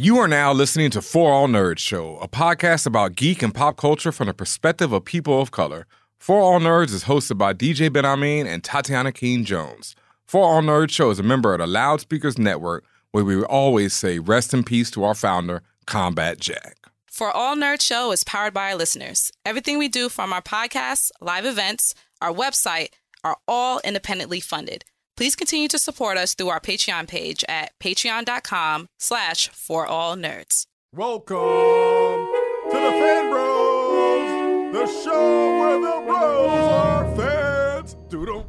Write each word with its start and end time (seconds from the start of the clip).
You 0.00 0.18
are 0.18 0.28
now 0.28 0.52
listening 0.52 0.90
to 0.90 1.02
For 1.02 1.32
All 1.32 1.48
Nerds 1.48 1.80
Show, 1.80 2.18
a 2.18 2.28
podcast 2.28 2.86
about 2.86 3.16
geek 3.16 3.42
and 3.42 3.52
pop 3.52 3.76
culture 3.76 4.12
from 4.12 4.28
the 4.28 4.32
perspective 4.32 4.92
of 4.92 5.04
people 5.04 5.40
of 5.40 5.50
color. 5.50 5.88
For 6.18 6.38
All 6.38 6.60
Nerds 6.60 6.94
is 6.94 7.02
hosted 7.02 7.36
by 7.36 7.52
DJ 7.52 7.90
Benhameen 7.90 8.46
and 8.46 8.62
Tatiana 8.62 9.10
King 9.10 9.44
Jones. 9.44 9.96
For 10.24 10.44
All 10.44 10.62
Nerds 10.62 10.90
Show 10.90 11.10
is 11.10 11.18
a 11.18 11.24
member 11.24 11.52
of 11.52 11.58
the 11.58 11.66
Loudspeakers 11.66 12.38
Network, 12.38 12.84
where 13.10 13.24
we 13.24 13.42
always 13.42 13.92
say 13.92 14.20
rest 14.20 14.54
in 14.54 14.62
peace 14.62 14.88
to 14.92 15.02
our 15.02 15.16
founder, 15.16 15.64
Combat 15.86 16.38
Jack. 16.38 16.76
For 17.06 17.32
All 17.32 17.56
Nerds 17.56 17.82
Show 17.82 18.12
is 18.12 18.22
powered 18.22 18.54
by 18.54 18.70
our 18.70 18.76
listeners. 18.76 19.32
Everything 19.44 19.78
we 19.78 19.88
do 19.88 20.08
from 20.08 20.32
our 20.32 20.42
podcasts, 20.42 21.10
live 21.20 21.44
events, 21.44 21.92
our 22.22 22.32
website 22.32 22.90
are 23.24 23.38
all 23.48 23.80
independently 23.82 24.38
funded. 24.38 24.84
Please 25.18 25.34
continue 25.34 25.66
to 25.66 25.80
support 25.80 26.16
us 26.16 26.34
through 26.34 26.50
our 26.50 26.60
Patreon 26.60 27.08
page 27.08 27.44
at 27.48 27.76
patreon.com 27.80 28.88
slash 29.00 29.48
for 29.48 29.84
all 29.84 30.14
nerds. 30.14 30.66
Welcome 30.92 31.36
to 31.36 32.70
the 32.70 32.92
Fan 32.92 33.28
Bros, 33.28 34.72
the 34.72 34.86
show 35.02 35.58
where 35.58 35.80
the 35.80 36.06
bros 36.06 36.70
are 36.70 37.16
fans. 37.16 37.96
Doodle. 38.08 38.46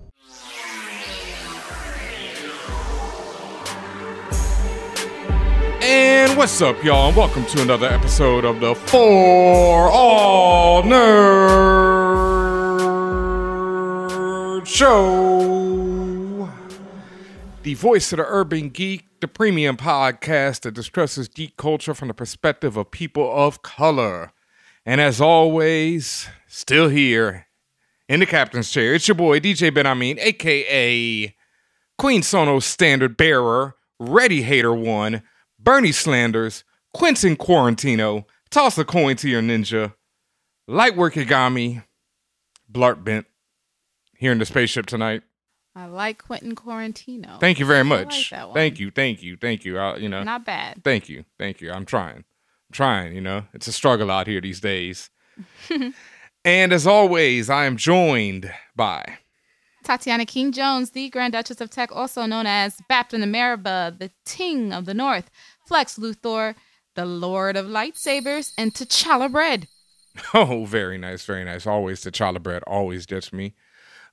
And 5.81 6.37
what's 6.37 6.61
up, 6.61 6.83
y'all? 6.83 7.07
And 7.07 7.17
welcome 7.17 7.47
to 7.47 7.63
another 7.63 7.87
episode 7.87 8.45
of 8.45 8.59
the 8.59 8.75
For 8.75 9.89
All 9.89 10.83
Nerds 10.83 11.47
Show. 14.67 15.98
The 17.69 17.75
voice 17.75 18.11
of 18.11 18.17
the 18.17 18.25
urban 18.27 18.69
geek, 18.69 19.05
the 19.21 19.27
premium 19.27 19.77
podcast 19.77 20.61
that 20.61 20.73
discusses 20.73 21.27
geek 21.27 21.55
culture 21.55 21.93
from 21.93 22.07
the 22.07 22.15
perspective 22.15 22.75
of 22.77 22.89
people 22.89 23.31
of 23.31 23.61
color. 23.61 24.31
And 24.87 24.99
as 24.99 25.21
always, 25.21 26.27
still 26.47 26.89
here 26.89 27.45
in 28.07 28.21
the 28.21 28.25
captain's 28.25 28.71
chair, 28.71 28.95
it's 28.95 29.07
your 29.07 29.13
boy 29.13 29.39
DJ 29.39 29.69
Benhameen, 29.69 30.17
aka 30.17 31.35
Queen 31.99 32.23
Sono's 32.23 32.65
standard 32.65 33.15
bearer, 33.15 33.75
Ready 33.99 34.41
Hater 34.41 34.73
One, 34.73 35.21
Bernie 35.59 35.91
Slanders, 35.91 36.63
Quentin 36.95 37.35
Quarantino, 37.35 38.25
Toss 38.49 38.79
a 38.79 38.83
coin 38.83 39.15
to 39.17 39.29
your 39.29 39.43
ninja, 39.43 39.93
Lightwork 40.67 41.23
Yagami, 41.23 41.83
Blart 42.71 43.03
Bent, 43.03 43.27
here 44.17 44.31
in 44.31 44.39
the 44.39 44.45
spaceship 44.47 44.87
tonight. 44.87 45.21
I 45.79 45.85
like 45.85 46.21
Quentin 46.25 46.55
Quarantino. 46.55 47.39
Thank 47.39 47.57
you 47.57 47.65
very 47.65 47.79
I 47.79 47.83
much. 47.83 48.33
like. 48.33 48.53
Thank 48.53 48.79
you, 48.79 48.91
thank 48.91 49.23
you, 49.23 49.37
thank 49.37 49.63
you. 49.63 49.79
Uh, 49.79 49.95
you 49.95 50.09
know, 50.09 50.23
Not 50.23 50.45
bad. 50.45 50.83
thank 50.83 51.07
you, 51.07 51.23
thank 51.37 51.61
you. 51.61 51.71
I'm 51.71 51.85
trying, 51.85 52.17
I'm 52.17 52.73
trying. 52.73 53.15
You 53.15 53.21
know, 53.21 53.45
it's 53.53 53.67
a 53.67 53.71
struggle 53.71 54.11
out 54.11 54.27
here 54.27 54.41
these 54.41 54.59
days. 54.59 55.09
and 56.43 56.73
as 56.73 56.85
always, 56.85 57.49
I 57.49 57.63
am 57.65 57.77
joined 57.77 58.51
by 58.75 59.19
Tatiana 59.85 60.25
King 60.25 60.51
Jones, 60.51 60.91
the 60.91 61.09
Grand 61.09 61.31
Duchess 61.31 61.61
of 61.61 61.69
Tech, 61.69 61.95
also 61.95 62.25
known 62.25 62.45
as 62.45 62.75
Baptin 62.89 63.23
Ameriba, 63.23 63.97
the 63.97 64.11
Ting 64.25 64.73
of 64.73 64.83
the 64.83 64.93
North, 64.93 65.31
Flex 65.65 65.97
Luthor, 65.97 66.55
the 66.95 67.05
Lord 67.05 67.55
of 67.55 67.67
Lightsabers, 67.67 68.51
and 68.57 68.73
T'Challa 68.73 69.31
Bread. 69.31 69.67
Oh, 70.33 70.65
very 70.65 70.97
nice, 70.97 71.23
very 71.23 71.45
nice. 71.45 71.65
Always 71.65 72.01
T'Challa 72.01 72.43
bread 72.43 72.63
always 72.67 73.05
gets 73.05 73.31
me. 73.31 73.53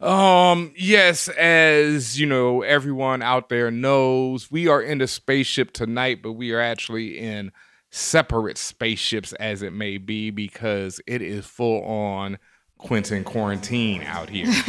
Um, 0.01 0.73
yes, 0.77 1.29
as 1.29 2.21
you 2.21 2.27
know, 2.27 2.63
everyone 2.63 3.23
out 3.23 3.49
there 3.49 3.71
knows, 3.71 4.51
we 4.51 4.69
are 4.69 4.83
in 4.83 4.99
the 4.99 5.07
spaceship 5.07 5.73
tonight, 5.73 6.23
but 6.23 6.33
we 6.33 6.53
are 6.53 6.61
actually 6.61 7.19
in 7.19 7.53
separate 7.91 8.59
spaceships 8.59 9.33
as 9.35 9.63
it 9.63 9.73
may 9.73 9.97
be 9.97 10.31
because 10.31 11.01
it 11.07 11.23
is 11.23 11.47
full 11.47 11.83
on 11.85 12.39
Quentin 12.79 13.25
quarantine 13.25 14.03
out 14.03 14.29
here. 14.29 14.53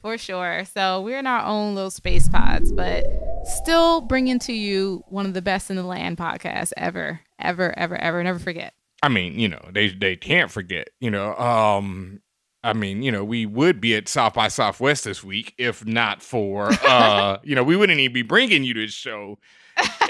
For 0.00 0.16
sure. 0.16 0.64
So 0.64 1.02
we're 1.02 1.18
in 1.18 1.26
our 1.26 1.44
own 1.44 1.74
little 1.74 1.90
space 1.90 2.28
pods, 2.28 2.72
but 2.72 3.04
still 3.44 4.00
bringing 4.00 4.38
to 4.40 4.52
you 4.52 5.04
one 5.08 5.26
of 5.26 5.34
the 5.34 5.42
best 5.42 5.70
in 5.70 5.76
the 5.76 5.82
land 5.82 6.16
podcasts 6.16 6.72
ever, 6.76 7.20
ever, 7.38 7.76
ever, 7.76 7.96
ever. 7.96 8.22
Never 8.22 8.38
forget. 8.38 8.74
I 9.02 9.08
mean, 9.08 9.38
you 9.38 9.48
know, 9.48 9.60
they 9.72 9.88
they 9.88 10.16
can't 10.16 10.50
forget, 10.50 10.88
you 11.00 11.10
know, 11.10 11.36
um 11.36 12.20
I 12.64 12.72
mean, 12.72 13.02
you 13.02 13.12
know, 13.12 13.24
we 13.24 13.46
would 13.46 13.80
be 13.80 13.94
at 13.94 14.08
South 14.08 14.34
by 14.34 14.48
Southwest 14.48 15.04
this 15.04 15.22
week 15.22 15.54
if 15.58 15.86
not 15.86 16.22
for 16.22 16.70
uh, 16.86 17.38
you 17.44 17.54
know, 17.54 17.62
we 17.62 17.76
wouldn't 17.76 17.98
even 18.00 18.12
be 18.12 18.22
bringing 18.22 18.64
you 18.64 18.74
this 18.74 18.92
show 18.92 19.38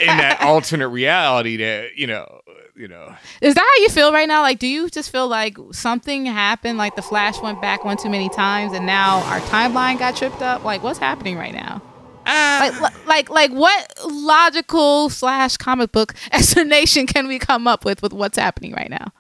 in 0.01 0.07
that 0.07 0.41
alternate 0.43 0.89
reality 0.89 1.59
that, 1.59 1.97
you 1.97 2.07
know, 2.07 2.41
you 2.75 2.89
know. 2.89 3.15
Is 3.43 3.55
that 3.55 3.61
how 3.61 3.83
you 3.83 3.89
feel 3.91 4.13
right 4.13 4.29
now? 4.29 4.41
Like, 4.41 4.59
do 4.59 4.67
you 4.67 4.89
just 4.89 5.11
feel 5.11 5.29
like 5.29 5.59
something 5.73 6.27
happened? 6.27 6.79
Like 6.79 6.97
the 6.97 7.03
Flash 7.03 7.41
went 7.43 7.61
back 7.61 7.85
one 7.85 7.97
too 7.97 8.09
many 8.09 8.29
times, 8.29 8.73
and 8.73 8.87
now 8.87 9.23
our 9.25 9.41
timeline 9.41 9.99
got 9.99 10.17
tripped 10.17 10.43
up. 10.43 10.65
Like, 10.65 10.83
what's 10.83 10.99
happening 10.99 11.37
right 11.37 11.53
now? 11.53 11.83
Like, 12.29 13.07
like, 13.07 13.31
like, 13.31 13.51
what 13.53 13.93
logical 14.07 15.09
slash 15.09 15.57
comic 15.57 15.93
book 15.93 16.15
explanation 16.33 17.07
can 17.07 17.27
we 17.27 17.39
come 17.39 17.67
up 17.67 17.85
with 17.85 18.03
with 18.03 18.13
what's 18.13 18.39
happening 18.39 18.73
right 18.73 18.91
now? 18.91 19.13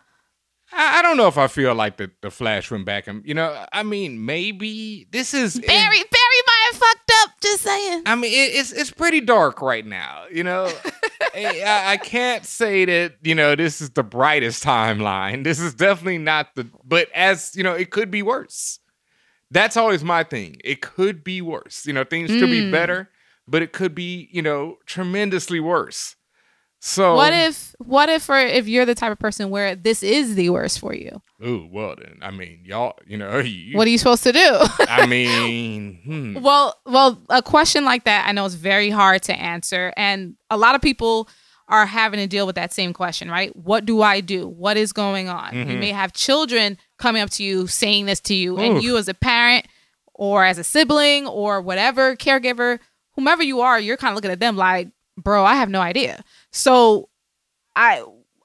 I, 0.78 1.00
I 1.00 1.02
don't 1.02 1.16
know 1.16 1.26
if 1.26 1.36
I 1.36 1.48
feel 1.48 1.74
like 1.74 1.96
the, 1.96 2.10
the 2.22 2.30
Flash 2.30 2.70
went 2.70 2.84
back 2.86 3.06
and 3.08 3.22
you 3.26 3.34
know, 3.34 3.64
I 3.72 3.82
mean, 3.82 4.24
maybe 4.24 5.08
this 5.10 5.34
is 5.34 5.54
Barry, 5.58 5.66
Barry 5.66 6.42
might 6.46 6.68
have 6.72 6.80
fucked 6.80 7.12
up. 7.22 7.30
Just 7.42 7.62
saying. 7.62 8.02
I 8.06 8.14
mean, 8.14 8.32
it, 8.32 8.54
it's 8.56 8.72
it's 8.72 8.90
pretty 8.90 9.20
dark 9.20 9.60
right 9.60 9.84
now. 9.84 10.24
You 10.32 10.44
know, 10.44 10.70
I, 11.34 11.82
I- 11.86 11.96
can't 11.98 12.44
say 12.46 12.84
that 12.84 13.14
you 13.22 13.34
know 13.34 13.54
this 13.56 13.80
is 13.80 13.90
the 13.90 14.02
brightest 14.04 14.62
timeline. 14.64 15.44
This 15.44 15.60
is 15.60 15.74
definitely 15.74 16.18
not 16.18 16.54
the. 16.54 16.68
But 16.84 17.08
as 17.14 17.54
you 17.56 17.62
know, 17.64 17.74
it 17.74 17.90
could 17.90 18.10
be 18.10 18.22
worse. 18.22 18.78
That's 19.50 19.76
always 19.76 20.04
my 20.04 20.24
thing. 20.24 20.56
It 20.62 20.80
could 20.82 21.24
be 21.24 21.40
worse. 21.42 21.86
You 21.86 21.92
know, 21.92 22.04
things 22.04 22.30
could 22.30 22.50
be 22.50 22.62
Mm. 22.62 22.70
better, 22.72 23.08
but 23.46 23.62
it 23.62 23.72
could 23.72 23.94
be 23.94 24.28
you 24.30 24.42
know 24.42 24.76
tremendously 24.86 25.58
worse. 25.60 26.16
So 26.80 27.16
What 27.16 27.32
if, 27.32 27.74
what 27.78 28.08
if, 28.08 28.28
or 28.28 28.38
if 28.38 28.68
you're 28.68 28.84
the 28.86 28.94
type 28.94 29.10
of 29.10 29.18
person 29.18 29.50
where 29.50 29.74
this 29.74 30.02
is 30.02 30.36
the 30.36 30.50
worst 30.50 30.78
for 30.78 30.94
you? 30.94 31.20
Ooh, 31.44 31.68
well 31.70 31.94
then, 31.98 32.18
I 32.22 32.30
mean, 32.30 32.60
y'all, 32.64 32.96
you 33.06 33.16
know, 33.18 33.38
you, 33.40 33.76
What 33.76 33.86
are 33.86 33.90
you 33.90 33.98
supposed 33.98 34.22
to 34.24 34.32
do? 34.32 34.58
I 34.88 35.06
mean, 35.42 36.00
hmm. 36.04 36.40
Well, 36.42 36.76
well, 36.86 37.20
a 37.30 37.42
question 37.42 37.84
like 37.84 38.04
that 38.04 38.28
I 38.28 38.32
know 38.32 38.44
is 38.44 38.54
very 38.54 38.90
hard 38.90 39.22
to 39.24 39.34
answer, 39.34 39.92
and 39.96 40.36
a 40.50 40.56
lot 40.56 40.74
of 40.76 40.80
people 40.80 41.28
are 41.70 41.84
having 41.84 42.18
to 42.20 42.26
deal 42.26 42.46
with 42.46 42.54
that 42.54 42.72
same 42.72 42.92
question, 42.94 43.28
right? 43.30 43.54
What 43.54 43.84
do 43.84 44.00
I 44.00 44.20
do? 44.20 44.46
What 44.48 44.76
is 44.78 44.92
going 44.92 45.28
on? 45.28 45.54
You 45.54 45.64
Mhm. 45.66 45.80
may 45.80 45.90
have 45.92 46.12
children 46.14 46.78
coming 46.98 47.20
up 47.20 47.28
to 47.30 47.42
you 47.44 47.66
saying 47.66 48.06
this 48.06 48.20
to 48.20 48.34
you, 48.34 48.54
Oof. 48.54 48.60
and 48.60 48.82
you 48.82 48.96
as 48.96 49.06
a 49.08 49.12
parent 49.14 49.66
or 50.14 50.44
as 50.44 50.56
a 50.58 50.64
sibling 50.64 51.26
or 51.26 51.60
whatever 51.60 52.16
caregiver, 52.16 52.78
whomever 53.16 53.42
you 53.42 53.60
are, 53.60 53.78
you're 53.78 53.98
kind 53.98 54.12
of 54.12 54.14
looking 54.16 54.30
at 54.30 54.40
them 54.40 54.56
like, 54.56 54.88
"Bro, 55.18 55.44
I 55.44 55.56
have 55.56 55.68
no 55.68 55.80
idea." 55.82 56.24
So, 56.50 57.08
I 57.76 58.02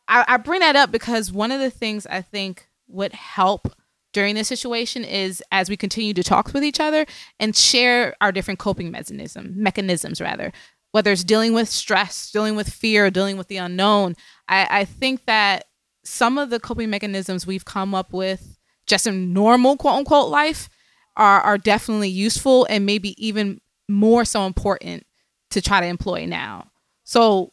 I, 0.08 0.25
I 0.28 0.38
bring 0.38 0.59
that 0.59 0.75
up 0.75 0.91
because 0.91 1.31
one 1.31 1.52
of 1.52 1.59
the 1.59 1.69
things 1.69 2.06
I 2.08 2.22
think 2.22 2.68
would 2.88 3.14
help 3.14 3.74
during 4.12 4.36
this 4.36 4.47
situation 4.47 5.03
is 5.03 5.41
as 5.52 5.69
we 5.69 5.78
continue 5.78 6.13
to 6.13 6.24
talk 6.24 6.53
with 6.53 6.63
each 6.63 6.80
other 6.80 7.06
and 7.40 7.56
share 7.56 8.16
our 8.22 8.31
different 8.31 8.59
coping 8.59 8.92
mechanism 8.92 9.53
mechanisms 9.56 10.22
rather 10.22 10.52
whether 10.92 11.12
it's 11.12 11.24
dealing 11.24 11.53
with 11.53 11.68
stress 11.68 12.31
dealing 12.31 12.56
with 12.56 12.69
fear 12.69 13.09
dealing 13.09 13.38
with 13.38 13.47
the 13.47 13.58
unknown. 13.58 14.16
I, 14.47 14.68
I 14.69 14.86
think 14.86 15.25
that 15.25 15.66
some 16.03 16.38
of 16.38 16.50
the 16.50 16.59
coping 16.59 16.90
mechanisms 16.90 17.47
we've 17.47 17.66
come 17.66 17.96
up 17.96 18.13
with 18.13 18.58
just 18.86 19.08
in 19.08 19.34
normal 19.34 19.78
quote 19.78 19.96
unquote 19.96 20.30
life 20.30 20.69
are, 21.16 21.42
are 21.42 21.58
definitely 21.58 22.09
useful 22.09 22.68
and 22.69 22.86
maybe 22.86 23.25
even 23.25 23.62
more 23.90 24.25
so 24.25 24.46
important 24.46 25.06
to 25.52 25.62
try 25.62 25.80
to 25.80 25.88
employ 25.88 26.25
now. 26.25 26.68
So 27.03 27.52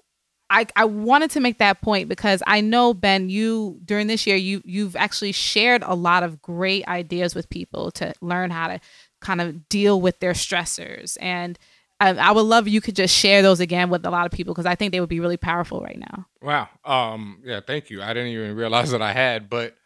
I, 0.51 0.67
I 0.75 0.85
wanted 0.85 1.31
to 1.33 1.41
make 1.41 1.59
that 1.59 1.81
point 1.81 2.09
because 2.09 2.43
I 2.47 2.61
know 2.61 2.93
Ben, 2.93 3.31
you 3.31 3.79
during 3.85 4.09
this 4.09 4.27
year 4.27 4.37
you 4.37 4.61
you've 4.65 4.97
actually 4.97 5.33
shared 5.33 5.83
a 5.85 5.95
lot 5.95 6.25
of 6.25 6.43
great 6.43 6.87
ideas 6.89 7.35
with 7.35 7.49
people 7.49 7.93
to 7.93 8.13
learn 8.21 8.51
how 8.51 8.69
to 8.69 8.81
kind 9.21 9.41
of 9.41 9.69
deal 9.69 10.01
with 10.01 10.19
their 10.19 10.33
stressors, 10.33 11.17
and 11.21 11.59
I, 12.01 12.15
I 12.15 12.33
would 12.33 12.43
love 12.43 12.67
you 12.67 12.81
could 12.81 12.97
just 12.97 13.15
share 13.15 13.43
those 13.43 13.61
again 13.61 13.91
with 13.91 14.05
a 14.07 14.11
lot 14.11 14.27
of 14.27 14.33
people 14.33 14.55
because 14.55 14.67
I 14.67 14.75
think 14.75 14.93
they 14.93 15.01
would 15.01 15.09
be 15.09 15.21
really 15.21 15.37
powerful 15.37 15.81
right 15.83 15.99
now. 15.99 16.27
Wow. 16.43 16.69
Um. 16.85 17.43
Yeah. 17.45 17.61
Thank 17.65 17.91
you. 17.91 18.03
I 18.03 18.09
didn't 18.09 18.33
even 18.33 18.57
realize 18.57 18.91
that 18.93 19.03
I 19.03 19.13
had, 19.13 19.49
but 19.49 19.77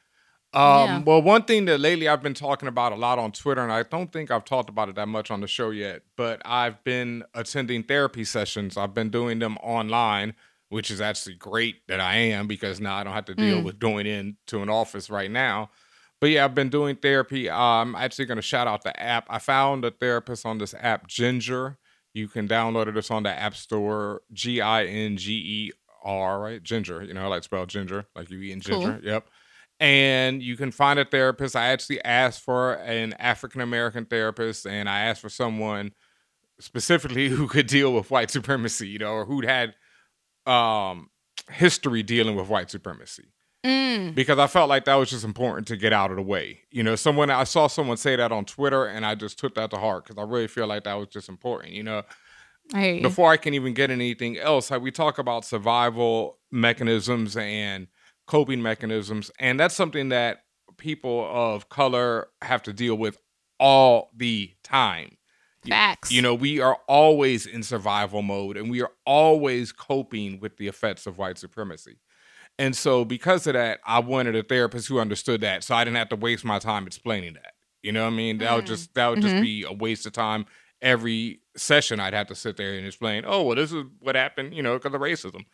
um. 0.55 0.88
Yeah. 0.88 1.03
Well, 1.05 1.21
one 1.21 1.43
thing 1.43 1.67
that 1.67 1.79
lately 1.79 2.09
I've 2.09 2.23
been 2.23 2.35
talking 2.35 2.69
about 2.69 2.93
a 2.93 2.97
lot 2.97 3.19
on 3.19 3.33
Twitter, 3.33 3.62
and 3.62 3.73
I 3.73 3.83
don't 3.83 4.11
think 4.12 4.31
I've 4.31 4.44
talked 4.44 4.71
about 4.71 4.88
it 4.88 4.94
that 4.94 5.09
much 5.09 5.31
on 5.31 5.41
the 5.41 5.49
show 5.49 5.71
yet, 5.71 6.03
but 6.17 6.41
I've 6.44 6.83
been 6.85 7.25
attending 7.35 7.83
therapy 7.83 8.25
sessions. 8.25 8.77
I've 8.79 8.94
been 8.94 9.11
doing 9.11 9.41
them 9.41 9.59
online, 9.59 10.35
which 10.75 10.91
is 10.91 11.00
actually 11.00 11.37
great 11.37 11.76
that 11.87 12.00
I 12.00 12.17
am 12.17 12.49
because 12.49 12.81
now 12.81 12.97
I 12.97 13.05
don't 13.05 13.12
have 13.12 13.26
to 13.26 13.35
deal 13.37 13.61
Mm. 13.61 13.65
with 13.65 13.79
going 13.79 14.06
into 14.06 14.61
an 14.61 14.69
office 14.69 15.09
right 15.09 15.31
now. 15.31 15.71
But 16.21 16.31
yeah, 16.31 16.44
I've 16.44 16.55
been 16.55 16.69
doing 16.69 16.97
therapy. 16.97 17.49
Uh, 17.49 17.56
I'm 17.56 17.94
actually 17.94 18.25
going 18.25 18.37
to 18.38 18.43
shout 18.43 18.67
out 18.67 18.82
the 18.82 18.99
app. 19.00 19.26
I 19.31 19.38
found 19.38 19.85
a 19.85 19.93
therapist 19.93 20.44
on 20.44 20.59
this 20.59 20.75
app, 20.81 21.06
Ginger. 21.06 21.79
You 22.12 22.26
can 22.26 22.49
download 22.49 22.88
it. 22.88 22.97
It's 22.97 23.11
on 23.11 23.23
the 23.23 23.31
App 23.31 23.55
Store. 23.55 24.23
G 24.32 24.61
I 24.61 24.85
N 24.85 25.17
G 25.17 25.32
E 25.32 25.73
R, 26.05 26.41
right? 26.41 26.62
Ginger. 26.62 27.03
You 27.03 27.15
know, 27.15 27.25
I 27.25 27.26
like 27.29 27.44
spell 27.44 27.67
ginger, 27.67 28.06
like 28.17 28.31
you 28.31 28.38
eating 28.41 28.61
Cool. 28.61 28.81
ginger. 28.81 29.00
Yep. 29.03 29.29
And 29.81 30.43
you 30.43 30.56
can 30.56 30.71
find 30.71 30.99
a 30.99 31.05
therapist. 31.05 31.55
I 31.56 31.69
actually 31.69 32.03
asked 32.05 32.43
for 32.43 32.75
an 32.75 33.12
African 33.15 33.61
American 33.61 34.05
therapist, 34.06 34.67
and 34.67 34.88
I 34.88 35.00
asked 35.03 35.21
for 35.23 35.29
someone 35.29 35.93
specifically 36.61 37.29
who 37.37 37.49
could 37.49 37.67
deal 37.67 37.93
with 37.93 38.11
white 38.11 38.31
supremacy, 38.31 38.88
you 38.88 38.99
know, 38.99 39.12
or 39.12 39.25
who'd 39.25 39.44
had 39.44 39.75
um 40.46 41.08
history 41.50 42.02
dealing 42.02 42.37
with 42.37 42.49
white 42.49 42.70
supremacy 42.70 43.25
Mm. 43.64 44.14
because 44.14 44.38
I 44.38 44.46
felt 44.46 44.69
like 44.69 44.85
that 44.85 44.96
was 44.96 45.08
just 45.08 45.25
important 45.25 45.67
to 45.69 45.76
get 45.79 45.94
out 45.94 46.11
of 46.11 46.17
the 46.17 46.23
way. 46.23 46.61
You 46.70 46.82
know, 46.82 46.96
someone 46.96 47.31
I 47.31 47.44
saw 47.44 47.67
someone 47.67 47.96
say 47.96 48.14
that 48.14 48.31
on 48.31 48.44
Twitter, 48.44 48.85
and 48.85 49.06
I 49.06 49.14
just 49.14 49.38
took 49.38 49.55
that 49.55 49.70
to 49.70 49.79
heart 49.79 50.05
because 50.05 50.23
I 50.23 50.26
really 50.31 50.49
feel 50.49 50.67
like 50.67 50.85
that 50.85 50.94
was 50.94 51.08
just 51.08 51.31
important. 51.31 51.73
You 51.73 51.82
know, 51.82 52.02
I 52.75 52.99
before 53.00 53.32
I 53.32 53.38
can 53.38 53.55
even 53.55 53.73
get 53.73 53.91
anything 53.91 54.37
else, 54.38 54.70
like 54.70 54.82
we 54.82 54.91
talk 54.91 55.17
about 55.17 55.46
survival 55.46 56.38
mechanisms 56.52 57.38
and 57.38 57.87
coping 58.26 58.61
mechanisms, 58.61 59.31
and 59.38 59.58
that's 59.58 59.75
something 59.75 60.11
that 60.11 60.44
people 60.76 61.26
of 61.32 61.70
color 61.70 62.29
have 62.43 62.62
to 62.64 62.73
deal 62.75 62.97
with 62.97 63.17
all 63.58 64.11
the 64.14 64.52
time. 64.62 65.17
You- 65.64 65.72
Facts. 65.72 66.11
You 66.11 66.22
know, 66.22 66.34
we 66.34 66.61
are 66.61 66.78
always 66.88 67.46
in 67.46 67.62
survival 67.62 68.22
mode 68.22 68.56
and 68.56 68.70
we 68.70 68.82
are 68.82 68.93
always 69.06 69.72
coping 69.72 70.40
with 70.40 70.56
the 70.58 70.69
effects 70.69 71.06
of 71.06 71.19
white 71.19 71.38
supremacy. 71.38 71.96
And 72.58 72.76
so, 72.76 73.05
because 73.05 73.46
of 73.46 73.55
that, 73.55 73.81
I 73.84 74.00
wanted 74.00 74.37
a 74.37 74.43
therapist 74.43 74.88
who 74.88 75.00
understood 75.00 75.40
that, 75.43 75.64
so 75.64 75.75
I 75.75 75.84
didn't 75.84 75.96
have 75.96 76.11
to 76.11 76.16
waste 76.16 76.44
my 76.44 76.58
time 76.58 76.87
explaining 76.87 77.34
that. 77.34 77.55
You 77.82 77.93
know 77.93 78.05
what 78.05 78.12
I 78.12 78.16
mean? 78.16 78.38
That 78.38 78.55
would 78.55 78.64
Mm. 78.64 78.69
just 78.69 78.94
that 78.94 79.08
would 79.08 79.20
just 79.22 79.37
Mhm. 79.37 79.40
be 79.40 79.64
a 79.64 79.72
waste 79.72 80.06
of 80.06 80.12
time. 80.12 80.46
Every 80.82 81.40
session, 81.56 82.00
I'd 82.00 82.14
have 82.14 82.28
to 82.28 82.34
sit 82.34 82.56
there 82.56 82.75
and 82.75 82.87
explain, 82.87 83.25
"Oh, 83.26 83.43
well, 83.43 83.56
this 83.56 83.72
is 83.72 83.84
what 84.00 84.14
happened," 84.16 84.55
you 84.55 84.62
know, 84.62 84.75
because 84.78 84.94
of 84.94 85.00
racism, 85.00 85.46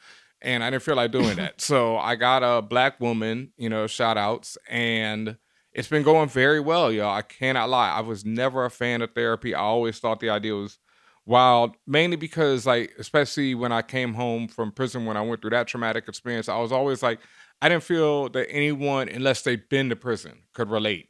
and 0.42 0.62
I 0.64 0.70
didn't 0.70 0.82
feel 0.84 0.96
like 0.96 1.12
doing 1.12 1.36
that. 1.36 1.60
So 1.60 1.98
I 1.98 2.16
got 2.16 2.42
a 2.42 2.62
black 2.62 3.00
woman, 3.00 3.52
you 3.56 3.68
know, 3.70 3.86
shout 3.86 4.18
outs, 4.18 4.58
and 4.68 5.36
it's 5.72 5.88
been 5.88 6.02
going 6.02 6.28
very 6.28 6.60
well, 6.60 6.90
y'all. 6.90 7.14
I 7.14 7.22
cannot 7.22 7.70
lie. 7.70 7.90
I 7.90 8.00
was 8.00 8.24
never 8.24 8.64
a 8.64 8.70
fan 8.70 9.02
of 9.02 9.12
therapy. 9.14 9.54
I 9.54 9.60
always 9.60 9.98
thought 9.98 10.20
the 10.20 10.30
idea 10.30 10.54
was 10.54 10.78
wild, 11.26 11.76
mainly 11.86 12.16
because, 12.16 12.66
like, 12.66 12.92
especially 12.98 13.54
when 13.54 13.72
I 13.72 13.82
came 13.82 14.14
home 14.14 14.48
from 14.48 14.72
prison, 14.72 15.06
when 15.06 15.16
I 15.16 15.22
went 15.22 15.40
through 15.40 15.50
that 15.50 15.68
traumatic 15.68 16.08
experience, 16.08 16.48
I 16.48 16.58
was 16.58 16.72
always 16.72 17.02
like, 17.02 17.20
I 17.62 17.68
didn't 17.68 17.84
feel 17.84 18.28
that 18.30 18.50
anyone, 18.50 19.08
unless 19.08 19.42
they've 19.42 19.68
been 19.68 19.90
to 19.90 19.96
prison, 19.96 20.42
could 20.54 20.70
relate. 20.70 21.08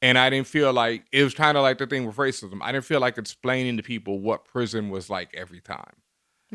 And 0.00 0.18
I 0.18 0.30
didn't 0.30 0.46
feel 0.46 0.72
like 0.72 1.04
it 1.12 1.24
was 1.24 1.34
kind 1.34 1.56
of 1.56 1.62
like 1.62 1.78
the 1.78 1.86
thing 1.86 2.06
with 2.06 2.16
racism. 2.16 2.58
I 2.62 2.72
didn't 2.72 2.84
feel 2.84 3.00
like 3.00 3.18
explaining 3.18 3.76
to 3.78 3.82
people 3.82 4.20
what 4.20 4.44
prison 4.44 4.90
was 4.90 5.10
like 5.10 5.34
every 5.34 5.60
time. 5.60 5.94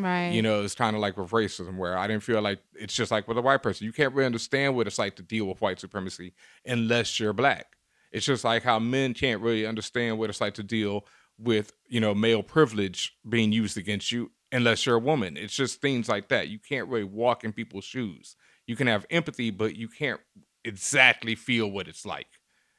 Right. 0.01 0.29
You 0.29 0.41
know, 0.41 0.63
it's 0.63 0.75
kind 0.75 0.95
of 0.95 1.01
like 1.01 1.17
with 1.17 1.31
racism, 1.31 1.77
where 1.77 1.97
I 1.97 2.07
didn't 2.07 2.23
feel 2.23 2.41
like 2.41 2.59
it's 2.73 2.93
just 2.93 3.11
like 3.11 3.27
with 3.27 3.37
a 3.37 3.41
white 3.41 3.61
person. 3.63 3.85
You 3.85 3.93
can't 3.93 4.13
really 4.13 4.25
understand 4.25 4.75
what 4.75 4.87
it's 4.87 4.99
like 4.99 5.15
to 5.17 5.23
deal 5.23 5.45
with 5.45 5.61
white 5.61 5.79
supremacy 5.79 6.33
unless 6.65 7.19
you're 7.19 7.33
black. 7.33 7.75
It's 8.11 8.25
just 8.25 8.43
like 8.43 8.63
how 8.63 8.79
men 8.79 9.13
can't 9.13 9.41
really 9.41 9.65
understand 9.65 10.17
what 10.17 10.29
it's 10.29 10.41
like 10.41 10.55
to 10.55 10.63
deal 10.63 11.05
with, 11.37 11.73
you 11.87 11.99
know, 11.99 12.13
male 12.15 12.41
privilege 12.43 13.15
being 13.27 13.51
used 13.51 13.77
against 13.77 14.11
you 14.11 14.31
unless 14.51 14.85
you're 14.85 14.95
a 14.95 14.99
woman. 14.99 15.37
It's 15.37 15.55
just 15.55 15.79
things 15.79 16.09
like 16.09 16.29
that. 16.29 16.47
You 16.47 16.57
can't 16.59 16.87
really 16.89 17.03
walk 17.03 17.43
in 17.43 17.53
people's 17.53 17.85
shoes. 17.85 18.35
You 18.65 18.75
can 18.75 18.87
have 18.87 19.05
empathy, 19.11 19.51
but 19.51 19.75
you 19.75 19.87
can't 19.87 20.19
exactly 20.65 21.35
feel 21.35 21.69
what 21.69 21.87
it's 21.87 22.05
like 22.05 22.27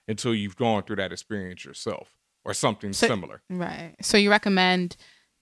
until 0.09 0.35
you've 0.35 0.57
gone 0.57 0.83
through 0.83 0.97
that 0.97 1.13
experience 1.13 1.65
yourself 1.65 2.13
or 2.45 2.53
something 2.55 2.93
So- 2.93 3.07
similar. 3.07 3.43
Right. 3.49 3.95
So 4.03 4.17
you 4.19 4.31
recommend 4.31 4.97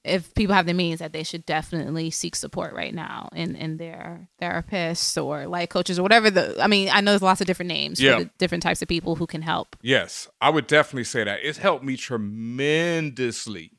if 0.04 0.32
people 0.34 0.54
have 0.54 0.66
the 0.66 0.74
means 0.74 1.00
that 1.00 1.12
they 1.12 1.22
should 1.24 1.44
definitely 1.44 2.10
seek 2.10 2.36
support 2.36 2.72
right 2.72 2.94
now 2.94 3.28
in 3.34 3.56
in 3.56 3.76
their 3.78 4.28
therapists 4.40 5.22
or 5.22 5.46
life 5.46 5.68
coaches 5.68 5.98
or 5.98 6.02
whatever 6.02 6.30
the 6.30 6.62
I 6.62 6.66
mean, 6.66 6.88
I 6.92 7.00
know 7.00 7.10
there's 7.12 7.22
lots 7.22 7.40
of 7.40 7.46
different 7.46 7.68
names 7.68 8.00
Yeah. 8.00 8.18
for 8.18 8.24
the 8.24 8.30
different 8.38 8.62
types 8.62 8.80
of 8.80 8.88
people 8.88 9.16
who 9.16 9.26
can 9.26 9.42
help. 9.42 9.76
Yes, 9.82 10.28
I 10.40 10.50
would 10.50 10.66
definitely 10.66 11.04
say 11.04 11.24
that. 11.24 11.40
It's 11.42 11.58
helped 11.58 11.84
me 11.84 11.96
tremendously. 11.96 13.72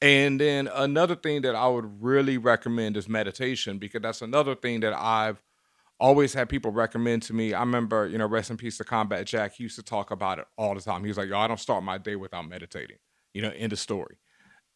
And 0.00 0.40
then 0.40 0.68
another 0.68 1.16
thing 1.16 1.42
that 1.42 1.56
I 1.56 1.66
would 1.66 2.02
really 2.02 2.38
recommend 2.38 2.96
is 2.96 3.08
meditation 3.08 3.78
because 3.78 4.02
that's 4.02 4.22
another 4.22 4.54
thing 4.54 4.80
that 4.80 4.94
I've 4.94 5.42
always 5.98 6.32
had 6.34 6.48
people 6.48 6.70
recommend 6.70 7.22
to 7.22 7.32
me. 7.34 7.52
I 7.52 7.60
remember, 7.60 8.06
you 8.06 8.16
know, 8.18 8.26
rest 8.26 8.50
in 8.50 8.56
peace 8.56 8.78
to 8.78 8.84
Combat 8.84 9.26
Jack. 9.26 9.54
He 9.54 9.64
used 9.64 9.74
to 9.74 9.82
talk 9.82 10.12
about 10.12 10.38
it 10.38 10.46
all 10.56 10.74
the 10.76 10.80
time. 10.80 11.02
He 11.02 11.08
was 11.08 11.18
like, 11.18 11.28
yo, 11.28 11.36
I 11.38 11.48
don't 11.48 11.58
start 11.58 11.82
my 11.82 11.98
day 11.98 12.14
without 12.14 12.48
meditating, 12.48 12.98
you 13.34 13.42
know, 13.42 13.50
end 13.56 13.72
of 13.72 13.80
story. 13.80 14.18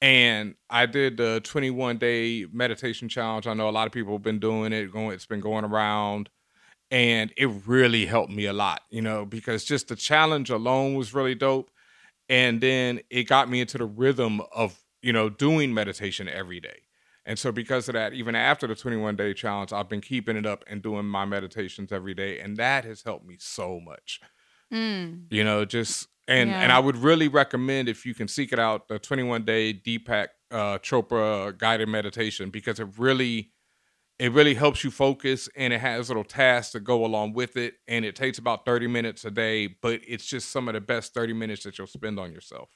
And 0.02 0.56
I 0.68 0.86
did 0.86 1.16
the 1.16 1.40
21 1.44 1.98
day 1.98 2.44
meditation 2.52 3.08
challenge. 3.08 3.46
I 3.46 3.54
know 3.54 3.68
a 3.68 3.70
lot 3.70 3.86
of 3.86 3.92
people 3.92 4.12
have 4.14 4.22
been 4.22 4.40
doing 4.40 4.72
it, 4.72 4.92
going, 4.92 5.12
it's 5.12 5.26
been 5.26 5.40
going 5.40 5.64
around 5.64 6.28
and 6.90 7.32
it 7.36 7.48
really 7.66 8.04
helped 8.04 8.32
me 8.32 8.46
a 8.46 8.52
lot, 8.52 8.82
you 8.90 9.00
know, 9.00 9.24
because 9.24 9.64
just 9.64 9.88
the 9.88 9.96
challenge 9.96 10.50
alone 10.50 10.94
was 10.94 11.14
really 11.14 11.36
dope. 11.36 11.70
And 12.28 12.60
then 12.60 13.00
it 13.10 13.24
got 13.24 13.48
me 13.48 13.60
into 13.60 13.78
the 13.78 13.84
rhythm 13.84 14.42
of, 14.52 14.78
you 15.02 15.12
know, 15.12 15.30
doing 15.30 15.72
meditation 15.72 16.28
every 16.28 16.58
day. 16.58 16.82
And 17.24 17.38
so 17.38 17.52
because 17.52 17.88
of 17.88 17.94
that, 17.94 18.12
even 18.12 18.34
after 18.34 18.66
the 18.66 18.74
21 18.74 19.14
day 19.14 19.32
challenge, 19.34 19.72
I've 19.72 19.88
been 19.88 20.00
keeping 20.00 20.36
it 20.36 20.46
up 20.46 20.64
and 20.66 20.82
doing 20.82 21.06
my 21.06 21.24
meditations 21.24 21.92
every 21.92 22.14
day. 22.14 22.40
And 22.40 22.56
that 22.56 22.84
has 22.84 23.02
helped 23.02 23.24
me 23.24 23.36
so 23.38 23.78
much. 23.78 24.20
Mm. 24.72 25.26
You 25.30 25.44
know, 25.44 25.64
just 25.64 26.08
and 26.28 26.50
and 26.50 26.72
I 26.72 26.78
would 26.78 26.96
really 26.96 27.28
recommend 27.28 27.88
if 27.88 28.06
you 28.06 28.14
can 28.14 28.28
seek 28.28 28.52
it 28.52 28.58
out, 28.58 28.88
the 28.88 28.98
21 28.98 29.44
day 29.44 29.74
Deepak 29.74 30.28
uh, 30.50 30.78
Chopra 30.78 31.56
guided 31.56 31.88
meditation 31.88 32.50
because 32.50 32.80
it 32.80 32.88
really 32.98 33.52
it 34.18 34.30
really 34.32 34.54
helps 34.54 34.84
you 34.84 34.90
focus 34.90 35.48
and 35.56 35.72
it 35.72 35.80
has 35.80 36.08
little 36.08 36.24
tasks 36.24 36.72
to 36.72 36.80
go 36.80 37.04
along 37.04 37.32
with 37.32 37.56
it 37.56 37.74
and 37.88 38.04
it 38.04 38.14
takes 38.14 38.38
about 38.38 38.64
30 38.64 38.86
minutes 38.86 39.24
a 39.24 39.30
day 39.30 39.66
but 39.66 40.00
it's 40.06 40.26
just 40.26 40.50
some 40.50 40.68
of 40.68 40.74
the 40.74 40.80
best 40.80 41.14
30 41.14 41.32
minutes 41.32 41.64
that 41.64 41.78
you'll 41.78 41.86
spend 41.86 42.20
on 42.20 42.30
yourself 42.30 42.68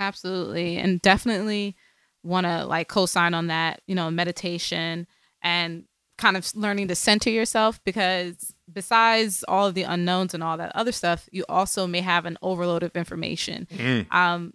Absolutely. 0.00 0.76
And 0.76 1.00
definitely 1.00 1.76
want 2.22 2.46
to 2.46 2.64
like 2.64 2.88
co-sign 2.88 3.34
on 3.34 3.48
that, 3.48 3.82
you 3.86 3.94
know, 3.94 4.10
meditation 4.10 5.06
and 5.42 5.84
kind 6.18 6.36
of 6.36 6.50
learning 6.54 6.88
to 6.88 6.94
center 6.94 7.30
yourself 7.30 7.80
because 7.84 8.53
besides 8.72 9.44
all 9.46 9.66
of 9.66 9.74
the 9.74 9.82
unknowns 9.82 10.34
and 10.34 10.42
all 10.42 10.56
that 10.56 10.74
other 10.74 10.92
stuff, 10.92 11.28
you 11.32 11.44
also 11.48 11.86
may 11.86 12.00
have 12.00 12.26
an 12.26 12.38
overload 12.42 12.82
of 12.82 12.96
information. 12.96 13.66
Um 14.10 14.54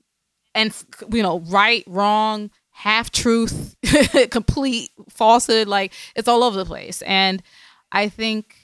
and 0.56 0.76
you 1.12 1.22
know, 1.22 1.40
right, 1.42 1.84
wrong, 1.88 2.50
half 2.72 3.12
truth, 3.12 3.76
complete 4.32 4.92
falsehood, 5.10 5.68
like 5.68 5.94
it's 6.16 6.28
all 6.28 6.44
over 6.44 6.58
the 6.58 6.66
place. 6.66 7.02
And 7.04 7.44
I 7.92 8.10
think 8.10 8.56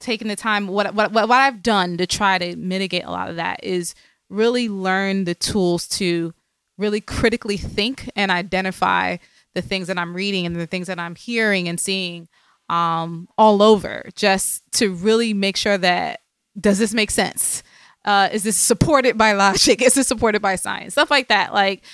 taking 0.00 0.28
the 0.28 0.36
time 0.36 0.68
what 0.68 0.94
what 0.94 1.12
what 1.12 1.28
what 1.28 1.38
I've 1.38 1.62
done 1.62 1.96
to 1.96 2.06
try 2.06 2.38
to 2.38 2.56
mitigate 2.56 3.04
a 3.04 3.10
lot 3.10 3.30
of 3.30 3.36
that 3.36 3.64
is 3.64 3.94
really 4.30 4.68
learn 4.68 5.24
the 5.24 5.34
tools 5.34 5.88
to 5.88 6.34
really 6.76 7.00
critically 7.00 7.56
think 7.56 8.10
and 8.14 8.30
identify 8.30 9.16
the 9.54 9.62
things 9.62 9.88
that 9.88 9.98
I'm 9.98 10.14
reading 10.14 10.46
and 10.46 10.54
the 10.54 10.66
things 10.66 10.86
that 10.86 10.98
I'm 10.98 11.16
hearing 11.16 11.68
and 11.68 11.80
seeing 11.80 12.28
um, 12.68 13.28
all 13.38 13.62
over, 13.62 14.08
just 14.14 14.62
to 14.72 14.92
really 14.94 15.34
make 15.34 15.56
sure 15.56 15.78
that 15.78 16.20
does 16.58 16.78
this 16.78 16.92
make 16.94 17.10
sense? 17.10 17.62
Uh, 18.04 18.28
is 18.32 18.42
this 18.42 18.56
supported 18.56 19.18
by 19.18 19.32
logic? 19.32 19.82
Is 19.86 19.94
this 19.94 20.08
supported 20.08 20.40
by 20.40 20.56
science? 20.56 20.94
Stuff 20.94 21.10
like 21.10 21.28
that. 21.28 21.52
Like, 21.52 21.84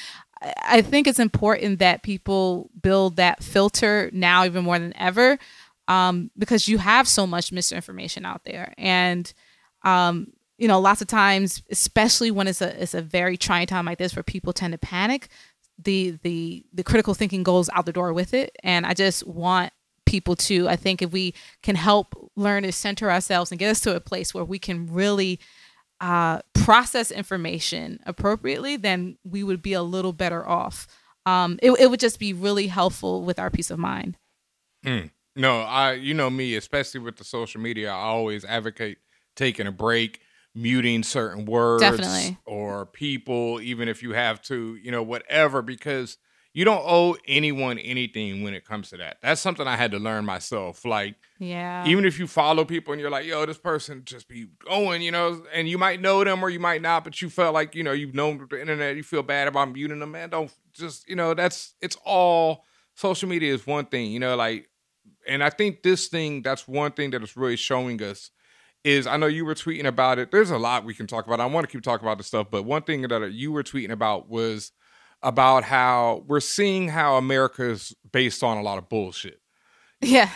I- 0.62 0.83
think 0.83 1.07
it's 1.07 1.19
important 1.19 1.78
that 1.81 2.02
people 2.02 2.71
build 2.81 3.16
that 3.16 3.43
filter 3.43 4.11
now 4.12 4.45
even 4.45 4.64
more 4.64 4.78
than 4.78 4.97
ever 4.97 5.38
um, 5.88 6.31
because 6.38 6.69
you 6.69 6.78
have 6.78 7.09
so 7.09 7.26
much 7.26 7.52
misinformation 7.52 8.25
out 8.25 8.45
there. 8.45 8.75
And, 8.78 9.33
um, 9.83 10.28
you 10.57 10.69
know, 10.69 10.78
lots 10.78 11.00
of 11.02 11.09
times, 11.09 11.62
especially 11.71 12.31
when 12.31 12.47
it's 12.47 12.61
a, 12.62 12.81
it's 12.81 12.95
a 12.95 13.02
very 13.02 13.37
trying 13.37 13.66
time 13.66 13.87
like 13.87 13.99
this 13.99 14.14
where 14.14 14.23
people 14.23 14.52
tend 14.52 14.73
to 14.73 14.78
panic, 14.78 15.28
the, 15.83 16.19
the, 16.23 16.64
the 16.73 16.85
critical 16.85 17.14
thinking 17.14 17.43
goes 17.43 17.69
out 17.71 17.87
the 17.87 17.93
door 17.93 18.12
with 18.12 18.35
it. 18.35 18.54
And 18.62 18.87
I 18.87 18.95
just 18.95 19.26
want 19.26 19.73
people 20.06 20.37
to, 20.37 20.68
I 20.68 20.76
think 20.76 21.02
if 21.02 21.12
we 21.12 21.34
can 21.62 21.76
help 21.76 22.30
learn 22.37 22.62
to 22.64 22.73
center 22.73 23.11
ourselves 23.11 23.50
and 23.50 23.58
get 23.58 23.70
us 23.70 23.80
to 23.82 23.96
a 23.96 24.00
place 24.00 24.34
where 24.34 24.44
we 24.44 24.58
can 24.58 24.92
really 24.92 25.40
uh, 26.00 26.40
process 26.54 27.11
information 27.11 28.00
appropriately, 28.06 28.76
then 28.76 29.16
we 29.25 29.42
would 29.42 29.62
be 29.62 29.73
a 29.73 29.82
little 29.82 30.12
better 30.12 30.46
off. 30.46 30.87
Um, 31.26 31.58
it, 31.62 31.70
it 31.73 31.90
would 31.90 32.00
just 32.00 32.18
be 32.18 32.32
really 32.32 32.66
helpful 32.66 33.23
with 33.23 33.38
our 33.38 33.50
peace 33.50 33.70
of 33.70 33.78
mind. 33.78 34.16
no 35.37 35.61
i 35.61 35.92
you 35.92 36.14
know 36.14 36.30
me 36.30 36.54
especially 36.54 37.00
with 37.00 37.16
the 37.16 37.25
social 37.25 37.61
media 37.61 37.90
i 37.90 37.94
always 37.94 38.44
advocate 38.44 38.99
taking 39.34 39.66
a 39.66 39.73
break 39.73 40.20
muting 40.54 41.02
certain 41.02 41.44
words 41.44 41.80
Definitely. 41.82 42.38
or 42.46 42.87
people 42.87 43.61
even 43.61 43.88
if 43.88 44.02
you 44.02 44.12
have 44.12 44.40
to 44.42 44.76
you 44.76 44.90
know 44.90 45.02
whatever 45.02 45.62
because 45.62 46.18
you 46.54 46.64
don't 46.64 46.82
owe 46.87 47.16
anyone 47.26 47.78
anything 47.78 48.42
when 48.42 48.54
it 48.54 48.64
comes 48.64 48.88
to 48.90 48.96
that 48.96 49.18
that's 49.23 49.40
something 49.40 49.66
i 49.66 49.76
had 49.76 49.90
to 49.90 49.99
learn 49.99 50.25
myself 50.25 50.84
like 50.84 51.16
Yeah. 51.38 51.84
even 51.87 52.04
if 52.06 52.18
you 52.18 52.26
follow 52.26 52.64
people 52.64 52.92
and 52.92 53.00
you're 53.00 53.11
like, 53.11 53.26
yo, 53.26 53.44
this 53.44 53.58
person 53.58 54.02
just 54.06 54.26
be 54.28 54.46
going, 54.64 55.02
you 55.02 55.11
know, 55.11 55.44
and 55.52 55.68
you 55.68 55.76
might 55.76 56.00
know 56.00 56.25
them 56.25 56.42
or 56.42 56.49
you 56.49 56.61
might 56.61 56.80
not, 56.80 57.04
but 57.04 57.20
you 57.20 57.28
felt 57.28 57.52
like, 57.52 57.75
you 57.75 57.82
know, 57.82 57.92
you've 57.92 58.14
known 58.14 58.46
the 58.49 58.58
internet, 58.61 58.96
you 58.96 59.02
feel 59.02 59.23
bad 59.23 59.49
about 59.49 59.73
muting 59.73 59.99
them, 59.99 60.12
man. 60.12 60.30
Don't 60.30 60.50
just, 60.73 61.06
you 61.08 61.16
know, 61.16 61.34
that's 61.34 61.75
it's 61.82 61.99
all 62.04 62.64
social 62.94 63.28
media 63.28 63.52
is 63.52 63.66
one 63.66 63.84
thing, 63.87 64.11
you 64.12 64.20
know, 64.20 64.34
like 64.37 64.70
And 65.28 65.42
I 65.42 65.50
think 65.50 65.82
this 65.82 66.08
thing, 66.08 66.42
that's 66.42 66.66
one 66.68 66.92
thing 66.92 67.11
that 67.11 67.23
is 67.23 67.37
really 67.37 67.56
showing 67.56 68.00
us 68.02 68.30
is 68.84 69.06
I 69.06 69.16
know 69.18 69.26
you 69.26 69.44
were 69.44 69.54
tweeting 69.54 69.87
about 69.87 70.18
it. 70.18 70.30
There's 70.30 70.50
a 70.50 70.58
lot 70.58 70.84
we 70.84 70.94
can 70.94 71.06
talk 71.06 71.26
about. 71.26 71.40
I 71.40 71.46
want 71.46 71.68
to 71.68 71.73
keep 71.73 71.82
talking 71.82 72.06
about 72.06 72.18
this 72.18 72.28
stuff, 72.28 72.46
but 72.50 72.62
one 72.64 72.82
thing 72.82 73.02
that 73.02 73.12
uh, 73.12 73.26
you 73.26 73.50
were 73.52 73.62
tweeting 73.64 73.90
about 73.90 74.28
was 74.28 74.73
about 75.25 75.64
how 75.64 76.23
we're 76.28 76.38
seeing 76.38 76.88
how 76.88 77.16
America 77.16 77.69
is 77.69 77.95
based 78.12 78.45
on 78.45 78.59
a 78.59 78.62
lot 78.62 78.78
of 78.78 78.88
bullshit. 78.88 79.40
Yeah. 80.00 80.31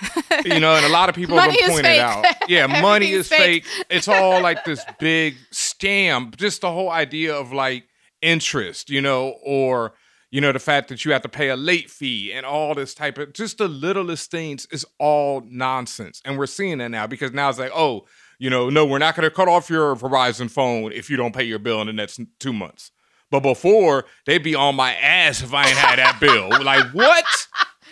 You 0.44 0.60
know, 0.60 0.74
and 0.74 0.86
a 0.86 0.88
lot 0.88 1.08
of 1.08 1.14
people 1.14 1.36
Money 1.36 1.60
have 1.60 1.70
pointed 1.70 1.98
out. 1.98 2.24
Yeah, 2.48 2.66
money 2.80 3.10
is 3.10 3.20
is 3.20 3.28
fake. 3.28 3.66
fake. 3.66 3.86
It's 3.90 4.08
all 4.08 4.40
like 4.40 4.64
this 4.64 4.84
big 4.98 5.36
scam. 5.52 6.34
Just 6.36 6.62
the 6.62 6.72
whole 6.72 6.90
idea 6.90 7.34
of 7.34 7.52
like 7.52 7.84
interest, 8.22 8.88
you 8.88 9.00
know, 9.00 9.36
or 9.44 9.92
you 10.30 10.40
know, 10.40 10.52
the 10.52 10.58
fact 10.58 10.88
that 10.88 11.04
you 11.04 11.12
have 11.12 11.22
to 11.22 11.28
pay 11.28 11.48
a 11.48 11.56
late 11.56 11.90
fee 11.90 12.32
and 12.32 12.44
all 12.44 12.74
this 12.74 12.94
type 12.94 13.18
of 13.18 13.32
just 13.32 13.58
the 13.58 13.68
littlest 13.68 14.30
things 14.30 14.66
is 14.70 14.86
all 14.98 15.42
nonsense. 15.46 16.20
And 16.24 16.38
we're 16.38 16.46
seeing 16.46 16.78
that 16.78 16.90
now 16.90 17.06
because 17.06 17.32
now 17.32 17.48
it's 17.48 17.58
like, 17.58 17.72
oh, 17.74 18.06
you 18.38 18.50
know, 18.50 18.70
no, 18.70 18.86
we're 18.86 18.98
not 18.98 19.16
going 19.16 19.28
to 19.28 19.34
cut 19.34 19.48
off 19.48 19.70
your 19.70 19.96
Verizon 19.96 20.50
phone 20.50 20.92
if 20.92 21.10
you 21.10 21.16
don't 21.16 21.34
pay 21.34 21.44
your 21.44 21.58
bill 21.58 21.80
in 21.80 21.86
the 21.86 21.92
next 21.92 22.20
two 22.38 22.52
months. 22.52 22.90
But 23.30 23.40
before, 23.40 24.06
they'd 24.24 24.42
be 24.42 24.54
on 24.54 24.74
my 24.74 24.94
ass 24.94 25.42
if 25.42 25.52
I 25.52 25.66
ain't 25.68 25.76
had 25.76 25.98
that 25.98 26.18
bill. 26.20 26.48
Like, 26.64 26.90
what? 26.92 27.24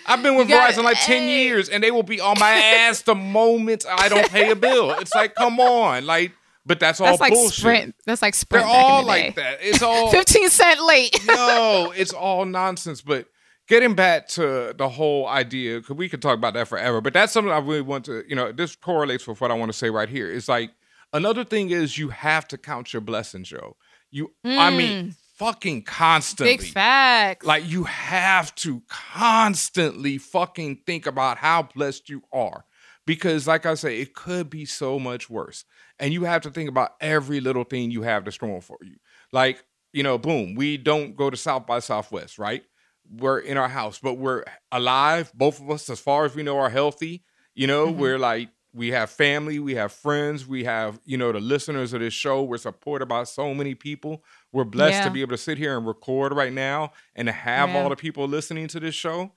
I've 0.07 0.23
been 0.23 0.37
with 0.37 0.49
Verizon 0.49 0.85
like 0.85 0.99
10 1.01 1.23
hey. 1.23 1.45
years 1.45 1.69
and 1.69 1.83
they 1.83 1.91
will 1.91 2.03
be 2.03 2.21
on 2.21 2.39
my 2.39 2.53
ass 2.53 3.03
the 3.03 3.15
moment 3.15 3.85
I 3.91 4.09
don't 4.09 4.29
pay 4.31 4.51
a 4.51 4.57
bill. 4.57 4.93
It's 4.93 5.15
like, 5.15 5.35
come 5.35 5.59
on. 5.59 6.07
Like, 6.07 6.33
but 6.65 6.81
that's 6.81 7.01
all 7.01 7.07
bullshit. 7.07 7.21
That's 7.21 7.31
like 7.31 7.33
bullshit. 7.33 7.59
Sprint. 7.59 7.95
That's 8.05 8.23
like 8.23 8.35
sprint. 8.35 8.67
They're 8.67 8.73
Sprint. 8.73 8.83
back 8.83 8.89
in 8.89 8.93
all 8.93 9.03
the 9.03 9.07
like 9.07 9.35
day. 9.35 9.43
that. 9.43 9.59
It's 9.63 9.83
all 9.83 10.11
15 10.11 10.49
cent 10.51 10.85
late. 10.85 11.19
no, 11.27 11.93
it's 11.97 12.13
all 12.13 12.45
nonsense. 12.45 13.01
But 13.01 13.27
getting 13.69 13.95
back 13.95 14.29
to 14.29 14.75
the 14.77 14.89
whole 14.89 15.27
idea, 15.29 15.81
because 15.81 15.97
we 15.97 16.09
could 16.09 16.23
talk 16.23 16.35
about 16.35 16.55
that 16.55 16.69
forever, 16.69 17.01
but 17.01 17.13
that's 17.13 17.33
something 17.33 17.53
I 17.53 17.59
really 17.59 17.83
want 17.83 18.05
to, 18.07 18.25
you 18.29 18.37
know, 18.37 18.53
this 18.53 18.77
correlates 18.77 19.27
with 19.27 19.41
what 19.41 19.51
I 19.51 19.55
want 19.55 19.73
to 19.73 19.79
say 19.79 19.91
right 19.91 20.09
here. 20.09 20.31
It's 20.31 20.49
like 20.49 20.71
another 21.13 21.45
thing 21.45 21.71
is 21.71 21.99
you 21.99 22.09
have 22.11 22.47
to 22.49 22.59
count 22.59 22.93
your 22.93 23.01
blessings, 23.01 23.49
Joe. 23.49 23.77
You, 24.11 24.33
I 24.45 24.71
mean, 24.71 25.09
mm. 25.09 25.15
Fucking 25.37 25.83
constantly. 25.83 26.57
Big 26.57 26.67
facts. 26.73 27.47
Like 27.47 27.69
you 27.69 27.85
have 27.85 28.55
to 28.57 28.83
constantly 28.89 30.19
fucking 30.19 30.81
think 30.87 31.07
about 31.07 31.39
how 31.39 31.63
blessed 31.75 32.09
you 32.09 32.23
are. 32.33 32.65
Because 33.07 33.47
like 33.47 33.67
I 33.67 33.75
say, 33.75 34.01
it 34.01 34.15
could 34.15 34.51
be 34.51 34.65
so 34.65 34.99
much 34.99 35.31
worse. 35.31 35.65
And 35.99 36.13
you 36.13 36.25
have 36.25 36.43
to 36.43 36.51
think 36.51 36.69
about 36.69 36.93
every 37.01 37.41
little 37.41 37.65
thing 37.65 37.91
you 37.91 38.03
have 38.03 38.25
that's 38.25 38.39
going 38.39 38.61
for 38.61 38.79
you. 38.83 38.97
Like, 39.33 39.65
you 39.93 40.03
know, 40.03 40.19
boom, 40.19 40.55
we 40.55 40.77
don't 40.77 41.17
go 41.17 41.31
to 41.31 41.37
South 41.37 41.67
by 41.67 41.79
Southwest, 41.79 42.39
right? 42.39 42.63
We're 43.09 43.39
in 43.39 43.57
our 43.57 43.69
house, 43.69 44.01
but 44.03 44.15
we're 44.15 44.43
alive. 44.73 45.33
Both 45.35 45.61
of 45.61 45.71
us, 45.71 45.89
as 45.89 46.01
far 46.01 46.25
as 46.25 46.35
we 46.35 46.43
know, 46.43 46.59
are 46.59 46.69
healthy. 46.71 47.25
You 47.55 47.67
know, 47.69 47.87
Mhm. 47.87 47.97
we're 47.97 48.19
like, 48.19 48.49
we 48.75 48.89
have 48.89 49.09
family, 49.09 49.59
we 49.59 49.77
have 49.77 49.91
friends, 49.93 50.47
we 50.47 50.65
have, 50.65 51.01
you 51.07 51.17
know, 51.17 51.33
the 51.33 51.41
listeners 51.41 51.95
of 51.95 52.01
this 52.01 52.13
show. 52.13 52.43
We're 52.43 52.59
supported 52.59 53.07
by 53.07 53.25
so 53.25 53.55
many 53.55 53.75
people. 53.75 54.23
We're 54.53 54.65
blessed 54.65 55.03
to 55.05 55.11
be 55.11 55.21
able 55.21 55.33
to 55.33 55.43
sit 55.43 55.59
here 55.59 55.77
and 55.77 55.87
record 55.87 56.33
right 56.33 56.53
now 56.53 56.93
and 57.15 57.27
to 57.27 57.33
have 57.33 57.69
Yeah. 57.71 57.83
all 57.83 57.89
the 57.91 57.97
people 57.97 58.27
listening 58.27 58.69
to 58.69 58.81
this 58.81 58.95
show. 58.95 59.33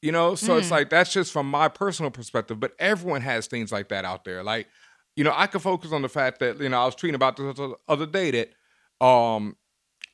You 0.00 0.10
know, 0.10 0.34
so 0.34 0.56
it's 0.56 0.66
Mm. 0.66 0.72
like 0.72 0.90
that's 0.90 1.12
just 1.12 1.30
from 1.32 1.48
my 1.48 1.68
personal 1.68 2.10
perspective, 2.10 2.58
but 2.58 2.72
everyone 2.80 3.20
has 3.20 3.46
things 3.46 3.70
like 3.70 3.88
that 3.90 4.04
out 4.04 4.24
there. 4.24 4.42
Like, 4.42 4.66
you 5.14 5.22
know, 5.22 5.32
I 5.34 5.46
could 5.46 5.62
focus 5.62 5.92
on 5.92 6.02
the 6.02 6.08
fact 6.08 6.40
that, 6.40 6.58
you 6.60 6.68
know, 6.68 6.82
I 6.82 6.86
was 6.86 6.96
tweeting 6.96 7.14
about 7.14 7.36
this 7.36 7.54
the 7.56 7.76
other 7.86 8.06
day 8.06 8.30
that 8.32 9.04
um 9.06 9.56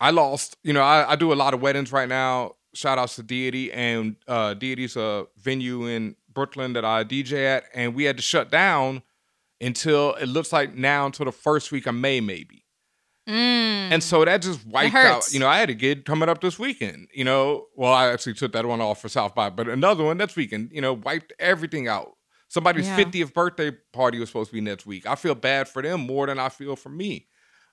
I 0.00 0.10
lost, 0.10 0.56
you 0.62 0.72
know, 0.74 0.82
I, 0.82 1.12
I 1.12 1.16
do 1.16 1.32
a 1.32 1.34
lot 1.34 1.54
of 1.54 1.60
weddings 1.62 1.90
right 1.90 2.08
now. 2.08 2.56
Shout 2.74 2.98
outs 2.98 3.16
to 3.16 3.22
Deity 3.22 3.72
and 3.72 4.16
uh 4.26 4.52
Deity's 4.54 4.94
a 4.96 5.26
venue 5.38 5.86
in 5.86 6.16
Brooklyn 6.30 6.74
that 6.74 6.84
I 6.84 7.02
DJ 7.02 7.46
at, 7.46 7.64
and 7.72 7.94
we 7.94 8.04
had 8.04 8.16
to 8.18 8.22
shut 8.22 8.50
down 8.50 9.02
until 9.60 10.14
it 10.16 10.26
looks 10.26 10.52
like 10.52 10.74
now 10.74 11.06
until 11.06 11.24
the 11.24 11.32
first 11.32 11.72
week 11.72 11.86
of 11.86 11.94
May, 11.94 12.20
maybe. 12.20 12.64
Mm. 13.28 13.92
And 13.92 14.02
so 14.02 14.24
that 14.24 14.40
just 14.40 14.66
wiped 14.66 14.94
out. 14.94 15.32
You 15.32 15.40
know, 15.40 15.48
I 15.48 15.58
had 15.58 15.68
a 15.68 15.74
gig 15.74 16.06
coming 16.06 16.28
up 16.28 16.40
this 16.40 16.58
weekend. 16.58 17.08
You 17.12 17.24
know, 17.24 17.66
well, 17.76 17.92
I 17.92 18.08
actually 18.08 18.34
took 18.34 18.52
that 18.52 18.64
one 18.64 18.80
off 18.80 19.02
for 19.02 19.08
South 19.08 19.34
by, 19.34 19.50
but 19.50 19.68
another 19.68 20.04
one 20.04 20.16
next 20.16 20.34
weekend. 20.34 20.70
You 20.72 20.80
know, 20.80 20.94
wiped 20.94 21.32
everything 21.38 21.88
out. 21.88 22.12
Somebody's 22.48 22.86
Yeah. 22.86 22.96
50th 22.96 23.34
birthday 23.34 23.72
party 23.92 24.18
was 24.18 24.30
supposed 24.30 24.48
to 24.50 24.54
be 24.54 24.62
next 24.62 24.86
week. 24.86 25.06
I 25.06 25.14
feel 25.14 25.34
bad 25.34 25.68
for 25.68 25.82
them 25.82 26.00
more 26.00 26.26
than 26.26 26.38
I 26.38 26.48
feel 26.48 26.74
for 26.74 26.88
me. 26.88 27.28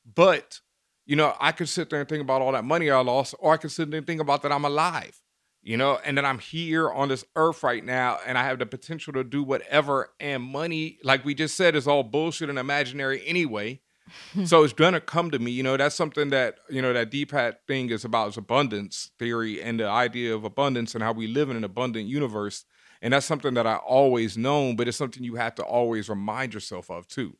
But 0.06 0.60
you 1.06 1.16
know, 1.16 1.36
I 1.40 1.52
could 1.52 1.70
sit 1.70 1.90
there 1.90 2.00
and 2.00 2.10
think 2.10 2.22
about 2.22 2.42
all 2.42 2.52
that 2.52 2.66
money 2.66 2.90
I 2.90 3.00
lost, 3.02 3.36
or 3.40 3.54
I 3.54 3.58
could 3.58 3.72
sit 3.72 3.92
there 3.92 4.00
and 4.00 4.08
think 4.08 4.20
about 4.20 4.42
that 4.42 4.52
I'm 4.52 4.66
alive. 4.66 5.22
You 5.62 5.78
know, 5.78 5.98
and 6.06 6.18
that 6.18 6.26
I'm 6.26 6.38
here 6.38 6.92
on 6.92 7.08
this 7.08 7.26
earth 7.36 7.64
right 7.64 7.84
now, 7.84 8.20
and 8.28 8.38
I 8.38 8.44
have 8.44 8.60
the 8.60 8.68
potential 8.68 9.14
to 9.14 9.24
do 9.24 9.42
whatever. 9.42 10.12
And 10.20 10.44
money, 10.44 11.00
like 11.04 11.26
we 11.26 11.34
just 11.34 11.56
said, 11.56 11.76
is 11.76 11.88
all 11.88 12.04
bullshit 12.04 12.50
and 12.50 12.60
imaginary 12.60 13.26
anyway 13.26 13.82
so 14.46 14.64
it's 14.64 14.74
gonna 14.74 15.02
come 15.02 15.32
to 15.32 15.40
me. 15.40 15.52
You 15.52 15.64
know, 15.64 15.78
that's 15.78 15.96
something 15.96 16.30
that 16.30 16.60
you 16.70 16.82
know 16.82 16.94
that 16.94 17.12
Deepak 17.12 17.56
thing 17.68 17.90
is 17.90 18.06
about 18.06 18.30
is 18.30 18.38
abundance 18.38 19.12
theory 19.20 19.62
and 19.62 19.80
the 19.80 19.88
idea 19.88 20.34
of 20.36 20.44
abundance 20.44 20.94
and 20.94 21.04
how 21.04 21.12
we 21.14 21.28
live 21.28 21.50
in 21.50 21.58
an 21.58 21.64
abundant 21.64 22.08
universe. 22.08 22.66
And 23.02 23.14
that's 23.14 23.26
something 23.26 23.54
that 23.56 23.68
I 23.68 23.76
always 23.76 24.38
known, 24.38 24.76
but 24.76 24.88
it's 24.88 24.98
something 24.98 25.24
you 25.24 25.36
have 25.36 25.56
to 25.56 25.64
always 25.64 26.10
remind 26.10 26.54
yourself 26.54 26.90
of 26.90 27.08
too. 27.08 27.36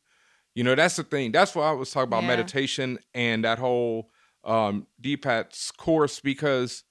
You 0.54 0.64
know, 0.64 0.74
that's 0.74 0.96
the 0.96 1.02
thing. 1.04 1.32
That's 1.32 1.54
why 1.54 1.68
I 1.68 1.72
was 1.72 1.90
talking 1.90 2.04
about 2.08 2.22
Yeah. 2.22 2.28
meditation 2.28 2.98
and 3.14 3.44
that 3.44 3.58
whole 3.58 4.10
um 4.44 4.86
Deepak's 5.02 5.70
course 5.72 6.20
because 6.20 6.84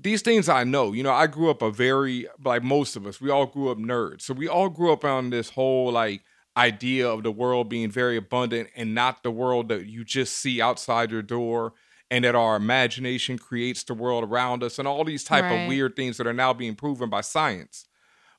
these 0.00 0.22
things 0.22 0.48
I 0.48 0.64
know. 0.64 0.92
You 0.92 1.02
know, 1.02 1.12
I 1.12 1.26
grew 1.26 1.50
up 1.50 1.62
a 1.62 1.70
very 1.70 2.26
like 2.44 2.62
most 2.62 2.96
of 2.96 3.06
us, 3.06 3.20
we 3.20 3.30
all 3.30 3.46
grew 3.46 3.70
up 3.70 3.78
nerds. 3.78 4.22
So 4.22 4.34
we 4.34 4.48
all 4.48 4.68
grew 4.68 4.92
up 4.92 5.04
on 5.04 5.30
this 5.30 5.50
whole 5.50 5.92
like 5.92 6.22
idea 6.56 7.08
of 7.08 7.22
the 7.22 7.32
world 7.32 7.68
being 7.68 7.90
very 7.90 8.16
abundant 8.16 8.68
and 8.76 8.94
not 8.94 9.22
the 9.22 9.30
world 9.30 9.68
that 9.68 9.86
you 9.86 10.04
just 10.04 10.34
see 10.38 10.60
outside 10.60 11.10
your 11.10 11.22
door 11.22 11.74
and 12.10 12.24
that 12.24 12.34
our 12.34 12.56
imagination 12.56 13.38
creates 13.38 13.84
the 13.84 13.94
world 13.94 14.24
around 14.24 14.62
us 14.62 14.78
and 14.78 14.88
all 14.88 15.04
these 15.04 15.22
type 15.22 15.44
of 15.44 15.68
weird 15.68 15.94
things 15.94 16.16
that 16.16 16.26
are 16.26 16.32
now 16.32 16.52
being 16.52 16.74
proven 16.74 17.08
by 17.08 17.20
science. 17.20 17.86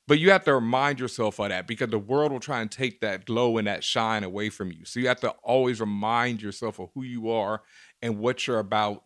But 0.06 0.18
you 0.18 0.30
have 0.30 0.44
to 0.44 0.54
remind 0.54 1.00
yourself 1.00 1.38
of 1.38 1.48
that 1.48 1.66
because 1.66 1.88
the 1.88 1.98
world 1.98 2.32
will 2.32 2.40
try 2.40 2.60
and 2.60 2.70
take 2.70 3.00
that 3.00 3.24
glow 3.24 3.56
and 3.56 3.66
that 3.66 3.84
shine 3.84 4.24
away 4.24 4.50
from 4.50 4.72
you. 4.72 4.84
So 4.84 5.00
you 5.00 5.08
have 5.08 5.20
to 5.20 5.30
always 5.42 5.80
remind 5.80 6.42
yourself 6.42 6.78
of 6.80 6.90
who 6.94 7.02
you 7.02 7.30
are 7.30 7.62
and 8.02 8.18
what 8.18 8.46
you're 8.46 8.58
about. 8.58 9.04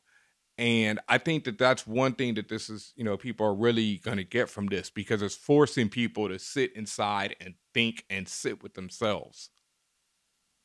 And 0.59 1.01
I 1.09 1.19
think 1.19 1.45
that 1.45 1.59
that's 1.59 1.87
one 1.87 2.15
thing 2.15 2.35
that 2.35 2.49
this 2.49 2.71
is, 2.71 2.95
you 2.97 3.05
know, 3.05 3.17
people 3.19 3.47
are 3.47 3.55
really 3.55 3.99
going 3.99 4.17
to 4.17 4.25
get 4.25 4.49
from 4.49 4.67
this 4.67 4.89
because 4.89 5.21
it's 5.21 5.35
forcing 5.35 5.91
people 5.91 6.29
to 6.29 6.39
sit 6.39 6.75
inside 6.75 7.37
and 7.41 7.55
think 7.75 8.05
and 8.09 8.27
sit 8.27 8.63
with 8.63 8.73
themselves. 8.75 9.51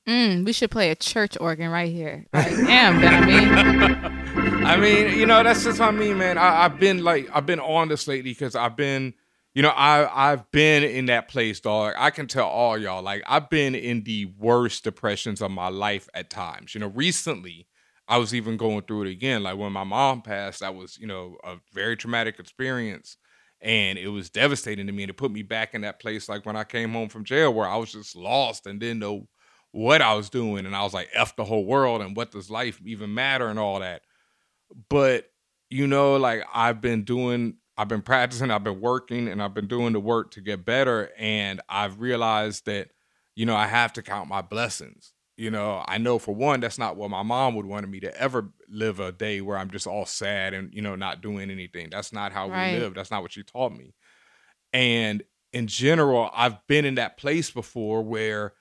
Mm, 0.08 0.46
we 0.46 0.54
should 0.54 0.72
play 0.72 0.90
a 0.92 0.96
church 0.96 1.38
organ 1.40 1.70
right 1.70 1.92
here. 1.92 2.26
Like, 2.34 2.56
damn, 2.56 3.02
Benjamin. 3.02 4.66
I 4.66 4.78
mean, 4.78 5.18
you 5.18 5.26
know, 5.26 5.44
that's 5.44 5.64
just 5.64 5.80
what 5.80 5.90
I 5.90 5.92
mean, 5.92 6.18
man. 6.18 6.38
I, 6.38 6.64
I've 6.64 6.80
been 6.80 7.04
like, 7.04 7.30
I've 7.34 7.46
been 7.46 7.60
on 7.60 7.90
this 7.90 8.08
lately 8.08 8.32
because 8.32 8.56
I've 8.56 8.78
been, 8.78 9.14
you 9.54 9.62
know, 9.62 9.70
I 9.70 10.32
I've 10.32 10.50
been 10.52 10.84
in 10.84 11.08
that 11.08 11.28
place, 11.28 11.60
dog. 11.60 11.94
I 11.98 12.10
can 12.10 12.28
tell 12.28 12.48
all 12.48 12.78
y'all, 12.78 13.04
like, 13.04 13.24
I've 13.28 13.50
been 13.50 13.76
in 13.76 14.04
the 14.04 14.32
worst 14.40 14.86
depressions 14.86 15.42
of 15.42 15.52
my 15.52 15.68
life 15.68 16.08
at 16.14 16.30
times. 16.30 16.74
You 16.74 16.80
know, 16.80 16.88
recently 16.88 17.68
I 18.12 18.20
was 18.20 18.36
even 18.36 18.58
going 18.58 18.84
through 18.84 19.04
it 19.04 19.12
again. 19.12 19.44
Like 19.44 19.58
when 19.58 19.74
my 19.74 19.86
mom 19.86 20.22
passed, 20.22 20.62
that 20.62 20.76
was, 20.76 21.00
you 21.00 21.08
know, 21.08 21.38
a 21.44 21.58
very 21.74 21.98
traumatic 21.98 22.40
experience. 22.40 23.18
And 23.62 23.98
it 24.00 24.10
was 24.10 24.30
devastating 24.30 24.88
to 24.88 24.94
me. 24.94 25.04
And 25.04 25.12
it 25.12 25.18
put 25.18 25.32
me 25.32 25.44
back 25.44 25.74
in 25.76 25.82
that 25.82 26.02
place 26.02 26.30
like 26.30 26.46
when 26.46 26.58
I 26.58 26.66
came 26.66 26.94
home 26.94 27.10
from 27.10 27.26
jail 27.26 27.54
where 27.54 27.68
I 27.70 27.78
was 27.78 27.94
just 27.94 28.16
lost 28.16 28.68
and 28.68 28.80
didn't 28.80 29.00
know 29.00 29.28
what 29.72 30.02
I 30.04 30.16
was 30.16 30.30
doing. 30.30 30.68
And 30.68 30.76
I 30.76 30.84
was 30.84 30.94
like, 30.94 31.10
F 31.14 31.36
the 31.38 31.46
whole 31.46 31.66
world 31.66 32.02
and 32.02 32.16
what 32.18 32.32
does 32.32 32.52
life 32.52 32.82
even 32.86 33.14
matter 33.14 33.48
and 33.48 33.60
all 33.60 33.80
that 33.82 34.04
but 34.90 35.26
you 35.70 35.88
know 35.88 36.18
like 36.18 36.44
i've 36.54 36.82
been 36.82 37.04
doing 37.04 37.56
i've 37.78 37.88
been 37.88 38.02
practicing 38.02 38.52
i've 38.52 38.64
been 38.64 38.82
working 38.82 39.28
and 39.28 39.42
i've 39.42 39.54
been 39.54 39.68
doing 39.68 39.94
the 39.94 40.00
work 40.00 40.32
to 40.32 40.42
get 40.42 40.66
better 40.66 41.10
and 41.18 41.62
i've 41.70 42.00
realized 42.00 42.66
that 42.66 42.90
you 43.36 43.46
know 43.46 43.56
i 43.56 43.68
have 43.68 43.94
to 43.94 44.02
count 44.02 44.30
my 44.30 44.42
blessings 44.42 45.14
you 45.42 45.50
know 45.52 45.84
i 45.88 45.98
know 45.98 46.20
for 46.20 46.36
one 46.36 46.60
that's 46.60 46.78
not 46.78 46.96
what 46.96 47.10
my 47.10 47.24
mom 47.24 47.56
would 47.56 47.66
want 47.66 47.88
me 47.90 48.00
to 48.00 48.16
ever 48.22 48.50
live 48.70 49.00
a 49.00 49.12
day 49.12 49.42
where 49.42 49.58
i'm 49.58 49.72
just 49.72 49.88
all 49.88 50.06
sad 50.06 50.54
and 50.54 50.74
you 50.74 50.82
know 50.82 50.96
not 50.96 51.22
doing 51.22 51.50
anything 51.50 51.90
that's 51.90 52.14
not 52.14 52.32
how 52.32 52.48
Right. 52.48 52.74
we 52.74 52.80
live 52.80 52.94
that's 52.94 53.12
not 53.12 53.24
what 53.24 53.32
she 53.32 53.44
taught 53.44 53.72
me 53.74 53.94
and 54.74 55.24
in 55.54 55.68
general 55.68 56.30
i've 56.34 56.66
been 56.68 56.86
in 56.86 56.96
that 56.96 57.18
place 57.18 57.50
before 57.52 58.04
where 58.04 58.54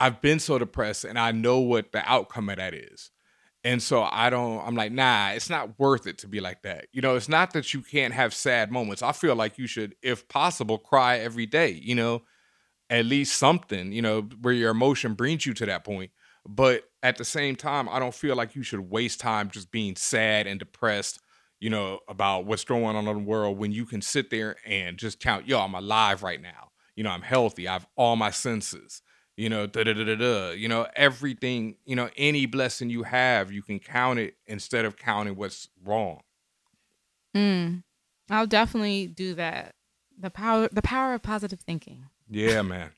i've 0.00 0.20
been 0.20 0.38
so 0.38 0.58
depressed 0.58 1.04
and 1.04 1.18
i 1.18 1.32
know 1.32 1.58
what 1.60 1.92
the 1.92 2.02
outcome 2.10 2.48
of 2.48 2.56
that 2.56 2.74
is 2.74 3.10
and 3.64 3.82
so 3.82 4.04
I 4.04 4.30
don't, 4.30 4.64
I'm 4.64 4.76
like, 4.76 4.92
nah, 4.92 5.30
it's 5.30 5.50
not 5.50 5.78
worth 5.80 6.06
it 6.06 6.18
to 6.18 6.28
be 6.28 6.38
like 6.38 6.62
that. 6.62 6.86
You 6.92 7.02
know, 7.02 7.16
it's 7.16 7.28
not 7.28 7.52
that 7.54 7.74
you 7.74 7.82
can't 7.82 8.14
have 8.14 8.32
sad 8.32 8.70
moments. 8.70 9.02
I 9.02 9.10
feel 9.10 9.34
like 9.34 9.58
you 9.58 9.66
should, 9.66 9.96
if 10.00 10.28
possible, 10.28 10.78
cry 10.78 11.18
every 11.18 11.44
day, 11.44 11.70
you 11.72 11.96
know, 11.96 12.22
at 12.90 13.04
least 13.04 13.36
something, 13.36 13.92
you 13.92 14.00
know, 14.02 14.22
where 14.40 14.54
your 14.54 14.70
emotion 14.70 15.14
brings 15.14 15.44
you 15.44 15.54
to 15.54 15.66
that 15.66 15.84
point. 15.84 16.10
But 16.50 16.84
at 17.02 17.18
the 17.18 17.26
same 17.26 17.56
time, 17.56 17.90
I 17.90 17.98
don't 17.98 18.14
feel 18.14 18.34
like 18.34 18.56
you 18.56 18.62
should 18.62 18.80
waste 18.80 19.20
time 19.20 19.50
just 19.50 19.70
being 19.70 19.96
sad 19.96 20.46
and 20.46 20.58
depressed, 20.58 21.20
you 21.60 21.68
know, 21.68 22.00
about 22.08 22.46
what's 22.46 22.64
going 22.64 22.96
on 22.96 23.06
in 23.06 23.16
the 23.16 23.22
world 23.22 23.58
when 23.58 23.70
you 23.70 23.84
can 23.84 24.00
sit 24.00 24.30
there 24.30 24.56
and 24.64 24.96
just 24.96 25.20
count, 25.20 25.46
yo, 25.46 25.60
I'm 25.60 25.74
alive 25.74 26.22
right 26.22 26.40
now. 26.40 26.70
You 26.96 27.04
know, 27.04 27.10
I'm 27.10 27.22
healthy. 27.22 27.68
I 27.68 27.74
have 27.74 27.86
all 27.96 28.16
my 28.16 28.30
senses. 28.30 29.02
You 29.36 29.50
know, 29.50 29.66
da 29.66 29.84
da 29.84 29.92
da 29.92 30.04
da 30.04 30.14
da. 30.16 30.50
You 30.52 30.68
know, 30.68 30.86
everything. 30.96 31.76
You 31.84 31.96
know, 31.96 32.08
any 32.16 32.46
blessing 32.46 32.88
you 32.88 33.02
have, 33.02 33.52
you 33.52 33.62
can 33.62 33.78
count 33.78 34.18
it 34.18 34.34
instead 34.46 34.86
of 34.86 34.96
counting 34.96 35.36
what's 35.36 35.68
wrong. 35.84 36.22
Mm. 37.36 37.82
I'll 38.30 38.46
definitely 38.46 39.06
do 39.06 39.34
that. 39.34 39.74
The 40.18 40.30
power 40.30 40.68
the 40.72 40.82
power 40.82 41.14
of 41.14 41.22
positive 41.22 41.60
thinking. 41.60 42.06
Yeah, 42.28 42.62
man. 42.62 42.90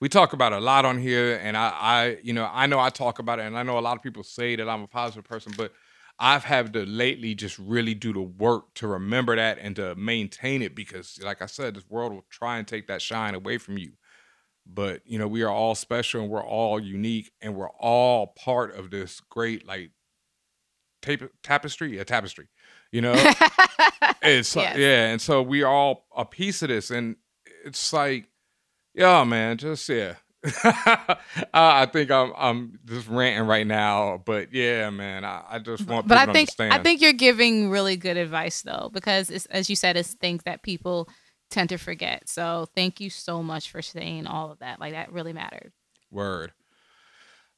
We 0.00 0.08
talk 0.08 0.32
about 0.32 0.52
a 0.52 0.60
lot 0.60 0.84
on 0.84 0.98
here, 0.98 1.40
and 1.42 1.56
I, 1.56 1.68
I, 1.68 2.18
you 2.22 2.32
know, 2.32 2.48
I 2.52 2.66
know 2.66 2.78
I 2.78 2.90
talk 2.90 3.18
about 3.18 3.40
it, 3.40 3.46
and 3.46 3.58
I 3.58 3.62
know 3.64 3.78
a 3.78 3.80
lot 3.80 3.96
of 3.96 4.02
people 4.02 4.22
say 4.22 4.54
that 4.56 4.68
I'm 4.68 4.82
a 4.82 4.86
positive 4.86 5.24
person, 5.24 5.52
but 5.56 5.72
I've 6.20 6.44
had 6.44 6.72
to 6.74 6.84
lately 6.84 7.34
just 7.34 7.58
really 7.58 7.94
do 7.94 8.12
the 8.12 8.20
work 8.20 8.74
to 8.74 8.86
remember 8.88 9.36
that 9.36 9.58
and 9.60 9.74
to 9.76 9.94
maintain 9.96 10.62
it 10.62 10.74
because, 10.74 11.18
like 11.22 11.42
I 11.42 11.46
said, 11.46 11.74
this 11.74 11.88
world 11.88 12.12
will 12.12 12.26
try 12.30 12.58
and 12.58 12.66
take 12.66 12.86
that 12.88 13.02
shine 13.02 13.34
away 13.34 13.58
from 13.58 13.78
you. 13.78 13.92
But 14.66 15.02
you 15.04 15.18
know, 15.18 15.26
we 15.28 15.42
are 15.42 15.50
all 15.50 15.74
special 15.74 16.22
and 16.22 16.30
we're 16.30 16.44
all 16.44 16.78
unique, 16.78 17.32
and 17.40 17.54
we're 17.56 17.70
all 17.70 18.28
part 18.28 18.76
of 18.76 18.90
this 18.90 19.20
great 19.20 19.66
like 19.66 19.90
tape, 21.02 21.22
tapestry, 21.42 21.98
a 21.98 22.04
tapestry. 22.04 22.48
You 22.92 23.02
know, 23.02 23.12
it's 24.22 24.54
Yes. 24.56 24.76
yeah, 24.76 25.06
and 25.08 25.20
so 25.20 25.42
we 25.42 25.62
are 25.62 25.72
all 25.72 26.06
a 26.16 26.24
piece 26.24 26.62
of 26.62 26.68
this, 26.68 26.90
and 26.90 27.16
it's 27.64 27.92
like, 27.92 28.26
yeah, 28.98 29.24
man, 29.24 29.56
just 29.56 29.88
yeah. 29.88 30.14
I 30.44 31.16
I 31.54 31.86
think 31.86 32.10
I'm 32.10 32.32
I'm 32.36 32.78
just 32.84 33.08
ranting 33.08 33.46
right 33.46 33.66
now, 33.66 34.22
but 34.24 34.52
yeah, 34.52 34.88
man, 34.90 35.24
I, 35.24 35.42
I 35.48 35.58
just 35.58 35.86
want 35.86 36.06
but 36.06 36.14
people 36.14 36.22
I 36.22 36.26
to 36.26 36.32
think 36.32 36.48
understand. 36.48 36.72
I 36.74 36.82
think 36.82 37.00
you're 37.00 37.12
giving 37.12 37.70
really 37.70 37.96
good 37.96 38.16
advice 38.16 38.62
though, 38.62 38.90
because 38.92 39.30
it's, 39.30 39.46
as 39.46 39.68
you 39.68 39.76
said, 39.76 39.96
it's 39.96 40.14
things 40.14 40.42
that 40.44 40.62
people 40.62 41.08
tend 41.50 41.70
to 41.70 41.76
forget. 41.76 42.28
So 42.28 42.68
thank 42.74 43.00
you 43.00 43.10
so 43.10 43.42
much 43.42 43.70
for 43.70 43.82
saying 43.82 44.26
all 44.26 44.52
of 44.52 44.60
that. 44.60 44.80
Like 44.80 44.92
that 44.92 45.12
really 45.12 45.32
mattered. 45.32 45.72
Word. 46.10 46.52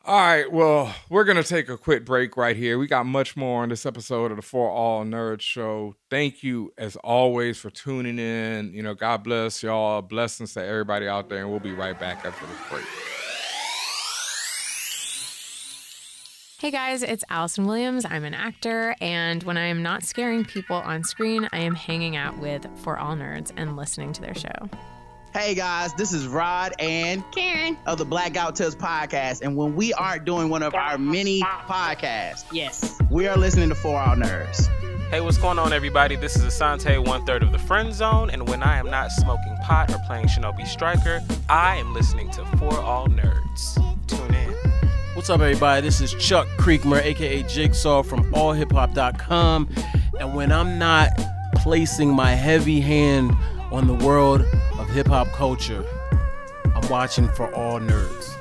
All 0.02 0.18
right, 0.18 0.50
well, 0.50 0.94
we're 1.10 1.24
gonna 1.24 1.42
take 1.42 1.68
a 1.68 1.76
quick 1.76 2.06
break 2.06 2.34
right 2.38 2.56
here. 2.56 2.78
We 2.78 2.86
got 2.86 3.04
much 3.04 3.36
more 3.36 3.62
on 3.62 3.68
this 3.68 3.84
episode 3.84 4.30
of 4.30 4.38
the 4.38 4.42
For 4.42 4.70
All 4.70 5.04
Nerds 5.04 5.42
Show. 5.42 5.94
Thank 6.08 6.42
you, 6.42 6.72
as 6.78 6.96
always, 6.96 7.58
for 7.58 7.68
tuning 7.68 8.18
in. 8.18 8.72
You 8.72 8.82
know, 8.82 8.94
God 8.94 9.22
bless 9.22 9.62
y'all. 9.62 10.00
Blessings 10.00 10.54
to 10.54 10.64
everybody 10.64 11.06
out 11.06 11.28
there, 11.28 11.40
and 11.40 11.50
we'll 11.50 11.60
be 11.60 11.72
right 11.72 12.00
back 12.00 12.24
after 12.24 12.46
this 12.46 12.56
break. 12.70 12.84
Hey 16.58 16.70
guys, 16.70 17.02
it's 17.02 17.24
Allison 17.28 17.66
Williams. 17.66 18.06
I'm 18.06 18.24
an 18.24 18.34
actor, 18.34 18.96
and 19.02 19.42
when 19.42 19.58
I 19.58 19.66
am 19.66 19.82
not 19.82 20.02
scaring 20.02 20.46
people 20.46 20.76
on 20.76 21.04
screen, 21.04 21.46
I 21.52 21.58
am 21.58 21.74
hanging 21.74 22.16
out 22.16 22.38
with 22.38 22.66
For 22.76 22.98
All 22.98 23.16
Nerds 23.16 23.52
and 23.54 23.76
listening 23.76 24.14
to 24.14 24.22
their 24.22 24.34
show. 24.34 24.70
Hey 25.32 25.54
guys, 25.54 25.94
this 25.94 26.12
is 26.12 26.26
Rod 26.26 26.72
and 26.80 27.22
Karen 27.30 27.76
of 27.86 27.98
the 27.98 28.04
Blackout 28.04 28.56
Tales 28.56 28.74
podcast. 28.74 29.42
And 29.42 29.56
when 29.56 29.76
we 29.76 29.92
aren't 29.92 30.24
doing 30.24 30.48
one 30.48 30.62
of 30.64 30.74
our 30.74 30.98
many 30.98 31.40
podcasts, 31.40 32.44
Yes. 32.52 32.98
we 33.10 33.28
are 33.28 33.36
listening 33.36 33.68
to 33.68 33.74
For 33.76 33.98
All 33.98 34.16
Nerds. 34.16 34.66
Hey, 35.10 35.20
what's 35.20 35.38
going 35.38 35.58
on, 35.58 35.72
everybody? 35.72 36.16
This 36.16 36.34
is 36.36 36.42
Asante, 36.44 37.04
one 37.04 37.24
third 37.26 37.42
of 37.44 37.52
the 37.52 37.58
Friend 37.60 37.92
Zone, 37.94 38.30
and 38.30 38.48
when 38.48 38.62
I 38.62 38.78
am 38.78 38.90
not 38.90 39.12
smoking 39.12 39.56
pot 39.62 39.92
or 39.92 39.98
playing 40.06 40.26
Shinobi 40.26 40.66
Striker, 40.66 41.20
I 41.48 41.76
am 41.76 41.94
listening 41.94 42.30
to 42.32 42.44
For 42.58 42.78
All 42.80 43.06
Nerds. 43.06 43.76
Tune 44.08 44.34
in. 44.34 44.52
What's 45.14 45.30
up, 45.30 45.40
everybody? 45.40 45.82
This 45.82 46.00
is 46.00 46.12
Chuck 46.14 46.48
Creekmur, 46.58 47.02
aka 47.04 47.42
Jigsaw 47.44 48.02
from 48.02 48.24
AllHipHop.com. 48.32 49.68
And 50.18 50.34
when 50.34 50.50
I'm 50.52 50.78
not 50.78 51.10
placing 51.56 52.10
my 52.12 52.32
heavy 52.32 52.80
hand 52.80 53.32
on 53.72 53.86
the 53.86 53.94
world 53.94 54.40
of 54.42 54.48
hip 54.90 55.06
hop 55.06 55.28
culture, 55.28 55.84
I'm 56.74 56.88
watching 56.88 57.28
for 57.28 57.52
all 57.54 57.78
nerds. 57.78 58.36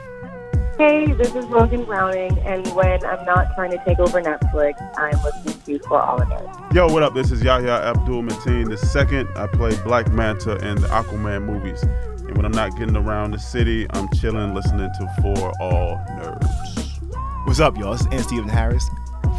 Hey, 0.77 1.11
this 1.13 1.35
is 1.35 1.45
Logan 1.45 1.83
Browning, 1.83 2.39
and 2.39 2.65
when 2.69 3.05
I'm 3.05 3.23
not 3.25 3.53
trying 3.53 3.69
to 3.71 3.83
take 3.85 3.99
over 3.99 4.21
Netflix, 4.21 4.73
I'm 4.97 5.21
listening 5.23 5.79
to 5.79 5.87
For 5.87 6.01
All 6.01 6.21
of 6.21 6.31
It. 6.31 6.73
Yo, 6.73 6.87
what 6.87 7.03
up? 7.03 7.13
This 7.13 7.31
is 7.31 7.43
Yahya 7.43 7.69
Abdul 7.69 8.23
Mateen 8.23 8.69
the 8.69 8.77
second. 8.77 9.27
I 9.35 9.45
play 9.47 9.75
Black 9.83 10.11
Manta 10.11 10.55
in 10.67 10.75
the 10.81 10.87
Aquaman 10.87 11.43
movies. 11.45 11.83
And 11.83 12.35
when 12.35 12.45
I'm 12.45 12.51
not 12.51 12.77
getting 12.77 12.95
around 12.95 13.31
the 13.31 13.39
city, 13.39 13.85
I'm 13.91 14.07
chilling, 14.13 14.55
listening 14.55 14.89
to 14.99 15.15
For 15.21 15.51
All 15.61 15.97
Nerds. 16.11 17.45
What's 17.45 17.59
up, 17.59 17.77
y'all? 17.77 17.91
This 17.91 18.01
is 18.01 18.07
N. 18.11 18.23
Steven 18.23 18.49
Harris, 18.49 18.89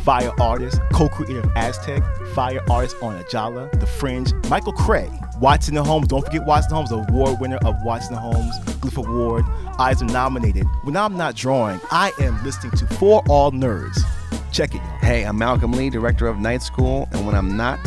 fire 0.04 0.32
artist, 0.40 0.80
co-creator 0.92 1.40
of 1.40 1.50
Aztek, 1.54 2.28
fire 2.34 2.62
artist 2.68 2.96
on 3.02 3.18
Ajala, 3.22 3.70
The 3.80 3.86
Fringe, 3.86 4.32
Michael 4.50 4.72
Cray, 4.74 5.10
Watson 5.40 5.76
and 5.78 5.86
Holmes. 5.86 6.08
Don't 6.08 6.24
forget 6.24 6.44
Watson 6.44 6.74
Holmes, 6.74 6.92
award 6.92 7.40
winner 7.40 7.58
of 7.64 7.82
Watson 7.82 8.14
and 8.14 8.22
Holmes, 8.22 8.58
Glyph 8.80 8.98
Award. 8.98 9.44
Eyes 9.78 10.02
are 10.02 10.06
nominated. 10.06 10.66
When 10.84 10.96
I'm 10.96 11.16
not 11.16 11.34
drawing, 11.34 11.80
I 11.90 12.12
am 12.20 12.42
listening 12.44 12.72
to 12.72 12.86
For 12.86 13.22
All 13.28 13.50
Nerds. 13.50 13.98
Check 14.52 14.74
it. 14.74 14.80
Hey, 15.00 15.24
I'm 15.24 15.38
Malcolm 15.38 15.72
Lee, 15.72 15.88
director 15.88 16.26
of 16.26 16.38
Night 16.38 16.62
School, 16.62 17.08
and 17.12 17.26
when 17.26 17.34
I'm 17.34 17.56
not 17.56 17.78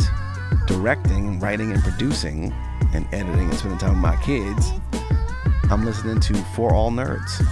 directing, 0.66 1.38
writing, 1.38 1.72
and 1.72 1.80
producing, 1.82 2.52
and 2.92 3.06
editing 3.14 3.50
and 3.50 3.54
spending 3.54 3.78
time 3.78 3.90
with 3.90 4.00
my 4.00 4.16
kids, 4.16 4.72
I'm 5.70 5.84
listening 5.84 6.18
to 6.20 6.34
For 6.56 6.74
All 6.74 6.90
Nerds. 6.90 7.46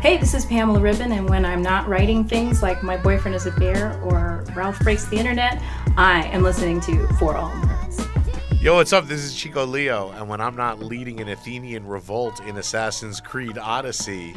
Hey, 0.00 0.16
this 0.16 0.34
is 0.34 0.44
Pamela 0.46 0.80
Ribon, 0.80 1.12
and 1.12 1.28
when 1.28 1.44
I'm 1.44 1.62
not 1.62 1.86
writing 1.86 2.26
things 2.26 2.62
like 2.62 2.82
My 2.82 2.96
Boyfriend 2.96 3.36
is 3.36 3.46
a 3.46 3.52
Bear 3.52 4.00
or 4.02 4.44
Ralph 4.56 4.80
Breaks 4.80 5.04
the 5.06 5.18
Internet, 5.18 5.62
I 5.96 6.24
am 6.32 6.42
listening 6.42 6.80
to 6.82 7.06
For 7.18 7.36
All 7.36 7.50
Nerds. 7.50 8.09
Yo, 8.60 8.74
what's 8.74 8.92
up? 8.92 9.06
This 9.06 9.22
is 9.22 9.34
Chico 9.34 9.64
Leo, 9.64 10.10
and 10.10 10.28
when 10.28 10.38
I'm 10.38 10.54
not 10.54 10.80
leading 10.80 11.20
an 11.20 11.30
Athenian 11.30 11.86
revolt 11.86 12.40
in 12.40 12.58
Assassin's 12.58 13.18
Creed 13.18 13.56
Odyssey, 13.56 14.34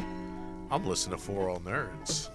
I'm 0.70 0.86
listening 0.86 1.18
to 1.18 1.22
For 1.22 1.50
All 1.50 1.60
Nerds. 1.60 2.30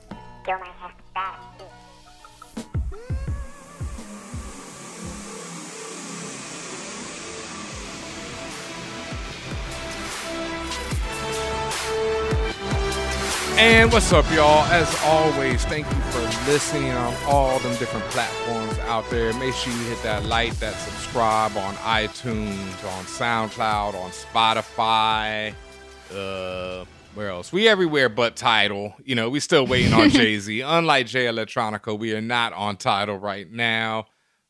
And 13.59 13.91
what's 13.91 14.13
up, 14.13 14.23
y'all? 14.31 14.63
As 14.71 14.97
always, 15.03 15.65
thank 15.65 15.85
you 15.85 16.01
for 16.13 16.21
listening 16.49 16.91
on 16.91 17.13
all 17.25 17.59
them 17.59 17.75
different 17.75 18.05
platforms 18.05 18.79
out 18.87 19.09
there. 19.09 19.33
Make 19.33 19.53
sure 19.53 19.73
you 19.73 19.79
hit 19.79 20.01
that 20.01 20.23
like, 20.23 20.53
that 20.59 20.75
subscribe 20.75 21.57
on 21.57 21.73
iTunes, 21.75 22.55
on 22.55 23.03
SoundCloud, 23.03 23.95
on 23.95 24.11
Spotify. 24.11 25.53
Uh, 26.09 26.85
where 27.15 27.27
else? 27.31 27.51
We 27.51 27.67
everywhere 27.67 28.07
but 28.07 28.37
Tidal. 28.37 28.93
You 29.03 29.15
know, 29.15 29.29
we 29.29 29.41
still 29.41 29.67
waiting 29.67 29.91
on 29.91 30.09
Jay 30.09 30.39
Z. 30.39 30.61
Unlike 30.61 31.07
Jay 31.07 31.25
Electronica, 31.25 31.99
we 31.99 32.15
are 32.15 32.21
not 32.21 32.53
on 32.53 32.77
Tidal 32.77 33.17
right 33.17 33.51
now. 33.51 34.05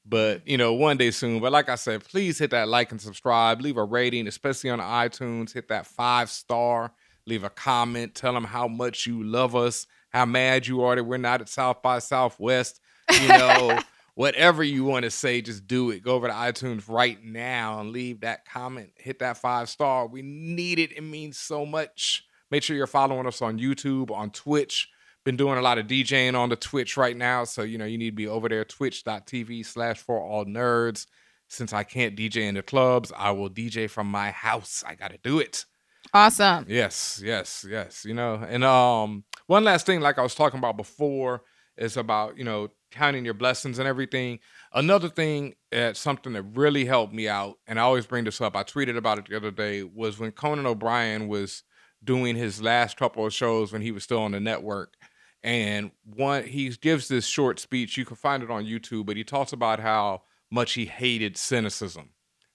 But 0.05 0.47
you 0.47 0.57
know, 0.59 0.73
one 0.73 0.97
day 0.97 1.09
soon. 1.09 1.39
But 1.39 1.51
like 1.51 1.67
I 1.67 1.75
said, 1.75 2.03
please 2.03 2.37
hit 2.37 2.51
that 2.51 2.67
like 2.67 2.91
and 2.91 3.01
subscribe. 3.01 3.59
Leave 3.59 3.77
a 3.77 3.83
rating, 3.83 4.27
especially 4.27 4.69
on 4.69 4.77
iTunes. 4.77 5.51
Hit 5.51 5.69
that 5.69 5.87
five 5.87 6.29
star. 6.29 6.91
Leave 7.29 7.43
a 7.43 7.49
comment. 7.49 8.15
Tell 8.15 8.33
them 8.33 8.43
how 8.43 8.67
much 8.67 9.05
you 9.05 9.23
love 9.23 9.55
us. 9.55 9.85
How 10.09 10.25
mad 10.25 10.65
you 10.65 10.81
are 10.81 10.95
that 10.95 11.03
we're 11.03 11.17
not 11.17 11.41
at 11.41 11.49
South 11.49 11.83
by 11.83 11.99
Southwest. 11.99 12.81
You 13.11 13.27
know, 13.27 13.79
whatever 14.15 14.63
you 14.63 14.83
want 14.83 15.03
to 15.03 15.11
say, 15.11 15.39
just 15.41 15.67
do 15.67 15.91
it. 15.91 16.03
Go 16.03 16.15
over 16.15 16.27
to 16.27 16.33
iTunes 16.33 16.89
right 16.89 17.23
now 17.23 17.79
and 17.79 17.91
leave 17.91 18.21
that 18.21 18.45
comment. 18.45 18.89
Hit 18.95 19.19
that 19.19 19.37
five 19.37 19.69
star. 19.69 20.07
We 20.07 20.23
need 20.23 20.79
it. 20.79 20.91
It 20.91 21.03
means 21.03 21.37
so 21.37 21.65
much. 21.67 22.25
Make 22.49 22.63
sure 22.63 22.75
you're 22.75 22.87
following 22.87 23.27
us 23.27 23.43
on 23.43 23.59
YouTube, 23.59 24.09
on 24.09 24.31
Twitch. 24.31 24.89
Been 25.23 25.37
doing 25.37 25.59
a 25.59 25.61
lot 25.61 25.77
of 25.77 25.85
DJing 25.85 26.35
on 26.35 26.49
the 26.49 26.55
Twitch 26.55 26.97
right 26.97 27.15
now. 27.15 27.43
So, 27.43 27.61
you 27.61 27.77
know, 27.77 27.85
you 27.85 27.99
need 27.99 28.11
to 28.11 28.15
be 28.15 28.27
over 28.27 28.49
there, 28.49 28.65
twitch.tv 28.65 29.65
slash 29.65 29.99
for 29.99 30.19
all 30.19 30.45
nerds. 30.45 31.05
Since 31.47 31.73
I 31.73 31.83
can't 31.83 32.15
DJ 32.15 32.47
in 32.47 32.55
the 32.55 32.63
clubs, 32.63 33.11
I 33.15 33.31
will 33.31 33.49
DJ 33.49 33.89
from 33.89 34.07
my 34.07 34.31
house. 34.31 34.83
I 34.87 34.95
got 34.95 35.11
to 35.11 35.19
do 35.23 35.39
it. 35.39 35.65
Awesome. 36.13 36.65
Yes, 36.67 37.21
yes, 37.23 37.65
yes. 37.69 38.03
You 38.05 38.13
know, 38.13 38.35
and 38.47 38.63
um, 38.63 39.23
one 39.47 39.63
last 39.63 39.85
thing, 39.85 40.01
like 40.01 40.17
I 40.17 40.23
was 40.23 40.35
talking 40.35 40.57
about 40.57 40.77
before, 40.77 41.43
is 41.77 41.97
about 41.97 42.37
you 42.37 42.43
know 42.43 42.69
counting 42.91 43.25
your 43.25 43.35
blessings 43.35 43.77
and 43.77 43.87
everything. 43.87 44.39
Another 44.73 45.09
thing, 45.09 45.53
uh, 45.71 45.93
something 45.93 46.33
that 46.33 46.43
really 46.43 46.85
helped 46.85 47.13
me 47.13 47.27
out, 47.27 47.57
and 47.67 47.79
I 47.79 47.83
always 47.83 48.07
bring 48.07 48.23
this 48.23 48.41
up. 48.41 48.55
I 48.55 48.63
tweeted 48.63 48.97
about 48.97 49.19
it 49.19 49.25
the 49.29 49.37
other 49.37 49.51
day. 49.51 49.83
Was 49.83 50.17
when 50.17 50.31
Conan 50.31 50.65
O'Brien 50.65 51.27
was 51.27 51.63
doing 52.03 52.35
his 52.35 52.61
last 52.61 52.97
couple 52.97 53.25
of 53.25 53.33
shows 53.33 53.71
when 53.71 53.81
he 53.81 53.91
was 53.91 54.03
still 54.03 54.21
on 54.21 54.31
the 54.31 54.39
network, 54.39 54.95
and 55.43 55.91
one 56.03 56.43
he 56.45 56.69
gives 56.69 57.07
this 57.07 57.27
short 57.27 57.59
speech. 57.59 57.97
You 57.97 58.05
can 58.05 58.15
find 58.15 58.41
it 58.41 58.49
on 58.49 58.65
YouTube, 58.65 59.05
but 59.05 59.17
he 59.17 59.23
talks 59.23 59.53
about 59.53 59.79
how 59.79 60.23
much 60.49 60.73
he 60.73 60.85
hated 60.85 61.37
cynicism, 61.37 62.09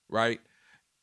right? 0.09 0.41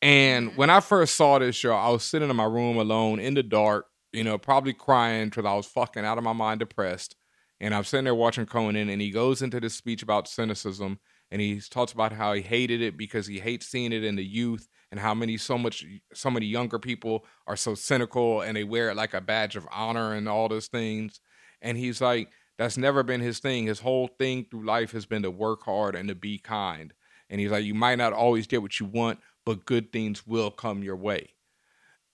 And 0.02 0.56
when 0.58 0.70
I 0.70 0.80
first 0.80 1.16
saw 1.16 1.40
this 1.40 1.56
show, 1.56 1.74
I 1.74 1.90
was 1.90 2.04
sitting 2.04 2.30
in 2.30 2.36
my 2.36 2.46
room 2.46 2.78
alone 2.78 3.20
in 3.20 3.36
the 3.36 3.44
dark, 3.44 3.86
you 4.12 4.24
know, 4.24 4.38
probably 4.38 4.74
crying 4.74 5.30
because 5.30 5.46
I 5.46 5.54
was 5.54 5.68
fucking 5.68 6.06
out 6.06 6.18
of 6.18 6.24
my 6.24 6.34
mind 6.34 6.60
depressed. 6.60 7.16
And 7.60 7.76
I'm 7.76 7.84
sitting 7.84 8.06
there 8.06 8.16
watching 8.16 8.48
Conan, 8.48 8.90
and 8.90 9.02
he 9.02 9.12
goes 9.12 9.44
into 9.44 9.60
this 9.60 9.76
speech 9.76 10.02
about 10.02 10.28
cynicism. 10.28 11.00
and 11.30 11.40
he 11.40 11.62
talks 11.62 11.94
about 11.94 12.12
how 12.12 12.34
he 12.34 12.42
hated 12.42 12.82
it 12.82 12.98
because 12.98 13.28
he 13.28 13.40
hates 13.40 13.68
seeing 13.68 13.94
it 13.94 14.04
in 14.04 14.16
the 14.16 14.26
youth 14.26 14.68
and 14.92 15.00
how 15.00 15.14
many 15.14 15.38
so 15.38 15.58
much 15.58 15.86
so 16.14 16.30
many 16.30 16.46
younger 16.46 16.80
people 16.80 17.26
are 17.48 17.56
so 17.56 17.74
cynical 17.76 18.42
and 18.42 18.58
they 18.58 18.64
wear 18.64 18.90
it 18.90 18.98
like 18.98 19.14
a 19.14 19.22
badge 19.22 19.56
of 19.56 19.68
honor 19.72 20.14
and 20.14 20.28
all 20.28 20.50
those 20.50 20.68
things. 20.68 21.22
And 21.62 21.78
he's 21.78 22.02
like, 22.02 22.30
that's 22.58 22.78
never 22.78 23.04
been 23.04 23.22
his 23.22 23.40
thing. 23.40 23.68
His 23.68 23.80
whole 23.80 24.08
thing 24.08 24.46
through 24.50 24.66
life 24.66 24.92
has 24.92 25.06
been 25.06 25.24
to 25.24 25.32
work 25.32 25.64
hard 25.64 25.96
and 25.96 26.10
to 26.10 26.16
be 26.16 26.38
kind. 26.38 26.94
And 27.30 27.40
he's 27.40 27.52
like, 27.52 27.64
you 27.64 27.74
might 27.74 27.98
not 27.98 28.12
always 28.12 28.46
get 28.46 28.62
what 28.62 28.80
you 28.80 28.86
want, 28.86 29.20
but 29.46 29.66
good 29.66 29.92
things 29.92 30.26
will 30.26 30.52
come 30.52 30.84
your 30.84 30.96
way. 30.96 31.30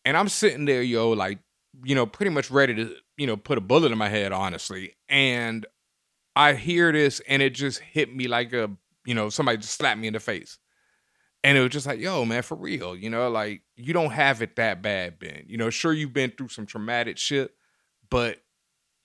And 0.06 0.16
I'm 0.16 0.30
sitting 0.30 0.66
there, 0.66 0.82
yo, 0.82 1.12
like, 1.12 1.40
you 1.84 1.96
know, 1.96 2.06
pretty 2.06 2.32
much 2.32 2.50
ready 2.50 2.74
to, 2.76 2.96
you 3.18 3.28
know, 3.28 3.38
put 3.38 3.58
a 3.58 3.62
bullet 3.62 3.92
in 3.92 3.98
my 3.98 4.10
head, 4.10 4.32
honestly. 4.32 4.96
And 5.10 5.66
I 6.36 6.54
hear 6.54 6.92
this 6.92 7.20
and 7.28 7.42
it 7.42 7.54
just 7.54 7.80
hit 7.80 8.16
me 8.16 8.28
like 8.28 8.54
a, 8.54 8.70
you 9.06 9.14
know, 9.14 9.30
somebody 9.30 9.58
just 9.58 9.74
slapped 9.74 10.00
me 10.00 10.08
in 10.08 10.14
the 10.14 10.20
face. 10.20 10.60
And 11.44 11.58
it 11.58 11.62
was 11.62 11.72
just 11.72 11.88
like, 11.88 12.00
yo, 12.00 12.26
man, 12.26 12.42
for 12.42 12.56
real, 12.56 12.96
you 12.96 13.10
know, 13.10 13.30
like 13.30 13.62
you 13.76 13.94
don't 13.94 14.12
have 14.12 14.42
it 14.42 14.56
that 14.56 14.82
bad, 14.82 15.20
Ben. 15.20 15.44
You 15.48 15.58
know, 15.58 15.70
sure 15.70 15.94
you've 15.94 16.14
been 16.14 16.32
through 16.32 16.50
some 16.50 16.66
traumatic 16.66 17.18
shit, 17.18 17.52
but 18.10 18.38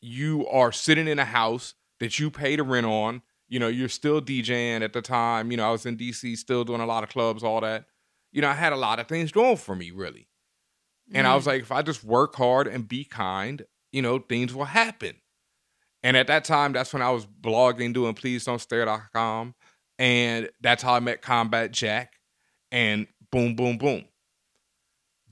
you 0.01 0.47
are 0.49 0.73
sitting 0.73 1.09
in 1.09 1.19
a 1.19 1.25
house 1.25 1.75
that 2.01 2.19
you 2.19 2.31
pay 2.31 2.57
the 2.57 2.63
rent 2.63 2.87
on. 2.87 3.23
You 3.49 3.59
know, 3.59 3.69
you're 3.69 3.89
still 3.89 4.21
DJing 4.21 4.83
at 4.83 4.93
the 4.93 5.03
time. 5.03 5.51
You 5.51 5.57
know, 5.57 5.69
I 5.69 5.71
was 5.71 5.87
in 5.87 5.97
DC, 5.97 6.37
still 6.37 6.65
doing 6.65 6.81
a 6.81 6.87
lot 6.87 7.05
of 7.05 7.11
clubs, 7.11 7.45
all 7.45 7.61
that. 7.61 7.85
You 8.33 8.43
know, 8.43 8.49
I 8.49 8.55
had 8.55 8.73
a 8.73 8.77
lot 8.77 8.99
of 8.99 9.09
things 9.09 9.31
going 9.33 9.57
for 9.57 9.75
me, 9.75 9.91
really. 9.91 10.29
And 11.15 11.27
I 11.27 11.35
was 11.35 11.45
mm. 11.45 11.49
like, 11.49 11.63
if 11.63 11.73
I 11.73 11.83
just 11.83 12.03
work 12.03 12.35
hard 12.35 12.67
and 12.67 12.89
be 12.89 13.05
kind, 13.05 13.63
you 13.91 14.01
know, 14.01 14.19
things 14.19 14.55
will 14.55 14.65
happen. 14.65 15.17
And 16.03 16.17
at 16.17 16.27
that 16.29 16.45
time, 16.45 16.73
that's 16.73 16.93
when 16.93 17.03
I 17.03 17.11
was 17.11 17.27
blogging, 17.27 17.93
doing 17.93 18.15
please 18.15 18.45
don't 18.45 18.61
stare.com. 18.61 19.55
And 19.99 20.49
that's 20.61 20.83
how 20.83 20.95
I 20.95 21.01
met 21.01 21.23
Combat 21.23 21.71
Jack. 21.71 22.15
And 22.71 23.07
boom, 23.31 23.55
boom, 23.55 23.77
boom. 23.79 24.05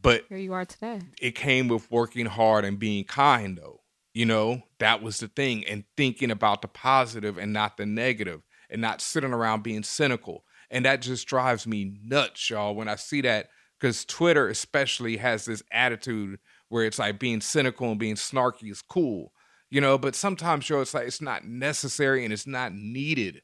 But 0.03 0.25
Here 0.29 0.39
you 0.39 0.53
are 0.53 0.65
today. 0.65 1.01
it 1.21 1.35
came 1.35 1.69
with 1.69 1.91
working 1.91 2.27
hard 2.27 2.65
and 2.65 2.79
being 2.79 3.05
kind 3.05 3.59
though 3.59 3.81
you 4.15 4.25
know 4.25 4.63
that 4.79 5.03
was 5.03 5.19
the 5.19 5.29
thing 5.29 5.65
and 5.67 5.85
thinking 5.97 6.31
about 6.31 6.63
the 6.63 6.69
positive 6.69 7.39
and 7.39 7.53
not 7.53 7.77
the 7.77 7.87
negative 7.87 8.43
and 8.69 8.81
not 8.81 9.01
sitting 9.01 9.33
around 9.33 9.63
being 9.63 9.83
cynical 9.83 10.45
and 10.71 10.85
that 10.85 11.03
just 11.03 11.27
drives 11.27 11.67
me 11.67 11.97
nuts 12.03 12.51
y'all 12.51 12.75
when 12.75 12.89
i 12.89 12.97
see 12.97 13.21
that 13.21 13.49
because 13.79 14.05
twitter 14.05 14.49
especially 14.49 15.17
has 15.17 15.45
this 15.45 15.63
attitude 15.73 16.39
where 16.69 16.85
it's 16.85 16.99
like 16.99 17.19
being 17.19 17.41
cynical 17.41 17.91
and 17.91 18.01
being 18.01 18.15
snarky 18.15 18.71
is 18.71 18.83
cool 18.83 19.33
you 19.71 19.81
know 19.81 19.97
but 19.97 20.15
sometimes 20.15 20.69
yo 20.69 20.81
it's 20.81 20.95
like 20.95 21.07
it's 21.07 21.21
not 21.21 21.45
necessary 21.45 22.25
and 22.25 22.33
it's 22.33 22.47
not 22.47 22.75
needed. 22.75 23.43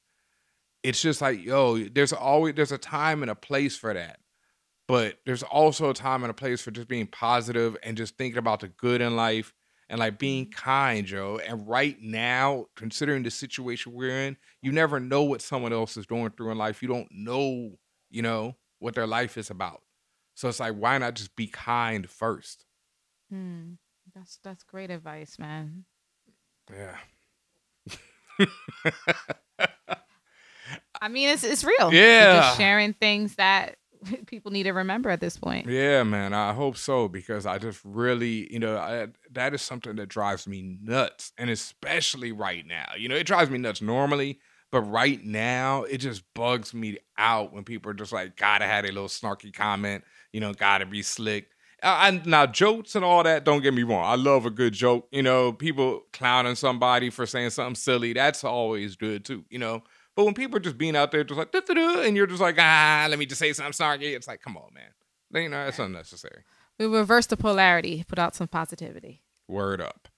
It's 0.83 1.01
just 1.01 1.21
like 1.21 1.43
yo 1.43 1.79
there's 1.89 2.13
always 2.13 2.55
there's 2.55 2.73
a 2.73 2.79
time 2.79 3.23
and 3.23 3.31
a 3.31 3.37
place 3.37 3.77
for 3.77 3.95
that. 3.95 4.19
But 4.89 5.19
there's 5.25 5.43
also 5.43 5.91
a 5.91 5.95
time 5.95 6.23
and 6.23 6.31
a 6.31 6.35
place 6.35 6.61
for 6.61 6.71
just 6.71 6.87
being 6.87 7.09
positive 7.09 7.77
and 7.83 7.97
just 7.97 8.17
thinking 8.17 8.39
about 8.39 8.61
the 8.61 8.69
good 8.69 9.01
in 9.01 9.17
life 9.17 9.53
and 9.89 9.99
like 9.99 10.19
being 10.19 10.51
kind, 10.51 11.07
Joe. 11.07 11.41
And 11.47 11.67
right 11.69 11.97
now, 12.01 12.67
considering 12.77 13.23
the 13.23 13.31
situation 13.31 13.93
we're 13.93 14.11
in, 14.27 14.37
you 14.63 14.73
never 14.73 14.99
know 15.01 15.23
what 15.23 15.43
someone 15.43 15.73
else 15.73 15.97
is 15.97 16.07
going 16.07 16.31
through 16.33 16.51
in 16.51 16.59
life. 16.59 16.83
You 16.83 16.89
don't 16.89 17.09
know, 17.11 17.79
you 18.11 18.23
know, 18.23 18.57
what 18.79 18.95
their 18.95 19.07
life 19.07 19.37
is 19.39 19.51
about. 19.51 19.83
So 20.35 20.49
it's 20.49 20.61
like, 20.61 20.75
why 20.75 20.99
not 20.99 21.15
just 21.15 21.35
be 21.37 21.47
kind 21.47 22.09
first? 22.09 22.65
Hmm. 23.31 23.73
That's 24.15 24.39
that's 24.43 24.63
great 24.63 24.91
advice, 24.91 25.39
man. 25.39 25.85
Yeah. 26.73 26.97
I 31.01 31.09
mean, 31.09 31.29
it's 31.29 31.45
it's 31.45 31.65
real. 31.65 31.93
You're 31.93 32.03
Yeah. 32.03 32.41
just 32.41 32.57
sharing 32.59 32.93
things 32.95 33.35
that 33.37 33.77
people 34.27 34.51
need 34.51 34.65
to 34.65 34.73
remember 34.73 35.11
at 35.11 35.21
this 35.21 35.37
point. 35.37 35.67
Yeah, 35.69 36.03
man. 36.03 36.33
I 36.33 36.53
hope 36.53 36.77
so 36.77 37.09
because 37.09 37.47
I 37.47 37.59
just 37.59 37.81
really, 37.85 38.53
you 38.53 38.59
know, 38.59 38.77
I, 38.77 39.09
that 39.33 39.55
is 39.55 39.63
something 39.63 39.97
that 39.97 40.09
drives 40.09 40.47
me 40.47 40.79
nuts, 40.83 41.33
and 41.39 41.51
especially 41.51 42.33
right 42.33 42.67
now. 42.67 42.93
You 42.97 43.09
know, 43.09 43.17
it 43.17 43.27
drives 43.27 43.51
me 43.51 43.59
nuts 43.59 43.83
normally, 43.83 44.41
but 44.71 44.83
right 44.83 45.23
now 45.25 45.85
it 45.85 45.99
just 45.99 46.23
bugs 46.35 46.75
me 46.75 46.99
out 47.19 47.53
when 47.53 47.65
people 47.65 47.91
are 47.91 47.95
just 47.95 48.13
like, 48.13 48.37
gotta 48.37 48.67
have 48.67 48.85
a 48.85 48.89
little 48.89 49.09
snarky 49.09 49.53
comment. 49.53 50.05
You 50.33 50.41
know, 50.41 50.53
gotta 50.53 50.87
be 50.87 51.03
slick. 51.03 51.49
Uh, 51.83 51.87
I, 51.87 52.23
now 52.25 52.47
jokes 52.47 52.95
and 52.95 53.05
all 53.05 53.23
that. 53.23 53.45
Don't 53.45 53.63
get 53.63 53.75
me 53.75 53.83
wrong. 53.83 54.05
I 54.05 54.17
love 54.17 54.47
a 54.47 54.51
good 54.51 54.73
joke. 54.73 55.09
You 55.11 55.23
know, 55.23 55.53
people 55.53 56.03
clowning 56.13 56.55
somebody 56.55 57.11
for 57.11 57.27
saying 57.27 57.51
something 57.51 57.75
silly. 57.75 58.13
That's 58.13 58.45
always 58.45 58.97
good 58.97 59.25
too. 59.25 59.45
You 59.51 59.59
know. 59.59 59.83
But 60.17 60.25
when 60.25 60.35
people 60.35 60.57
are 60.57 60.61
just 60.61 60.79
being 60.79 60.97
out 60.97 61.13
there, 61.13 61.23
just 61.23 61.39
like, 61.39 61.55
and 61.55 62.17
you're 62.17 62.27
just 62.27 62.41
like, 62.41 62.57
ah, 62.59 63.07
let 63.09 63.19
me 63.19 63.27
just 63.27 63.39
say 63.39 63.53
something 63.53 63.73
snarky. 63.73 64.17
It's 64.17 64.27
like, 64.27 64.41
come 64.41 64.57
on, 64.57 64.73
man. 64.73 65.43
You 65.43 65.51
know, 65.51 65.65
that's 65.65 65.79
unnecessary. 65.79 66.43
We 66.79 66.87
reverse 66.87 67.27
the 67.27 67.37
polarity, 67.37 68.05
put 68.09 68.19
out 68.19 68.35
some 68.35 68.49
positivity. 68.49 69.23
Word 69.47 69.81
up. 69.81 70.09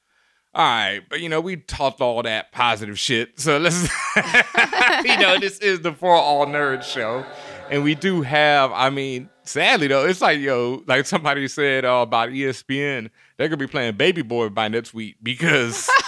All 0.55 0.65
right, 0.65 1.01
but 1.09 1.21
you 1.21 1.29
know, 1.29 1.41
we 1.41 1.57
talked 1.57 2.01
all 2.01 2.23
that 2.23 2.53
positive 2.53 2.99
shit. 2.99 3.39
So 3.39 3.59
let's, 3.59 3.83
you 5.05 5.19
know, 5.19 5.39
this 5.39 5.59
is 5.59 5.81
the 5.81 5.93
For 5.93 6.15
All 6.15 6.47
Nerds 6.47 6.85
show. 6.85 7.25
And 7.71 7.85
we 7.85 7.95
do 7.95 8.23
have, 8.23 8.73
I 8.73 8.89
mean, 8.91 9.29
sadly 9.43 9.89
though, 9.89 10.07
it's 10.07 10.21
like, 10.21 10.41
yo, 10.41 10.83
like 10.87 11.07
somebody 11.07 11.47
said 11.49 11.85
uh, 11.85 11.99
about 12.03 12.31
ESPN, 12.31 13.11
they're 13.37 13.49
going 13.49 13.59
to 13.59 13.67
be 13.67 13.71
playing 13.71 13.97
Baby 13.97 14.23
Boy 14.23 14.49
by 14.49 14.69
next 14.69 14.95
week 14.95 15.17
because 15.23 15.89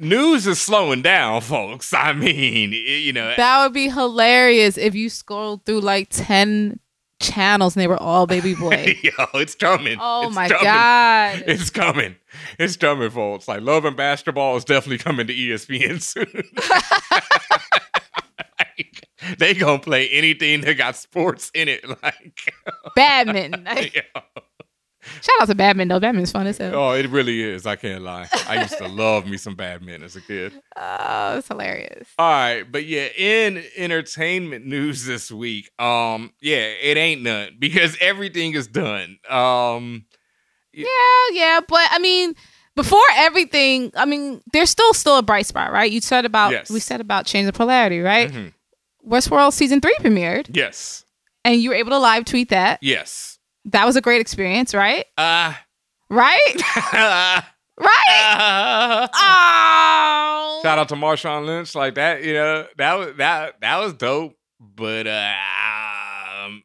news 0.00 0.46
is 0.46 0.60
slowing 0.60 1.02
down, 1.02 1.40
folks. 1.40 1.92
I 1.92 2.12
mean, 2.12 2.72
you 2.72 3.12
know, 3.12 3.34
That 3.36 3.62
would 3.62 3.72
be 3.72 3.88
hilarious 3.88 4.76
if 4.78 4.94
you 4.94 5.08
scrolled 5.08 5.64
through 5.64 5.80
like 5.80 6.08
10 6.10 6.78
channels 7.20 7.74
and 7.76 7.80
they 7.82 7.86
were 7.86 8.00
all 8.02 8.26
baby 8.26 8.54
boy. 8.58 8.96
Yo, 9.02 9.10
it's 9.34 9.54
coming. 9.54 9.96
Oh 10.00 10.26
It's 10.26 10.34
my 10.34 10.48
coming. 10.48 10.64
God. 10.64 11.44
It's 11.46 11.70
coming. 11.70 12.16
It's 12.58 12.76
coming, 12.76 13.10
folks. 13.10 13.46
Like 13.48 13.60
Love 13.62 13.84
and 13.84 13.96
Basketball 13.96 14.56
is 14.56 14.64
definitely 14.64 14.98
coming 14.98 15.26
to 15.28 15.34
ESPN 15.34 16.02
soon. 16.02 16.26
they 19.38 19.54
gonna 19.54 19.78
play 19.78 20.08
anything 20.08 20.60
that 20.62 20.74
got 20.74 20.96
sports 20.96 21.50
in 21.54 21.68
it. 21.68 21.84
Like 21.88 22.52
Badminton. 22.96 23.66
Shout 25.22 25.40
out 25.40 25.48
to 25.48 25.54
badminton 25.54 25.88
though. 25.88 26.00
Badminton's 26.00 26.32
fun 26.32 26.46
as 26.46 26.58
hell. 26.58 26.74
Oh, 26.74 26.92
it 26.92 27.08
really 27.08 27.42
is. 27.42 27.66
I 27.66 27.76
can't 27.76 28.02
lie. 28.02 28.28
I 28.48 28.60
used 28.62 28.78
to 28.78 28.88
love 28.88 29.26
me 29.26 29.36
some 29.36 29.54
badminton 29.54 30.02
as 30.02 30.16
a 30.16 30.20
kid. 30.20 30.52
Oh, 30.76 31.38
it's 31.38 31.48
hilarious. 31.48 32.08
All 32.18 32.30
right, 32.30 32.62
but 32.70 32.84
yeah, 32.86 33.06
in 33.16 33.62
entertainment 33.76 34.66
news 34.66 35.04
this 35.06 35.30
week, 35.30 35.70
um, 35.80 36.32
yeah, 36.40 36.56
it 36.82 36.96
ain't 36.96 37.22
none 37.22 37.56
because 37.58 37.96
everything 38.00 38.54
is 38.54 38.66
done. 38.66 39.18
Um, 39.28 40.06
Yeah, 40.72 40.86
yeah, 41.32 41.60
but 41.66 41.86
I 41.90 41.98
mean, 42.00 42.34
before 42.76 43.00
everything, 43.14 43.92
I 43.94 44.04
mean, 44.04 44.40
there's 44.52 44.70
still 44.70 44.92
still 44.94 45.16
a 45.18 45.22
bright 45.22 45.46
spot, 45.46 45.72
right? 45.72 45.90
You 45.90 46.00
said 46.00 46.24
about 46.24 46.50
Yes. 46.52 46.70
we 46.70 46.80
said 46.80 47.00
about 47.00 47.26
change 47.26 47.46
the 47.46 47.52
polarity, 47.52 48.00
right? 48.00 48.30
mhm. 48.30 48.52
Westworld 49.06 49.52
season 49.52 49.80
three 49.80 49.94
premiered, 50.00 50.46
Yes, 50.50 51.04
and 51.44 51.60
you 51.60 51.68
were 51.70 51.76
able 51.76 51.90
to 51.90 51.98
live 51.98 52.24
tweet 52.24 52.48
that. 52.48 52.78
yes. 52.82 53.33
That 53.66 53.86
was 53.86 53.96
a 53.96 54.00
great 54.00 54.20
experience, 54.20 54.74
right? 54.74 55.06
Uh, 55.16 55.54
Right? 56.10 56.54
right? 57.80 59.08
oh. 59.14 60.60
Shout 60.62 60.78
out 60.78 60.88
to 60.90 60.94
Marshawn 60.94 61.46
Lynch, 61.46 61.74
like 61.74 61.94
that. 61.96 62.22
You 62.22 62.34
know 62.34 62.66
that 62.78 62.94
was 62.94 63.16
that 63.16 63.60
that 63.60 63.78
was 63.78 63.94
dope. 63.94 64.36
But 64.60 65.06
uh, 65.06 65.32
um, 66.44 66.62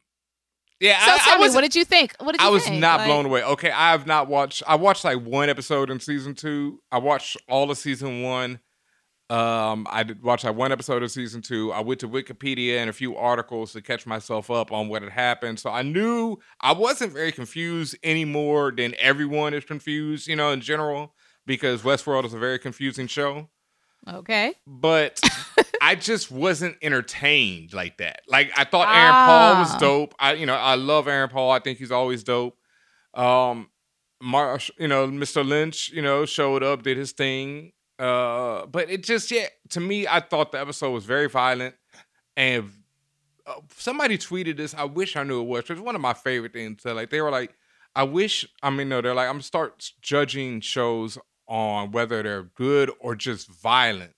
yeah, 0.80 1.04
So 1.04 1.12
I, 1.12 1.18
tell 1.18 1.34
I 1.34 1.36
me, 1.38 1.42
was 1.44 1.54
what 1.54 1.60
did 1.62 1.74
you 1.74 1.84
think? 1.84 2.14
What 2.20 2.32
did 2.32 2.40
you 2.40 2.46
I 2.46 2.50
was 2.50 2.64
think? 2.64 2.80
not 2.80 2.98
Like- 3.00 3.06
blown 3.08 3.26
away. 3.26 3.42
Okay, 3.44 3.70
I 3.70 3.90
have 3.92 4.06
not 4.06 4.28
watched. 4.28 4.62
I 4.66 4.76
watched 4.76 5.04
like 5.04 5.20
one 5.22 5.48
episode 5.50 5.90
in 5.90 6.00
season 6.00 6.34
two. 6.34 6.80
I 6.92 6.98
watched 6.98 7.36
all 7.48 7.70
of 7.70 7.78
season 7.78 8.22
one. 8.22 8.60
Um, 9.30 9.86
I 9.88 10.02
did 10.02 10.22
watch 10.22 10.42
like 10.44 10.56
one 10.56 10.72
episode 10.72 11.02
of 11.04 11.10
season 11.10 11.40
two. 11.40 11.72
I 11.72 11.80
went 11.80 12.00
to 12.00 12.08
Wikipedia 12.08 12.78
and 12.78 12.90
a 12.90 12.92
few 12.92 13.16
articles 13.16 13.72
to 13.74 13.80
catch 13.82 14.04
myself 14.06 14.50
up 14.50 14.72
on 14.72 14.88
what 14.88 15.02
had 15.02 15.12
happened. 15.12 15.60
So 15.60 15.70
I 15.70 15.82
knew 15.82 16.38
I 16.60 16.72
wasn't 16.72 17.12
very 17.12 17.30
confused 17.30 17.96
any 18.02 18.24
more 18.24 18.72
than 18.72 18.94
everyone 18.98 19.54
is 19.54 19.64
confused, 19.64 20.26
you 20.26 20.34
know, 20.34 20.50
in 20.50 20.60
general, 20.60 21.14
because 21.46 21.82
Westworld 21.82 22.24
is 22.24 22.34
a 22.34 22.38
very 22.38 22.58
confusing 22.58 23.06
show 23.06 23.48
Okay. 24.08 24.54
but 24.66 25.20
I 25.82 25.94
just 25.94 26.30
wasn't 26.32 26.76
entertained 26.82 27.72
like 27.72 27.98
that. 27.98 28.22
Like 28.26 28.50
I 28.56 28.64
thought 28.64 28.88
Aaron 28.94 29.12
Paul 29.12 29.60
was 29.60 29.74
Ah. 29.74 29.78
dope. 29.78 30.14
I 30.18 30.32
you 30.34 30.46
know 30.46 30.54
I 30.56 30.74
love 30.74 31.06
Aaron 31.06 31.28
Paul. 31.30 31.50
I 31.52 31.58
think 31.60 31.78
he's 31.78 31.92
always 31.92 32.24
dope. 32.24 32.56
Um, 33.14 33.68
Marsh, 34.20 34.70
you 34.78 34.88
know 34.88 35.06
Mr. 35.08 35.46
Lynch, 35.46 35.90
you 35.90 36.02
know 36.02 36.24
showed 36.26 36.62
up, 36.62 36.82
did 36.82 36.96
his 36.96 37.12
thing. 37.12 37.72
Uh, 38.00 38.66
but 38.66 38.90
it 38.90 39.04
just 39.04 39.30
yeah 39.30 39.46
to 39.68 39.80
me 39.80 40.06
I 40.06 40.20
thought 40.20 40.52
the 40.52 40.60
episode 40.60 40.90
was 40.90 41.04
very 41.04 41.28
violent 41.28 41.74
and. 42.36 42.70
uh, 43.46 43.54
Somebody 43.76 44.18
tweeted 44.18 44.56
this. 44.56 44.74
I 44.74 44.84
wish 44.84 45.16
I 45.16 45.22
knew 45.22 45.40
it 45.40 45.46
was. 45.46 45.64
It 45.64 45.70
was 45.70 45.80
one 45.80 45.94
of 45.94 46.00
my 46.00 46.14
favorite 46.14 46.52
things. 46.52 46.82
So 46.82 46.94
like 46.94 47.10
they 47.10 47.20
were 47.20 47.30
like, 47.30 47.54
I 47.96 48.04
wish. 48.04 48.46
I 48.62 48.70
mean, 48.70 48.88
no, 48.88 49.00
they're 49.00 49.14
like, 49.14 49.26
I'm 49.26 49.34
gonna 49.34 49.42
start 49.42 49.90
judging 50.00 50.60
shows 50.60 51.18
on 51.48 51.90
whether 51.90 52.22
they're 52.22 52.44
good 52.54 52.90
or 53.00 53.16
just 53.16 53.48
violent. 53.48 54.12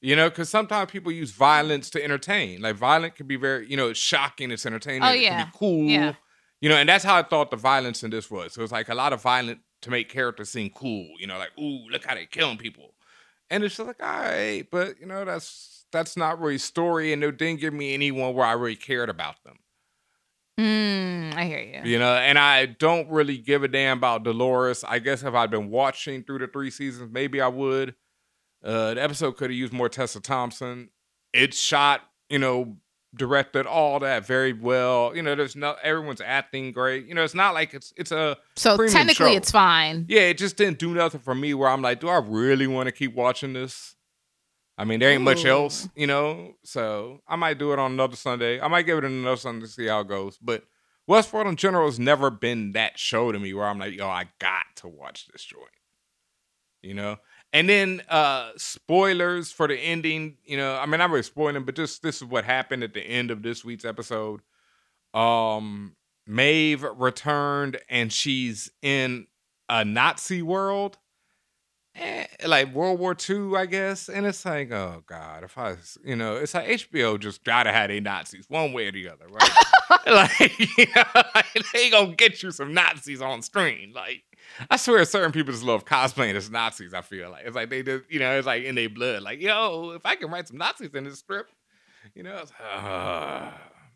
You 0.00 0.16
know, 0.16 0.28
because 0.30 0.48
sometimes 0.48 0.90
people 0.90 1.12
use 1.12 1.30
violence 1.30 1.90
to 1.90 2.02
entertain. 2.02 2.62
Like 2.62 2.76
violence 2.76 3.14
can 3.16 3.26
be 3.26 3.36
very, 3.36 3.68
you 3.70 3.76
know, 3.76 3.90
it's 3.90 4.00
shocking. 4.00 4.50
It's 4.50 4.66
entertaining. 4.66 5.04
Oh, 5.04 5.12
it 5.12 5.20
yeah. 5.20 5.42
can 5.42 5.46
be 5.46 5.52
cool. 5.58 5.84
Yeah. 5.84 6.14
You 6.60 6.68
know, 6.70 6.76
and 6.76 6.88
that's 6.88 7.04
how 7.04 7.16
I 7.16 7.22
thought 7.22 7.50
the 7.50 7.56
violence 7.56 8.02
in 8.02 8.10
this 8.10 8.30
was. 8.30 8.54
So 8.54 8.62
was 8.62 8.72
like 8.72 8.88
a 8.88 8.94
lot 8.94 9.12
of 9.12 9.22
violence 9.22 9.60
to 9.82 9.90
make 9.90 10.08
characters 10.08 10.50
seem 10.50 10.70
cool. 10.70 11.08
You 11.18 11.26
know, 11.26 11.38
like 11.38 11.56
ooh, 11.58 11.88
look 11.90 12.04
how 12.04 12.14
they're 12.14 12.26
killing 12.26 12.58
people, 12.58 12.94
and 13.50 13.64
it's 13.64 13.76
just 13.76 13.86
like 13.86 14.02
all 14.02 14.20
right, 14.20 14.64
but 14.70 15.00
you 15.00 15.06
know 15.06 15.24
that's 15.24 15.84
that's 15.92 16.16
not 16.16 16.40
really 16.40 16.58
story, 16.58 17.12
and 17.12 17.22
it 17.24 17.38
didn't 17.38 17.60
give 17.60 17.74
me 17.74 17.94
anyone 17.94 18.34
where 18.34 18.46
I 18.46 18.52
really 18.52 18.76
cared 18.76 19.08
about 19.08 19.42
them. 19.44 19.58
Mm, 20.58 21.34
I 21.36 21.44
hear 21.46 21.60
you. 21.60 21.90
You 21.90 21.98
know, 21.98 22.14
and 22.14 22.38
I 22.38 22.66
don't 22.66 23.08
really 23.10 23.38
give 23.38 23.62
a 23.62 23.68
damn 23.68 23.98
about 23.98 24.24
Dolores. 24.24 24.84
I 24.84 24.98
guess 24.98 25.22
if 25.22 25.34
I'd 25.34 25.50
been 25.50 25.70
watching 25.70 26.22
through 26.22 26.40
the 26.40 26.48
three 26.48 26.70
seasons, 26.70 27.10
maybe 27.10 27.40
I 27.40 27.48
would. 27.48 27.94
Uh, 28.62 28.94
the 28.94 29.02
episode 29.02 29.36
could 29.38 29.50
have 29.50 29.56
used 29.56 29.72
more 29.72 29.88
Tessa 29.88 30.20
Thompson. 30.20 30.90
It's 31.32 31.58
shot, 31.58 32.02
you 32.28 32.38
know, 32.38 32.76
directed, 33.14 33.66
all 33.66 33.98
that 34.00 34.26
very 34.26 34.52
well. 34.52 35.12
You 35.14 35.22
know, 35.22 35.34
there's 35.34 35.56
no 35.56 35.76
everyone's 35.82 36.20
acting 36.20 36.72
great. 36.72 37.06
You 37.06 37.14
know, 37.14 37.24
it's 37.24 37.34
not 37.34 37.54
like 37.54 37.74
it's 37.74 37.92
it's 37.96 38.12
a 38.12 38.36
So 38.56 38.76
technically, 38.88 39.32
show. 39.32 39.36
it's 39.36 39.50
fine. 39.50 40.06
Yeah, 40.08 40.22
it 40.22 40.38
just 40.38 40.56
didn't 40.56 40.78
do 40.78 40.94
nothing 40.94 41.20
for 41.20 41.34
me. 41.34 41.54
Where 41.54 41.68
I'm 41.68 41.82
like, 41.82 42.00
do 42.00 42.08
I 42.08 42.18
really 42.18 42.66
want 42.66 42.86
to 42.86 42.92
keep 42.92 43.14
watching 43.14 43.52
this? 43.52 43.96
I 44.78 44.84
mean, 44.84 44.98
there 45.00 45.10
ain't 45.10 45.22
much 45.22 45.44
else, 45.44 45.88
you 45.94 46.06
know. 46.06 46.54
So 46.64 47.20
I 47.28 47.36
might 47.36 47.58
do 47.58 47.72
it 47.72 47.78
on 47.78 47.92
another 47.92 48.16
Sunday. 48.16 48.60
I 48.60 48.68
might 48.68 48.82
give 48.86 48.96
it 48.98 49.04
another 49.04 49.36
Sunday 49.36 49.66
to 49.66 49.70
see 49.70 49.86
how 49.86 50.00
it 50.00 50.08
goes. 50.08 50.38
But 50.38 50.64
Westworld 51.08 51.48
in 51.48 51.56
general 51.56 51.86
has 51.86 51.98
never 51.98 52.30
been 52.30 52.72
that 52.72 52.98
show 52.98 53.30
to 53.30 53.38
me 53.38 53.52
where 53.52 53.66
I'm 53.66 53.78
like, 53.78 53.94
yo, 53.94 54.08
I 54.08 54.28
got 54.38 54.64
to 54.76 54.88
watch 54.88 55.26
this 55.26 55.44
joint. 55.44 55.64
You 56.82 56.94
know? 56.94 57.16
And 57.52 57.68
then 57.68 58.02
uh 58.08 58.50
spoilers 58.56 59.50
for 59.50 59.66
the 59.66 59.76
ending, 59.76 60.36
you 60.44 60.56
know, 60.56 60.76
I 60.76 60.86
mean 60.86 61.00
I'm 61.00 61.10
really 61.10 61.22
spoiling, 61.22 61.64
but 61.64 61.76
just 61.76 62.02
this 62.02 62.16
is 62.16 62.24
what 62.24 62.44
happened 62.44 62.84
at 62.84 62.94
the 62.94 63.00
end 63.00 63.30
of 63.30 63.42
this 63.42 63.64
week's 63.64 63.84
episode. 63.84 64.40
Um 65.14 65.96
Maeve 66.26 66.84
returned 66.96 67.78
and 67.88 68.12
she's 68.12 68.70
in 68.82 69.26
a 69.68 69.84
Nazi 69.84 70.42
world. 70.42 70.98
Eh, 71.96 72.26
like 72.46 72.72
World 72.72 73.00
War 73.00 73.16
II, 73.28 73.56
I 73.56 73.66
guess. 73.66 74.08
And 74.08 74.24
it's 74.24 74.44
like, 74.44 74.70
oh 74.70 75.02
God, 75.06 75.42
if 75.42 75.58
I 75.58 75.76
you 76.04 76.14
know, 76.14 76.36
it's 76.36 76.54
like 76.54 76.68
HBO 76.68 77.18
just 77.18 77.42
gotta 77.42 77.72
have 77.72 77.88
they 77.88 77.98
Nazis 77.98 78.48
one 78.48 78.72
way 78.72 78.86
or 78.86 78.92
the 78.92 79.08
other, 79.08 79.26
right? 79.28 79.50
like, 80.06 80.58
you 80.78 80.86
know, 80.94 81.22
like, 81.34 81.46
they 81.72 81.90
gonna 81.90 82.14
get 82.14 82.42
you 82.42 82.50
some 82.50 82.72
Nazis 82.72 83.20
on 83.20 83.42
screen. 83.42 83.92
Like, 83.94 84.22
I 84.70 84.76
swear, 84.76 85.04
certain 85.04 85.32
people 85.32 85.52
just 85.52 85.64
love 85.64 85.84
cosplaying 85.84 86.34
as 86.34 86.50
Nazis. 86.50 86.94
I 86.94 87.00
feel 87.02 87.30
like 87.30 87.44
it's 87.46 87.56
like 87.56 87.70
they 87.70 87.82
just, 87.82 88.04
you 88.10 88.18
know, 88.18 88.36
it's 88.36 88.46
like 88.46 88.64
in 88.64 88.74
their 88.74 88.88
blood. 88.88 89.22
Like, 89.22 89.40
yo, 89.40 89.90
if 89.90 90.04
I 90.04 90.16
can 90.16 90.30
write 90.30 90.48
some 90.48 90.58
Nazis 90.58 90.90
in 90.94 91.04
this 91.04 91.18
script, 91.20 91.52
you 92.14 92.22
know, 92.22 92.38
it's, 92.38 92.52
uh, 92.52 93.50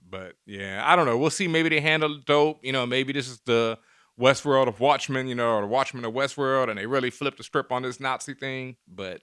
but 0.09 0.35
yeah, 0.47 0.83
I 0.85 0.97
don't 0.97 1.07
know. 1.07 1.19
We'll 1.19 1.31
see. 1.31 1.49
Maybe 1.49 1.69
they 1.69 1.81
handle 1.81 2.15
it 2.17 2.25
dope. 2.25 2.61
You 2.63 2.73
know, 2.73 2.87
maybe 2.87 3.13
this 3.13 3.29
is 3.29 3.41
the 3.47 3.79
Westworld 4.21 4.69
of 4.69 4.79
Watchmen, 4.81 5.27
you 5.27 5.35
know, 5.35 5.57
or 5.57 5.61
the 5.63 5.67
Watchmen 5.67 6.05
of 6.05 6.13
Westworld, 6.13 6.69
and 6.71 6.79
they 6.79 6.87
really 6.87 7.11
flipped 7.11 7.39
the 7.39 7.45
script 7.45 7.73
on 7.73 7.83
this 7.83 7.99
Nazi 7.99 8.35
thing. 8.35 8.77
But 8.87 9.21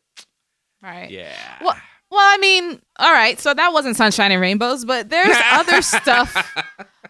Right. 0.82 1.10
yeah, 1.10 1.36
Well, 1.62 1.76
well, 2.10 2.20
I 2.20 2.38
mean, 2.40 2.82
all 3.00 3.14
right. 3.14 3.40
So 3.40 3.54
that 3.54 3.72
wasn't 3.72 3.96
sunshine 3.96 4.32
and 4.32 4.42
rainbows, 4.42 4.84
but 4.84 5.10
there's 5.10 5.38
other 5.52 5.82
stuff 5.82 6.36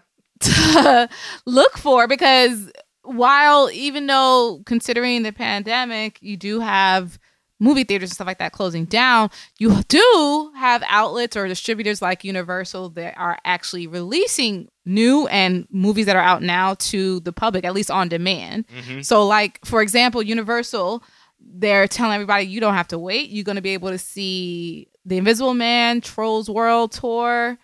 to 0.42 1.10
look 1.46 1.78
for 1.78 2.08
because 2.08 2.72
while 3.04 3.70
even 3.72 4.08
though 4.08 4.62
considering 4.66 5.24
the 5.24 5.32
pandemic, 5.32 6.18
you 6.22 6.38
do 6.38 6.60
have 6.60 7.18
movie 7.60 7.84
theaters 7.84 8.10
and 8.10 8.16
stuff 8.16 8.26
like 8.28 8.40
that 8.40 8.52
closing 8.54 8.86
down, 8.86 9.30
you 9.60 9.84
do 9.88 10.52
have 10.56 10.84
outlets 10.88 11.38
or 11.38 11.48
distributors 11.48 12.02
like 12.02 12.24
Universal 12.24 12.90
that 12.90 13.14
are 13.18 13.38
actually 13.46 13.86
releasing 13.86 14.68
new 14.84 15.28
and 15.28 15.68
movies 15.70 16.08
that 16.08 16.16
are 16.16 16.22
out 16.24 16.42
now 16.42 16.74
to 16.76 17.20
the 17.20 17.32
public, 17.32 17.64
at 17.64 17.74
least 17.74 17.92
on 17.92 18.08
demand. 18.10 18.66
Mhm. 18.68 19.06
So, 19.06 19.28
like 19.28 19.60
for 19.64 19.82
example, 19.84 20.24
Universal, 20.24 21.04
they're 21.40 21.88
telling 21.88 22.14
everybody 22.16 22.46
you 22.46 22.60
don't 22.60 22.74
have 22.74 22.88
to 22.90 22.98
wait. 23.00 23.30
You're 23.30 23.44
going 23.44 23.56
to 23.58 23.62
be 23.62 23.74
able 23.74 23.90
to 23.90 23.98
see 24.00 24.88
The 25.06 25.18
Invisible 25.18 25.54
Man, 25.54 26.02
Trolls 26.02 26.50
World 26.50 26.92
Tour. 26.94 27.58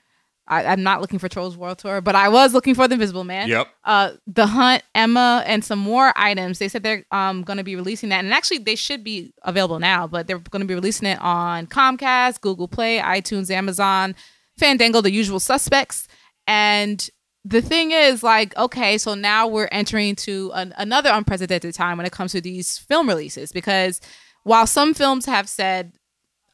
I, 0.47 0.65
I'm 0.65 0.83
not 0.83 1.01
looking 1.01 1.19
for 1.19 1.27
Trolls 1.27 1.57
World 1.57 1.79
Tour, 1.79 2.01
but 2.01 2.15
I 2.15 2.29
was 2.29 2.53
looking 2.53 2.73
for 2.75 2.87
The 2.87 2.93
Invisible 2.93 3.23
Man. 3.23 3.49
Yep. 3.49 3.67
Uh, 3.83 4.11
The 4.27 4.47
Hunt, 4.47 4.83
Emma, 4.95 5.43
and 5.45 5.63
some 5.63 5.79
more 5.79 6.13
items. 6.15 6.59
They 6.59 6.67
said 6.69 6.83
they're 6.83 7.05
um, 7.11 7.43
going 7.43 7.57
to 7.57 7.63
be 7.63 7.75
releasing 7.75 8.09
that, 8.09 8.23
and 8.23 8.33
actually 8.33 8.59
they 8.59 8.75
should 8.75 9.03
be 9.03 9.33
available 9.43 9.79
now, 9.79 10.07
but 10.07 10.27
they're 10.27 10.39
going 10.39 10.61
to 10.61 10.67
be 10.67 10.75
releasing 10.75 11.07
it 11.07 11.19
on 11.21 11.67
Comcast, 11.67 12.41
Google 12.41 12.67
Play, 12.67 12.99
iTunes, 12.99 13.51
Amazon, 13.51 14.15
Fandango, 14.57 15.01
the 15.01 15.11
usual 15.11 15.39
suspects. 15.39 16.07
And 16.47 17.07
the 17.43 17.61
thing 17.61 17.91
is, 17.91 18.23
like, 18.23 18.55
okay, 18.57 18.97
so 18.97 19.13
now 19.13 19.47
we're 19.47 19.69
entering 19.71 20.15
to 20.17 20.51
an, 20.53 20.73
another 20.77 21.09
unprecedented 21.11 21.73
time 21.73 21.97
when 21.97 22.05
it 22.05 22.11
comes 22.11 22.31
to 22.33 22.41
these 22.41 22.77
film 22.77 23.07
releases 23.07 23.51
because 23.51 24.01
while 24.43 24.67
some 24.67 24.93
films 24.93 25.25
have 25.25 25.47
said, 25.47 25.93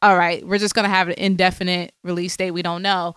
all 0.01 0.17
right, 0.17 0.45
we're 0.45 0.58
just 0.58 0.75
going 0.75 0.84
to 0.84 0.89
have 0.89 1.08
an 1.08 1.15
indefinite 1.17 1.93
release 2.03 2.36
date, 2.36 2.51
we 2.51 2.62
don't 2.62 2.82
know. 2.82 3.15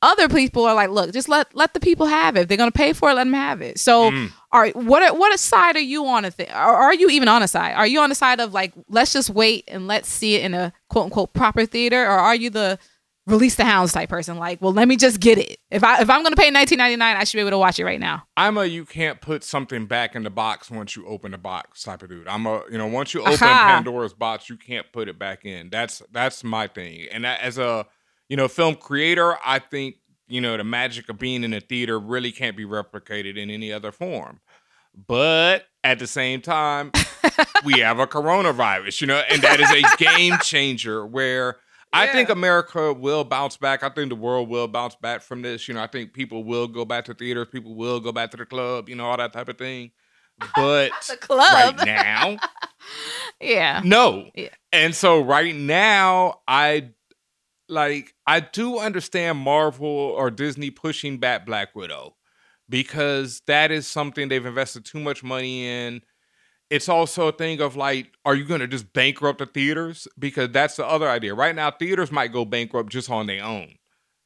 Other 0.00 0.28
people 0.28 0.64
are 0.64 0.74
like, 0.74 0.90
look, 0.90 1.12
just 1.12 1.28
let 1.28 1.52
let 1.56 1.74
the 1.74 1.80
people 1.80 2.06
have 2.06 2.36
it. 2.36 2.42
If 2.42 2.48
they're 2.48 2.56
going 2.56 2.70
to 2.70 2.76
pay 2.76 2.92
for 2.92 3.10
it, 3.10 3.14
let 3.14 3.24
them 3.24 3.32
have 3.32 3.60
it. 3.60 3.80
So, 3.80 4.10
Mm. 4.12 4.32
all 4.52 4.60
right, 4.60 4.76
what 4.76 5.18
what 5.18 5.38
side 5.40 5.74
are 5.74 5.80
you 5.80 6.06
on? 6.06 6.24
A 6.24 6.30
thing? 6.30 6.48
Are, 6.50 6.74
are 6.76 6.94
you 6.94 7.08
even 7.10 7.26
on 7.28 7.42
a 7.42 7.48
side? 7.48 7.74
Are 7.74 7.86
you 7.86 8.00
on 8.00 8.08
the 8.08 8.14
side 8.14 8.38
of 8.38 8.52
like, 8.54 8.72
let's 8.88 9.12
just 9.12 9.28
wait 9.30 9.64
and 9.66 9.88
let's 9.88 10.08
see 10.08 10.36
it 10.36 10.44
in 10.44 10.54
a 10.54 10.72
quote 10.88 11.04
unquote 11.06 11.32
proper 11.32 11.66
theater, 11.66 12.00
or 12.04 12.10
are 12.10 12.36
you 12.36 12.48
the 12.48 12.78
release 13.26 13.56
the 13.56 13.64
hounds 13.64 13.92
type 13.92 14.08
person? 14.08 14.36
Like, 14.38 14.62
well, 14.62 14.72
let 14.72 14.86
me 14.88 14.96
just 14.96 15.18
get 15.18 15.36
it. 15.36 15.58
If 15.72 15.82
I 15.82 16.00
if 16.00 16.08
I'm 16.08 16.22
going 16.22 16.32
to 16.34 16.40
pay 16.40 16.50
19.99, 16.52 17.02
I 17.02 17.24
should 17.24 17.36
be 17.36 17.40
able 17.40 17.50
to 17.50 17.58
watch 17.58 17.80
it 17.80 17.84
right 17.84 17.98
now. 17.98 18.22
I'm 18.36 18.56
a 18.56 18.66
you 18.66 18.84
can't 18.84 19.20
put 19.20 19.42
something 19.42 19.86
back 19.86 20.14
in 20.14 20.22
the 20.22 20.30
box 20.30 20.70
once 20.70 20.94
you 20.94 21.08
open 21.08 21.32
the 21.32 21.38
box 21.38 21.82
type 21.82 22.04
of 22.04 22.08
dude. 22.08 22.28
I'm 22.28 22.46
a 22.46 22.62
you 22.70 22.78
know 22.78 22.86
once 22.86 23.14
you 23.14 23.20
open 23.22 23.32
Aha. 23.34 23.66
Pandora's 23.74 24.14
box, 24.14 24.48
you 24.48 24.56
can't 24.56 24.86
put 24.92 25.08
it 25.08 25.18
back 25.18 25.44
in. 25.44 25.70
That's 25.70 26.02
that's 26.12 26.44
my 26.44 26.68
thing. 26.68 27.08
And 27.10 27.24
that, 27.24 27.40
as 27.40 27.58
a 27.58 27.86
you 28.28 28.36
know 28.36 28.48
film 28.48 28.74
creator, 28.74 29.36
I 29.44 29.58
think 29.58 29.96
you 30.28 30.40
know 30.40 30.56
the 30.56 30.64
magic 30.64 31.08
of 31.08 31.18
being 31.18 31.44
in 31.44 31.52
a 31.54 31.60
theater 31.60 31.98
really 31.98 32.32
can't 32.32 32.56
be 32.56 32.64
replicated 32.64 33.36
in 33.36 33.50
any 33.50 33.72
other 33.72 33.92
form. 33.92 34.40
But 35.06 35.64
at 35.84 35.98
the 36.00 36.06
same 36.06 36.40
time, 36.40 36.90
we 37.64 37.80
have 37.80 37.98
a 38.00 38.06
coronavirus, 38.06 39.00
you 39.02 39.06
know, 39.06 39.22
and 39.30 39.40
that 39.42 39.60
is 39.60 39.70
a 39.70 39.96
game 39.96 40.36
changer 40.42 41.06
where 41.06 41.56
I 41.92 42.06
think 42.08 42.28
America 42.30 42.92
will 42.92 43.22
bounce 43.24 43.56
back. 43.56 43.82
I 43.82 43.88
think 43.90 44.08
the 44.08 44.16
world 44.16 44.48
will 44.48 44.66
bounce 44.68 44.96
back 44.96 45.22
from 45.22 45.42
this. 45.42 45.68
You 45.68 45.74
know, 45.74 45.82
I 45.82 45.86
think 45.86 46.12
people 46.14 46.42
will 46.44 46.66
go 46.66 46.84
back 46.84 47.04
to 47.06 47.14
theaters, 47.14 47.46
people 47.50 47.76
will 47.76 48.00
go 48.00 48.10
back 48.12 48.30
to 48.32 48.36
the 48.36 48.44
club, 48.46 48.88
you 48.88 48.96
know, 48.96 49.04
all 49.06 49.16
that 49.16 49.32
type 49.32 49.48
of 49.48 49.56
thing. 49.56 49.92
But 50.54 50.90
The 51.08 51.16
club. 51.16 51.78
right 51.78 51.86
now, 51.86 52.36
Yeah. 53.40 53.80
no. 53.84 54.30
Yeah. 54.34 54.48
And 54.72 54.94
so 54.94 55.20
right 55.22 55.54
now, 55.54 56.40
I 56.48 56.90
like 57.68 58.14
I 58.26 58.40
do 58.40 58.78
understand 58.78 59.38
Marvel 59.38 59.86
or 59.86 60.30
Disney 60.30 60.70
pushing 60.70 61.18
back 61.18 61.46
Black 61.46 61.74
Widow 61.74 62.16
because 62.68 63.42
that 63.46 63.70
is 63.70 63.86
something 63.86 64.28
they've 64.28 64.44
invested 64.44 64.84
too 64.84 65.00
much 65.00 65.22
money 65.22 65.66
in. 65.66 66.02
It's 66.70 66.88
also 66.88 67.28
a 67.28 67.32
thing 67.32 67.60
of 67.60 67.76
like, 67.76 68.12
are 68.24 68.34
you 68.34 68.44
going 68.44 68.60
to 68.60 68.66
just 68.66 68.92
bankrupt 68.92 69.38
the 69.38 69.46
theaters? 69.46 70.06
Because 70.18 70.50
that's 70.50 70.76
the 70.76 70.86
other 70.86 71.08
idea. 71.08 71.34
Right 71.34 71.54
now, 71.54 71.70
theaters 71.70 72.12
might 72.12 72.32
go 72.32 72.44
bankrupt 72.44 72.90
just 72.90 73.10
on 73.10 73.26
their 73.26 73.42
own, 73.42 73.74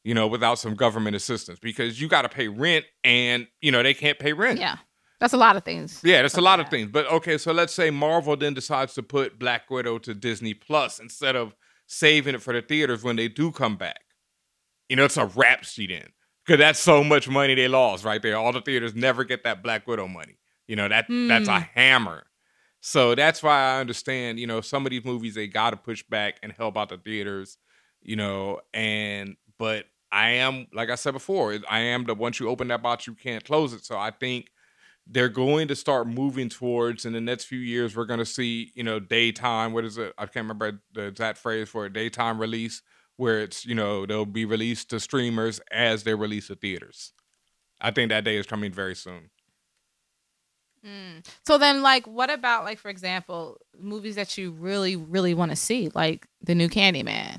you 0.03 0.13
know, 0.13 0.27
without 0.27 0.59
some 0.59 0.75
government 0.75 1.15
assistance 1.15 1.59
because 1.59 2.01
you 2.01 2.09
got 2.09 2.23
to 2.23 2.29
pay 2.29 2.49
rent 2.49 2.85
and, 3.03 3.47
you 3.61 3.71
know, 3.71 3.81
they 3.81 3.93
can't 3.93 4.19
pay 4.19 4.33
rent. 4.33 4.59
Yeah. 4.59 4.77
That's 5.21 5.33
a 5.33 5.37
lot 5.37 5.55
of 5.55 5.63
things. 5.63 6.01
Yeah, 6.03 6.21
that's 6.21 6.37
a 6.37 6.41
lot 6.41 6.59
of 6.59 6.67
things. 6.67 6.89
But 6.91 7.09
okay, 7.09 7.37
so 7.37 7.53
let's 7.53 7.73
say 7.73 7.89
Marvel 7.89 8.35
then 8.35 8.53
decides 8.53 8.93
to 8.95 9.03
put 9.03 9.39
Black 9.39 9.69
Widow 9.69 9.99
to 9.99 10.13
Disney 10.13 10.53
Plus 10.53 10.99
instead 10.99 11.37
of 11.37 11.55
saving 11.87 12.35
it 12.35 12.41
for 12.41 12.53
the 12.53 12.61
theaters 12.61 13.03
when 13.03 13.15
they 13.15 13.27
do 13.27 13.51
come 13.51 13.75
back. 13.75 14.01
You 14.89 14.95
know, 14.95 15.05
it's 15.05 15.17
a 15.17 15.25
rap 15.25 15.63
sheet 15.63 15.91
in 15.91 16.07
because 16.45 16.59
that's 16.59 16.79
so 16.79 17.03
much 17.03 17.27
money 17.27 17.55
they 17.55 17.67
lost 17.67 18.03
right 18.03 18.21
there. 18.21 18.37
All 18.37 18.51
the 18.51 18.61
theaters 18.61 18.93
never 18.95 19.23
get 19.23 19.43
that 19.43 19.63
Black 19.63 19.87
Widow 19.87 20.07
money. 20.07 20.37
You 20.67 20.75
know 20.75 20.87
that 20.87 21.05
that's 21.09 21.47
a 21.49 21.59
Hmm. 21.59 21.65
hammer. 21.75 22.23
So 22.81 23.15
that's 23.15 23.41
why 23.41 23.75
I 23.75 23.79
understand. 23.79 24.39
You 24.39 24.47
know, 24.47 24.61
some 24.61 24.85
of 24.85 24.89
these 24.91 25.05
movies 25.05 25.35
they 25.35 25.47
got 25.47 25.71
to 25.71 25.77
push 25.77 26.03
back 26.03 26.37
and 26.43 26.51
help 26.51 26.77
out 26.77 26.89
the 26.89 26.97
theaters. 26.97 27.57
You 28.01 28.17
know, 28.17 28.59
and 28.73 29.35
but 29.57 29.85
I 30.11 30.31
am 30.31 30.67
like 30.73 30.89
I 30.89 30.95
said 30.95 31.13
before, 31.13 31.57
I 31.69 31.79
am 31.79 32.05
the 32.05 32.13
once 32.15 32.39
you 32.39 32.49
open 32.49 32.67
that 32.69 32.81
box, 32.83 33.07
you 33.07 33.13
can't 33.15 33.43
close 33.43 33.73
it. 33.73 33.85
So 33.85 33.97
I 33.97 34.11
think 34.11 34.47
they're 35.05 35.29
going 35.29 35.67
to 35.67 35.75
start 35.75 36.07
moving 36.07 36.49
towards 36.49 37.05
in 37.05 37.13
the 37.13 37.21
next 37.21 37.45
few 37.45 37.59
years 37.59 37.95
we're 37.95 38.05
going 38.05 38.19
to 38.19 38.25
see 38.25 38.71
you 38.73 38.83
know 38.83 38.99
daytime 38.99 39.73
what 39.73 39.85
is 39.85 39.97
it? 39.97 40.13
I 40.17 40.25
can't 40.25 40.47
remember 40.47 40.81
the 40.93 41.07
exact 41.07 41.37
phrase 41.37 41.69
for 41.69 41.85
a 41.85 41.91
daytime 41.91 42.39
release 42.39 42.81
where 43.17 43.41
it's 43.41 43.65
you 43.65 43.75
know 43.75 44.05
they'll 44.05 44.25
be 44.25 44.45
released 44.45 44.89
to 44.91 44.99
streamers 44.99 45.59
as 45.71 46.03
they're 46.03 46.17
released 46.17 46.47
to 46.47 46.55
theaters. 46.55 47.13
I 47.81 47.91
think 47.91 48.09
that 48.09 48.23
day 48.23 48.37
is 48.37 48.45
coming 48.45 48.71
very 48.71 48.95
soon. 48.95 49.29
Mm. 50.85 51.25
So 51.45 51.57
then, 51.57 51.81
like, 51.81 52.05
what 52.07 52.29
about 52.29 52.65
like, 52.65 52.79
for 52.79 52.89
example, 52.89 53.57
movies 53.79 54.15
that 54.15 54.37
you 54.37 54.51
really, 54.51 54.95
really 54.95 55.33
want 55.33 55.51
to 55.51 55.55
see, 55.55 55.89
like 55.93 56.27
the 56.41 56.55
new 56.55 56.67
Candyman 56.67 57.37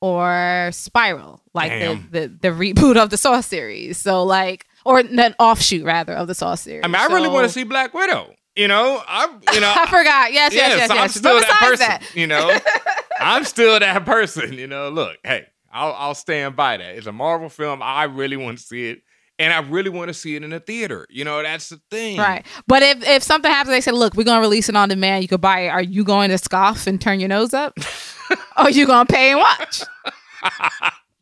or 0.00 0.70
Spiral, 0.72 1.42
like 1.52 1.72
the, 1.72 2.00
the 2.10 2.28
the 2.28 2.48
reboot 2.48 2.96
of 2.96 3.10
the 3.10 3.16
Saw 3.16 3.40
series. 3.40 3.98
So 3.98 4.22
like, 4.22 4.66
or 4.84 4.98
an 5.00 5.34
offshoot 5.38 5.84
rather 5.84 6.14
of 6.14 6.26
the 6.28 6.34
Saw 6.34 6.54
series. 6.54 6.82
I 6.84 6.88
mean, 6.88 6.96
I 6.96 7.06
really 7.06 7.28
want 7.28 7.46
to 7.46 7.52
see 7.52 7.64
Black 7.64 7.94
Widow. 7.94 8.34
You 8.56 8.68
know, 8.68 9.02
I'm. 9.06 9.40
You 9.52 9.60
know, 9.60 9.72
I 9.76 9.86
forgot. 9.86 10.32
Yes, 10.32 10.52
yes, 10.54 10.76
yes, 10.76 10.88
so 10.88 10.94
I'm 10.94 11.00
yes. 11.02 11.14
still 11.14 11.40
that 11.40 11.58
person. 11.60 11.86
that- 11.86 12.14
You 12.14 12.26
know, 12.26 12.58
I'm 13.20 13.44
still 13.44 13.78
that 13.78 14.04
person. 14.04 14.52
You 14.54 14.66
know, 14.66 14.88
look, 14.90 15.16
hey, 15.24 15.46
I'll 15.72 15.92
I'll 15.92 16.14
stand 16.14 16.56
by 16.56 16.76
that. 16.76 16.96
It's 16.96 17.06
a 17.06 17.12
Marvel 17.12 17.48
film. 17.48 17.80
I 17.82 18.04
really 18.04 18.36
want 18.36 18.58
to 18.58 18.64
see 18.64 18.88
it, 18.90 19.02
and 19.38 19.52
I 19.52 19.60
really 19.60 19.88
want 19.90 20.08
to 20.08 20.14
see 20.14 20.34
it 20.34 20.42
in 20.42 20.52
a 20.52 20.58
theater. 20.60 21.06
You 21.10 21.24
know, 21.24 21.42
that's 21.42 21.68
the 21.68 21.80
thing. 21.90 22.18
Right. 22.18 22.44
But 22.66 22.82
if 22.82 23.06
if 23.08 23.22
something 23.22 23.50
happens, 23.50 23.72
they 23.74 23.80
say, 23.80 23.92
"Look, 23.92 24.14
we're 24.14 24.24
gonna 24.24 24.40
release 24.40 24.68
it 24.68 24.74
on 24.76 24.88
demand. 24.88 25.22
You 25.22 25.28
could 25.28 25.40
buy 25.40 25.60
it." 25.60 25.68
Are 25.68 25.82
you 25.82 26.02
going 26.02 26.30
to 26.30 26.38
scoff 26.38 26.86
and 26.88 27.00
turn 27.00 27.20
your 27.20 27.28
nose 27.28 27.54
up, 27.54 27.78
or 28.58 28.68
you 28.68 28.84
gonna 28.86 29.06
pay 29.06 29.30
and 29.30 29.38
watch? 29.40 29.82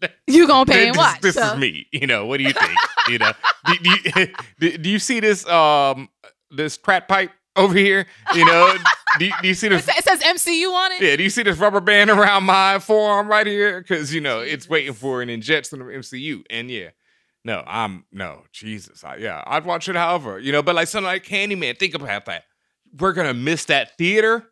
You 0.26 0.46
gonna 0.46 0.66
pay 0.66 0.86
and 0.88 0.94
this, 0.94 0.98
watch? 0.98 1.20
This 1.20 1.34
so. 1.34 1.54
is 1.54 1.58
me. 1.58 1.86
You 1.92 2.06
know, 2.06 2.26
what 2.26 2.38
do 2.38 2.44
you 2.44 2.52
think? 2.52 2.72
you 3.08 3.18
know, 3.18 3.32
do, 3.66 3.74
do, 3.78 3.90
you, 3.90 4.26
do, 4.60 4.78
do 4.78 4.90
you 4.90 4.98
see 4.98 5.20
this 5.20 5.46
um 5.46 6.08
this 6.50 6.76
crack 6.76 7.08
pipe 7.08 7.30
over 7.56 7.74
here? 7.74 8.06
You 8.34 8.44
know, 8.44 8.76
do, 9.18 9.24
you- 9.26 9.32
do 9.42 9.48
you 9.48 9.54
see 9.54 9.68
this? 9.68 9.88
it 9.88 10.04
says 10.04 10.20
MCU 10.20 10.70
on 10.72 10.92
it. 10.92 11.00
Yeah, 11.00 11.16
do 11.16 11.22
you 11.22 11.30
see 11.30 11.42
this 11.42 11.58
rubber 11.58 11.80
band 11.80 12.10
around 12.10 12.44
my 12.44 12.78
forearm 12.78 13.28
right 13.28 13.46
here? 13.46 13.80
Because 13.80 14.14
you 14.14 14.20
know 14.20 14.40
it's 14.40 14.68
waiting 14.68 14.92
for 14.92 15.22
an 15.22 15.30
injection 15.30 15.80
of 15.80 15.88
MCU, 15.88 16.42
and 16.50 16.70
yeah, 16.70 16.90
no, 17.44 17.64
I'm 17.66 18.04
no 18.12 18.44
Jesus. 18.52 19.02
I, 19.04 19.16
yeah, 19.16 19.42
I'd 19.46 19.64
watch 19.64 19.88
it. 19.88 19.96
However, 19.96 20.38
you 20.38 20.52
know, 20.52 20.62
but 20.62 20.74
like 20.74 20.88
something 20.88 21.06
like 21.06 21.24
Candyman, 21.24 21.78
think 21.78 21.94
about 21.94 22.26
that. 22.26 22.44
We're 22.98 23.12
gonna 23.14 23.34
miss 23.34 23.64
that 23.66 23.96
theater. 23.96 24.44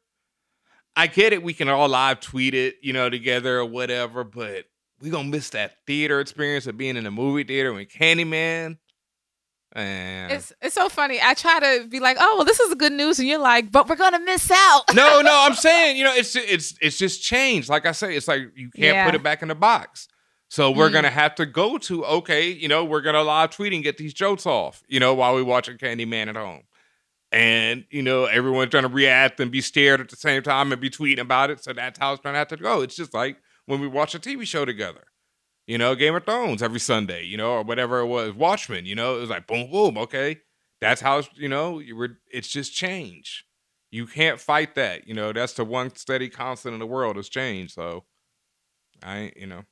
I 0.99 1.07
get 1.09 1.35
it. 1.35 1.43
We 1.43 1.53
can 1.53 1.69
all 1.69 1.89
live 1.89 2.21
tweet 2.21 2.55
it, 2.55 2.77
you 2.83 2.95
know, 2.95 3.11
together 3.11 3.59
or 3.59 3.67
whatever, 3.67 4.25
but 4.25 4.65
we 5.01 5.11
gonna 5.11 5.29
miss 5.29 5.51
that 5.51 5.77
theater 5.87 6.21
experience 6.21 6.67
of 6.67 6.77
being 6.77 6.97
in 6.97 7.07
a 7.07 7.11
movie 7.11 7.45
theater 7.45 7.73
with 7.73 7.89
Candyman. 7.89 8.79
And 9.73 10.33
It's 10.33 10.53
it's 10.63 10.75
so 10.75 10.89
funny. 10.89 11.19
I 11.23 11.35
try 11.35 11.61
to 11.61 11.87
be 11.89 12.01
like, 12.01 12.17
"Oh, 12.19 12.37
well, 12.37 12.45
this 12.45 12.61
is 12.61 12.75
good 12.77 12.93
news," 12.93 13.19
and 13.19 13.29
you're 13.29 13.39
like, 13.39 13.71
"But 13.71 13.89
we're 13.89 13.97
gonna 13.97 14.21
miss 14.21 14.51
out." 14.51 14.85
no, 14.95 15.21
no, 15.21 15.31
I'm 15.35 15.55
saying, 15.55 15.97
you 15.97 16.05
know, 16.05 16.15
it's 16.15 16.35
it's 16.35 16.75
it's 16.81 16.97
just 16.97 17.23
changed. 17.23 17.69
Like 17.69 17.85
I 17.85 17.93
say, 17.93 18.17
it's 18.17 18.27
like 18.29 18.43
you 18.55 18.71
can't 18.71 19.05
put 19.05 19.15
it 19.15 19.23
back 19.23 19.43
in 19.43 19.49
the 19.49 19.55
box. 19.55 20.09
So 20.49 20.71
we're 20.71 20.89
Mm. 20.89 20.93
gonna 20.93 21.11
have 21.11 21.35
to 21.37 21.47
go 21.47 21.77
to 21.79 22.05
okay, 22.07 22.49
you 22.49 22.69
know, 22.69 22.85
we're 22.85 23.01
gonna 23.03 23.23
live 23.23 23.51
tweet 23.51 23.73
and 23.75 23.83
get 23.83 23.99
these 23.99 24.15
jokes 24.15 24.47
off, 24.47 24.83
you 24.89 25.01
know, 25.01 25.13
while 25.13 25.35
we 25.35 25.43
watching 25.43 25.77
Candyman 25.77 26.29
at 26.29 26.37
home. 26.37 26.63
And 27.33 27.85
you 27.91 28.03
know, 28.03 28.25
everyone's 28.27 28.71
trying 28.71 28.85
to 28.85 28.89
react 28.89 29.41
and 29.41 29.51
be 29.51 29.61
scared 29.61 30.01
at 30.01 30.09
the 30.09 30.17
same 30.17 30.43
time 30.43 30.73
and 30.73 30.81
be 30.81 30.89
tweeting 30.89 31.19
about 31.19 31.51
it. 31.51 31.63
So 31.63 31.73
that's 31.73 31.99
how 31.99 32.13
it's 32.13 32.23
gonna 32.23 32.39
have 32.39 32.49
to 32.49 32.57
go. 32.57 32.81
It's 32.81 32.97
just 32.97 33.13
like 33.13 33.37
when 33.67 33.81
we 33.81 33.87
watch 33.87 34.15
a 34.15 34.19
TV 34.19 34.47
show 34.47 34.65
together. 34.65 35.05
You 35.67 35.79
know, 35.79 35.97
Game 35.97 36.15
of 36.15 36.25
Thrones 36.25 36.63
every 36.63 36.79
Sunday, 36.79 37.25
you 37.25 37.37
know, 37.37 37.51
or 37.51 37.63
whatever 37.63 37.99
it 37.99 38.07
was, 38.07 38.33
Watchmen, 38.33 38.87
you 38.87 38.95
know, 38.95 39.17
it 39.17 39.21
was 39.21 39.31
like 39.31 39.49
boom, 39.49 39.71
boom, 39.71 39.99
okay. 39.99 40.41
That's 40.81 41.01
how 41.01 41.19
it's, 41.19 41.29
you 41.35 41.49
know, 41.49 41.81
you 41.81 41.97
were 41.97 42.19
it's 42.31 42.49
just 42.49 42.73
change. 42.73 43.45
You 43.91 44.07
can't 44.07 44.41
fight 44.41 44.75
that. 44.77 45.09
You 45.09 45.15
know, 45.15 45.33
that's 45.33 45.55
the 45.55 45.65
one 45.65 45.95
steady 45.97 46.29
constant 46.29 46.75
in 46.75 46.81
the 46.81 46.87
world 46.87 47.19
is 47.19 47.29
change. 47.29 47.75
So 47.75 48.05
I 49.03 49.19
ain't, 49.19 49.37
you 49.37 49.47
know. 49.47 49.63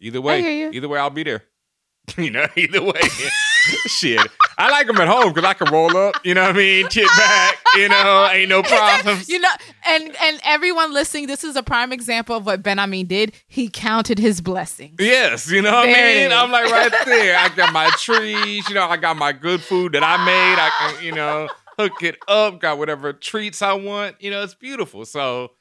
Either 0.00 0.20
way, 0.20 0.70
either 0.70 0.88
way, 0.88 0.98
I'll 0.98 1.10
be 1.10 1.24
there. 1.24 1.44
you 2.16 2.30
know, 2.30 2.46
either 2.56 2.82
way. 2.82 3.00
Shit. 3.86 4.20
I 4.58 4.70
like 4.70 4.86
them 4.86 4.96
at 4.98 5.08
home 5.08 5.32
because 5.32 5.48
I 5.48 5.54
can 5.54 5.72
roll 5.72 5.96
up, 5.96 6.16
you 6.24 6.34
know 6.34 6.42
what 6.42 6.50
I 6.54 6.58
mean? 6.58 6.86
Kick 6.88 7.06
back, 7.16 7.56
you 7.76 7.88
know, 7.88 8.28
ain't 8.30 8.48
no 8.48 8.62
problems. 8.64 9.28
you 9.28 9.38
know, 9.38 9.48
and 9.86 10.14
and 10.22 10.40
everyone 10.44 10.92
listening, 10.92 11.26
this 11.26 11.44
is 11.44 11.56
a 11.56 11.62
prime 11.62 11.92
example 11.92 12.36
of 12.36 12.44
what 12.46 12.62
Benhameen 12.62 13.08
did. 13.08 13.32
He 13.48 13.68
counted 13.68 14.18
his 14.18 14.40
blessings. 14.40 14.96
Yes, 14.98 15.50
you 15.50 15.62
know 15.62 15.72
what 15.72 15.86
There 15.86 16.24
I 16.26 16.28
mean? 16.28 16.32
I'm 16.32 16.50
like 16.50 16.70
right 16.70 16.92
there. 17.06 17.38
I 17.38 17.48
got 17.50 17.72
my 17.72 17.90
trees, 17.98 18.68
you 18.68 18.74
know, 18.74 18.84
I 18.86 18.96
got 18.98 19.16
my 19.16 19.32
good 19.32 19.62
food 19.62 19.92
that 19.92 20.02
I 20.02 20.16
made. 20.24 20.58
I 20.58 20.70
can, 20.78 21.04
you 21.04 21.12
know, 21.12 21.48
hook 21.78 22.02
it 22.02 22.16
up, 22.28 22.60
got 22.60 22.76
whatever 22.78 23.12
treats 23.14 23.62
I 23.62 23.72
want. 23.74 24.16
You 24.20 24.30
know, 24.30 24.42
it's 24.42 24.54
beautiful. 24.54 25.06
So, 25.06 25.52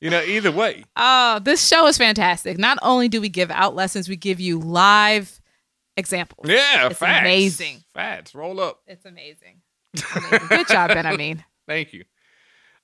you 0.00 0.10
know, 0.10 0.20
either 0.22 0.52
way. 0.52 0.84
Oh, 0.96 1.38
this 1.38 1.66
show 1.66 1.86
is 1.86 1.96
fantastic. 1.96 2.58
Not 2.58 2.78
only 2.82 3.08
do 3.08 3.20
we 3.20 3.28
give 3.30 3.50
out 3.50 3.74
lessons, 3.74 4.08
we 4.08 4.16
give 4.16 4.40
you 4.40 4.58
live 4.58 5.40
examples. 5.96 6.48
Yeah, 6.48 6.88
it's 6.88 6.98
facts. 6.98 7.20
amazing. 7.22 7.82
Facts. 7.94 8.34
Roll 8.34 8.60
up. 8.60 8.80
It's 8.86 9.04
amazing. 9.04 9.60
It's 9.94 10.04
amazing. 10.16 10.48
Good 10.48 10.68
job, 10.68 10.90
Benhameen, 10.90 11.44
Thank 11.66 11.92
you. 11.92 12.04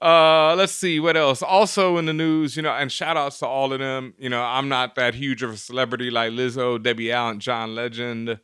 Uh, 0.00 0.54
let's 0.54 0.72
see 0.72 1.00
what 1.00 1.16
else. 1.16 1.42
Also 1.42 1.96
in 1.96 2.06
the 2.06 2.12
news, 2.12 2.56
you 2.56 2.62
know, 2.62 2.72
and 2.72 2.90
shout 2.92 3.16
outs 3.16 3.40
to 3.40 3.46
all 3.46 3.72
of 3.72 3.80
them. 3.80 4.14
You 4.18 4.28
know, 4.28 4.42
I'm 4.42 4.68
not 4.68 4.94
that 4.94 5.14
huge 5.14 5.42
of 5.42 5.50
a 5.50 5.56
celebrity 5.56 6.10
like 6.10 6.30
Lizzo, 6.32 6.80
Debbie 6.80 7.10
Allen, 7.10 7.40
John 7.40 7.74
Legend, 7.74 8.38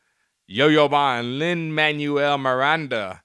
Yo 0.48 0.66
Yo 0.66 0.88
Ma, 0.88 1.18
and 1.20 1.38
Lin-Manuel 1.38 2.38
Miranda, 2.38 3.22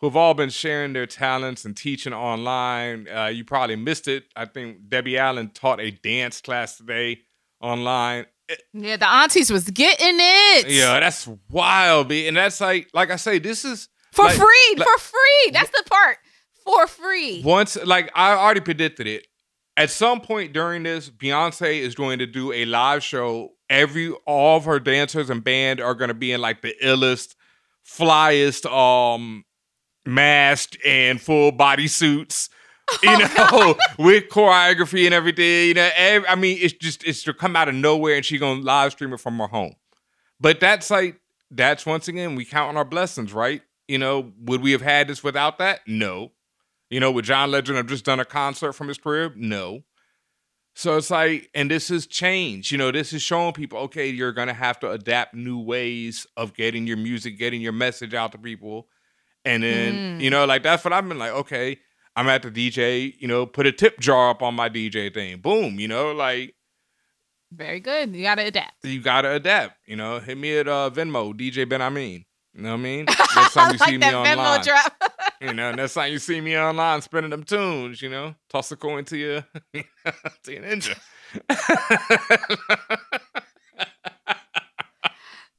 who've 0.00 0.16
all 0.16 0.34
been 0.34 0.50
sharing 0.50 0.92
their 0.92 1.06
talents 1.06 1.64
and 1.64 1.74
teaching 1.74 2.12
online. 2.12 3.08
Uh, 3.08 3.26
you 3.26 3.44
probably 3.44 3.76
missed 3.76 4.08
it. 4.08 4.24
I 4.36 4.44
think 4.44 4.88
Debbie 4.90 5.16
Allen 5.16 5.48
taught 5.48 5.80
a 5.80 5.90
dance 5.90 6.42
class 6.42 6.76
today 6.76 7.20
online. 7.62 8.26
Yeah, 8.72 8.96
the 8.96 9.08
aunties 9.08 9.50
was 9.50 9.68
getting 9.70 10.16
it. 10.20 10.68
Yeah, 10.68 11.00
that's 11.00 11.28
wild, 11.48 12.08
B. 12.08 12.26
And 12.28 12.36
that's 12.36 12.60
like, 12.60 12.88
like 12.94 13.10
I 13.10 13.16
say, 13.16 13.38
this 13.38 13.64
is 13.64 13.88
For 14.12 14.24
like- 14.24 14.36
free. 14.36 14.74
like- 14.76 14.88
for 14.88 14.98
free. 14.98 15.50
That's 15.52 15.70
the 15.70 15.82
part. 15.88 16.18
For 16.64 16.86
free. 16.86 17.42
Once, 17.42 17.76
like 17.84 18.10
I 18.14 18.32
already 18.32 18.60
predicted 18.60 19.06
it. 19.06 19.26
At 19.76 19.90
some 19.90 20.20
point 20.20 20.52
during 20.52 20.82
this, 20.82 21.08
Beyonce 21.08 21.78
is 21.80 21.94
going 21.94 22.18
to 22.18 22.26
do 22.26 22.52
a 22.52 22.64
live 22.66 23.02
show. 23.02 23.50
Every 23.70 24.10
all 24.26 24.56
of 24.58 24.64
her 24.66 24.78
dancers 24.80 25.30
and 25.30 25.42
band 25.42 25.80
are 25.80 25.94
going 25.94 26.08
to 26.08 26.14
be 26.14 26.32
in 26.32 26.40
like 26.40 26.60
the 26.60 26.74
illest, 26.82 27.34
flyest, 27.88 28.66
um, 28.70 29.44
masked 30.04 30.76
and 30.84 31.20
full 31.20 31.52
body 31.52 31.88
suits. 31.88 32.48
You 33.02 33.18
know, 33.18 33.76
with 33.98 34.28
choreography 34.28 35.04
and 35.06 35.14
everything. 35.14 35.68
You 35.68 35.74
know, 35.74 35.90
ev- 35.96 36.24
I 36.28 36.34
mean, 36.34 36.58
it's 36.60 36.74
just 36.74 37.04
it's 37.04 37.22
to 37.24 37.32
come 37.34 37.56
out 37.56 37.68
of 37.68 37.74
nowhere, 37.74 38.16
and 38.16 38.24
she 38.24 38.38
gonna 38.38 38.60
live 38.60 38.92
stream 38.92 39.12
it 39.12 39.20
from 39.20 39.38
her 39.38 39.46
home. 39.46 39.74
But 40.40 40.60
that's 40.60 40.90
like 40.90 41.20
that's 41.50 41.84
once 41.86 42.08
again 42.08 42.34
we 42.36 42.44
count 42.44 42.68
on 42.70 42.76
our 42.76 42.84
blessings, 42.84 43.32
right? 43.32 43.62
You 43.88 43.98
know, 43.98 44.32
would 44.40 44.60
we 44.62 44.72
have 44.72 44.82
had 44.82 45.08
this 45.08 45.22
without 45.24 45.58
that? 45.58 45.80
No. 45.86 46.32
You 46.90 47.00
know, 47.00 47.10
would 47.12 47.24
John 47.24 47.50
Legend 47.50 47.76
have 47.76 47.86
just 47.86 48.04
done 48.04 48.20
a 48.20 48.24
concert 48.24 48.72
from 48.72 48.88
his 48.88 48.98
crib? 48.98 49.34
No. 49.36 49.82
So 50.74 50.96
it's 50.96 51.10
like, 51.10 51.50
and 51.54 51.70
this 51.70 51.90
is 51.90 52.06
change. 52.06 52.70
You 52.72 52.78
know, 52.78 52.90
this 52.90 53.12
is 53.12 53.22
showing 53.22 53.52
people, 53.52 53.78
okay, 53.80 54.08
you're 54.08 54.32
gonna 54.32 54.54
have 54.54 54.78
to 54.80 54.90
adapt 54.90 55.34
new 55.34 55.58
ways 55.58 56.26
of 56.36 56.54
getting 56.54 56.86
your 56.86 56.96
music, 56.96 57.38
getting 57.38 57.60
your 57.60 57.72
message 57.72 58.14
out 58.14 58.32
to 58.32 58.38
people. 58.38 58.88
And 59.44 59.62
then, 59.62 60.18
Mm. 60.18 60.20
you 60.20 60.30
know, 60.30 60.44
like 60.44 60.62
that's 60.62 60.84
what 60.84 60.92
I've 60.92 61.06
been 61.08 61.18
like, 61.18 61.32
okay, 61.32 61.78
I'm 62.16 62.28
at 62.28 62.42
the 62.42 62.50
DJ, 62.50 63.14
you 63.18 63.28
know, 63.28 63.46
put 63.46 63.66
a 63.66 63.72
tip 63.72 64.00
jar 64.00 64.30
up 64.30 64.42
on 64.42 64.54
my 64.54 64.68
DJ 64.68 65.12
thing. 65.12 65.38
Boom, 65.38 65.78
you 65.78 65.88
know, 65.88 66.12
like 66.12 66.54
Very 67.52 67.80
good. 67.80 68.14
You 68.14 68.22
gotta 68.22 68.46
adapt. 68.46 68.84
you 68.84 69.00
gotta 69.00 69.32
adapt. 69.32 69.76
You 69.86 69.96
know, 69.96 70.18
hit 70.18 70.36
me 70.36 70.58
at 70.58 70.68
uh, 70.68 70.90
Venmo, 70.92 71.32
DJ 71.32 71.66
Benhameen. 71.66 72.24
You 72.54 72.62
know 72.62 72.70
what 72.70 72.80
I 72.80 72.82
mean? 72.82 73.04
Next 73.36 73.54
time 73.54 73.72
you 73.72 73.78
like 73.78 73.88
see 73.88 73.98
me 73.98 74.06
online. 74.06 74.38
Venmo 74.38 74.64
drop. 74.64 75.02
you 75.40 75.54
know, 75.54 75.72
next 75.72 75.94
time 75.94 76.12
you 76.12 76.18
see 76.18 76.40
me 76.40 76.58
online 76.58 77.00
spinning 77.00 77.30
them 77.30 77.44
tunes, 77.44 78.02
you 78.02 78.10
know, 78.10 78.34
toss 78.48 78.70
a 78.72 78.76
coin 78.76 79.04
to 79.06 79.16
your 79.16 79.40
to 79.72 80.52
your 80.52 80.62
ninja. 80.62 80.98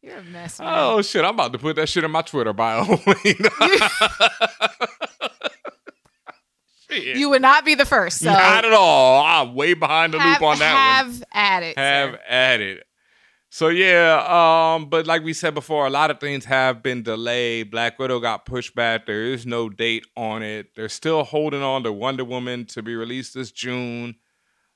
You're 0.04 0.18
a 0.18 0.24
mess. 0.24 0.60
Man. 0.60 0.68
oh 0.72 1.02
shit, 1.02 1.24
I'm 1.24 1.34
about 1.34 1.54
to 1.54 1.60
put 1.60 1.76
that 1.78 1.88
shit 1.88 2.04
in 2.04 2.12
my 2.12 2.22
Twitter 2.22 2.54
bio. 2.54 2.84
You 3.24 3.36
know? 3.40 3.50
You 6.92 7.30
would 7.30 7.42
not 7.42 7.66
be 7.66 7.76
the 7.76 7.86
first. 7.86 8.20
So 8.20 8.26
Not 8.32 8.66
at 8.66 8.74
all. 8.74 9.24
I'm 9.24 9.56
way 9.56 9.74
behind 9.74 10.14
the 10.14 10.20
have, 10.20 10.42
loop 10.42 10.50
on 10.50 10.60
that 10.60 11.04
one. 11.04 11.14
have 11.14 11.24
at 11.32 11.64
it. 11.64 11.78
have 11.78 12.12
sir. 12.12 12.20
at 12.28 12.60
it. 12.62 12.84
So 13.54 13.68
yeah, 13.68 14.76
um, 14.76 14.90
but 14.90 15.06
like 15.08 15.24
we 15.24 15.34
said 15.34 15.54
before, 15.54 15.86
a 15.86 15.90
lot 15.90 16.10
of 16.10 16.22
things 16.22 16.46
have 16.46 16.82
been 16.82 17.04
delayed. 17.04 17.70
Black 17.70 18.00
Widow 18.00 18.20
got 18.22 18.46
pushed 18.46 18.74
back. 18.76 19.06
There 19.06 19.26
is 19.26 19.46
no 19.46 19.68
date 19.68 20.06
on 20.16 20.42
it. 20.42 20.68
They're 20.76 20.88
still 20.88 21.24
holding 21.26 21.62
on 21.62 21.84
to 21.84 21.92
Wonder 21.92 22.24
Woman 22.24 22.66
to 22.68 22.82
be 22.82 22.96
released 22.96 23.34
this 23.34 23.52
June. 23.52 24.16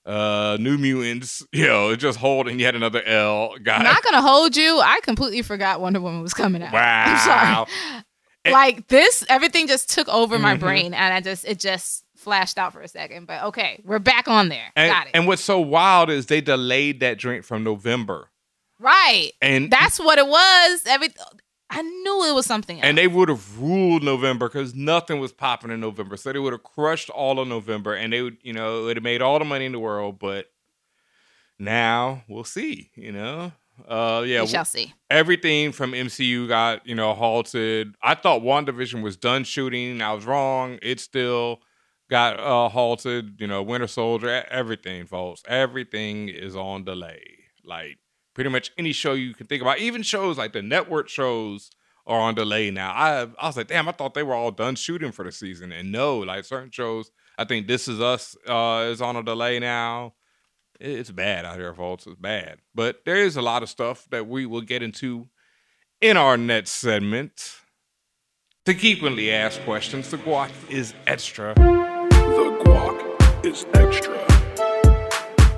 Uh, 0.05 0.55
New 0.59 0.77
Mutants, 0.77 1.41
you 1.51 1.65
know, 1.65 1.95
just 1.95 2.19
holding 2.19 2.59
yet 2.59 2.75
another 2.75 3.01
L. 3.03 3.55
Got 3.63 3.81
Not 3.81 4.03
gonna 4.03 4.21
hold 4.21 4.55
you. 4.55 4.79
I 4.79 4.99
completely 5.01 5.41
forgot 5.41 5.81
Wonder 5.81 5.99
Woman 6.01 6.21
was 6.21 6.33
coming 6.33 6.61
out. 6.61 6.73
Wow. 6.73 7.65
I'm 7.67 8.03
sorry. 8.45 8.53
like 8.53 8.87
this, 8.87 9.25
everything 9.29 9.67
just 9.67 9.89
took 9.89 10.07
over 10.09 10.37
my 10.37 10.57
Mhm. 10.57 10.59
brain, 10.59 10.93
and 10.93 11.13
I 11.13 11.21
just 11.21 11.45
it 11.45 11.59
just 11.59 12.03
flashed 12.25 12.57
out 12.57 12.73
for 12.73 12.81
a 12.81 12.87
second. 12.89 13.25
But 13.27 13.43
okay, 13.45 13.79
we're 13.85 13.99
back 13.99 14.27
on 14.27 14.49
there. 14.49 14.73
And, 14.75 14.91
Got 14.91 15.07
it. 15.07 15.11
and 15.13 15.27
what's 15.27 15.41
so 15.43 15.61
wild 15.61 16.09
is 16.09 16.25
they 16.25 16.41
delayed 16.41 16.99
that 16.99 17.17
drink 17.17 17.45
from 17.45 17.63
November. 17.63 18.29
right. 18.79 19.31
And 19.41 19.71
That's 19.71 19.97
what 19.99 20.17
it 20.19 20.27
was. 20.27 20.81
Every 20.85 21.09
I 21.69 21.81
knew 21.81 22.25
it 22.29 22.35
was 22.35 22.45
something 22.45 22.77
else. 22.77 22.85
And 22.85 22.97
they 22.97 23.07
would 23.07 23.27
have 23.29 23.59
ruled 23.59 24.03
November 24.03 24.47
because 24.47 24.75
nothing 24.75 25.19
was 25.19 25.31
popping 25.31 25.71
in 25.71 25.79
November. 25.79 26.15
So 26.17 26.31
they 26.33 26.39
would 26.39 26.53
have 26.53 26.63
crushed 26.63 27.09
all 27.09 27.39
of 27.39 27.47
November 27.47 27.93
and 27.95 28.11
they 28.13 28.21
would, 28.21 28.37
you 28.43 28.53
know, 28.53 28.81
it 28.81 28.83
would 28.85 28.97
have 28.97 29.03
made 29.03 29.21
all 29.21 29.39
the 29.39 29.45
money 29.45 29.65
in 29.65 29.71
the 29.71 29.79
world. 29.79 30.19
But 30.19 30.51
now 31.57 32.23
we'll 32.27 32.43
see, 32.43 32.91
you 32.95 33.11
know? 33.11 33.51
Uh 33.89 34.23
yeah. 34.25 34.41
we 34.41 34.47
shall 34.47 34.63
see. 34.63 34.93
Everything 35.09 35.73
from 35.73 35.91
MCU 35.91 36.47
got, 36.47 36.87
you 36.87 36.95
know, 36.95 37.13
halted. 37.13 37.95
I 38.01 38.15
thought 38.15 38.41
WandaVision 38.41 39.01
was 39.01 39.17
done 39.17 39.43
shooting. 39.43 40.01
I 40.01 40.13
was 40.13 40.25
wrong. 40.25 40.79
It's 40.81 41.03
still 41.03 41.59
got 42.09 42.39
uh 42.39 42.69
halted, 42.69 43.39
you 43.39 43.47
know, 43.47 43.63
Winter 43.63 43.87
Soldier, 43.87 44.45
everything, 44.49 45.05
folks. 45.05 45.41
Everything 45.47 46.29
is 46.29 46.55
on 46.55 46.83
delay. 46.83 47.23
Like 47.63 47.97
pretty 48.33 48.49
much 48.49 48.71
any 48.77 48.91
show 48.91 49.13
you 49.13 49.33
can 49.33 49.47
think 49.47 49.61
about, 49.61 49.79
even 49.79 50.03
shows 50.03 50.37
like 50.37 50.53
the 50.53 50.61
network 50.61 51.09
shows 51.09 51.69
are 52.05 52.19
on 52.19 52.35
delay 52.35 52.69
now. 52.71 52.91
I 52.91 53.27
I 53.39 53.47
was 53.47 53.57
like, 53.57 53.67
damn, 53.67 53.89
I 53.89 53.91
thought 53.91 54.13
they 54.13 54.23
were 54.23 54.35
all 54.35 54.51
done 54.51 54.75
shooting 54.75 55.11
for 55.11 55.25
the 55.25 55.31
season. 55.31 55.71
And 55.71 55.91
no, 55.91 56.19
like 56.19 56.45
certain 56.45 56.71
shows, 56.71 57.09
I 57.37 57.45
think 57.45 57.67
This 57.67 57.87
Is 57.87 57.99
Us 57.99 58.35
uh 58.47 58.87
is 58.91 59.01
on 59.01 59.15
a 59.15 59.23
delay 59.23 59.59
now. 59.59 60.13
It's 60.79 61.11
bad 61.11 61.45
out 61.45 61.55
here, 61.55 61.73
folks. 61.73 62.05
It's 62.05 62.19
bad. 62.19 62.57
But 62.73 63.05
there 63.05 63.15
is 63.15 63.37
a 63.37 63.41
lot 63.41 63.63
of 63.63 63.69
stuff 63.69 64.05
that 64.11 64.27
we 64.27 64.45
will 64.45 64.61
get 64.61 64.83
into 64.83 65.29
in 66.01 66.17
our 66.17 66.37
next 66.37 66.71
segment. 66.71 67.55
To 68.65 68.73
keep 68.73 68.97
frequently 68.97 69.31
asked 69.31 69.61
questions, 69.61 70.09
the 70.09 70.17
guac 70.17 70.51
is 70.69 70.93
extra. 71.05 71.53
The 73.45 73.51
guac 73.51 73.53
is 73.53 73.65
extra. 73.75 74.17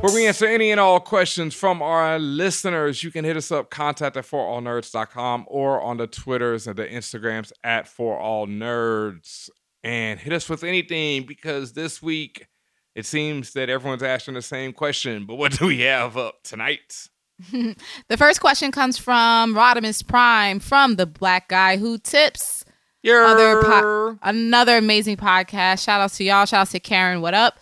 Where 0.01 0.13
we 0.13 0.27
answer 0.27 0.45
any 0.45 0.71
and 0.71 0.79
all 0.79 0.99
questions 0.99 1.55
from 1.55 1.81
our 1.81 2.19
listeners, 2.19 3.01
you 3.01 3.11
can 3.11 3.23
hit 3.23 3.37
us 3.37 3.49
up, 3.49 3.69
contact 3.69 4.17
at 4.17 4.25
forallnerds.com 4.25 5.45
or 5.47 5.81
on 5.81 5.95
the 5.97 6.07
Twitters 6.07 6.67
and 6.67 6.75
the 6.75 6.85
Instagrams 6.85 7.53
at 7.63 7.85
forallnerds. 7.85 9.49
And 9.83 10.19
hit 10.19 10.33
us 10.33 10.49
with 10.49 10.65
anything 10.65 11.23
because 11.23 11.73
this 11.73 12.01
week 12.01 12.47
it 12.93 13.05
seems 13.05 13.53
that 13.53 13.69
everyone's 13.69 14.03
asking 14.03 14.33
the 14.33 14.41
same 14.41 14.73
question. 14.73 15.25
But 15.25 15.35
what 15.35 15.53
do 15.53 15.67
we 15.67 15.81
have 15.81 16.17
up 16.17 16.43
tonight? 16.43 17.07
the 17.51 18.17
first 18.17 18.41
question 18.41 18.71
comes 18.71 18.97
from 18.97 19.55
Rodimus 19.55 20.05
Prime 20.05 20.59
from 20.59 20.97
the 20.97 21.05
Black 21.05 21.47
Guy 21.47 21.77
Who 21.77 21.97
Tips. 21.97 22.65
Other 23.05 23.61
po- 23.63 24.19
another 24.21 24.77
amazing 24.77 25.15
podcast. 25.15 25.85
Shout 25.85 26.01
out 26.01 26.11
to 26.13 26.23
y'all. 26.23 26.45
Shout 26.45 26.61
out 26.61 26.67
to 26.71 26.79
Karen. 26.79 27.21
What 27.21 27.33
up? 27.33 27.59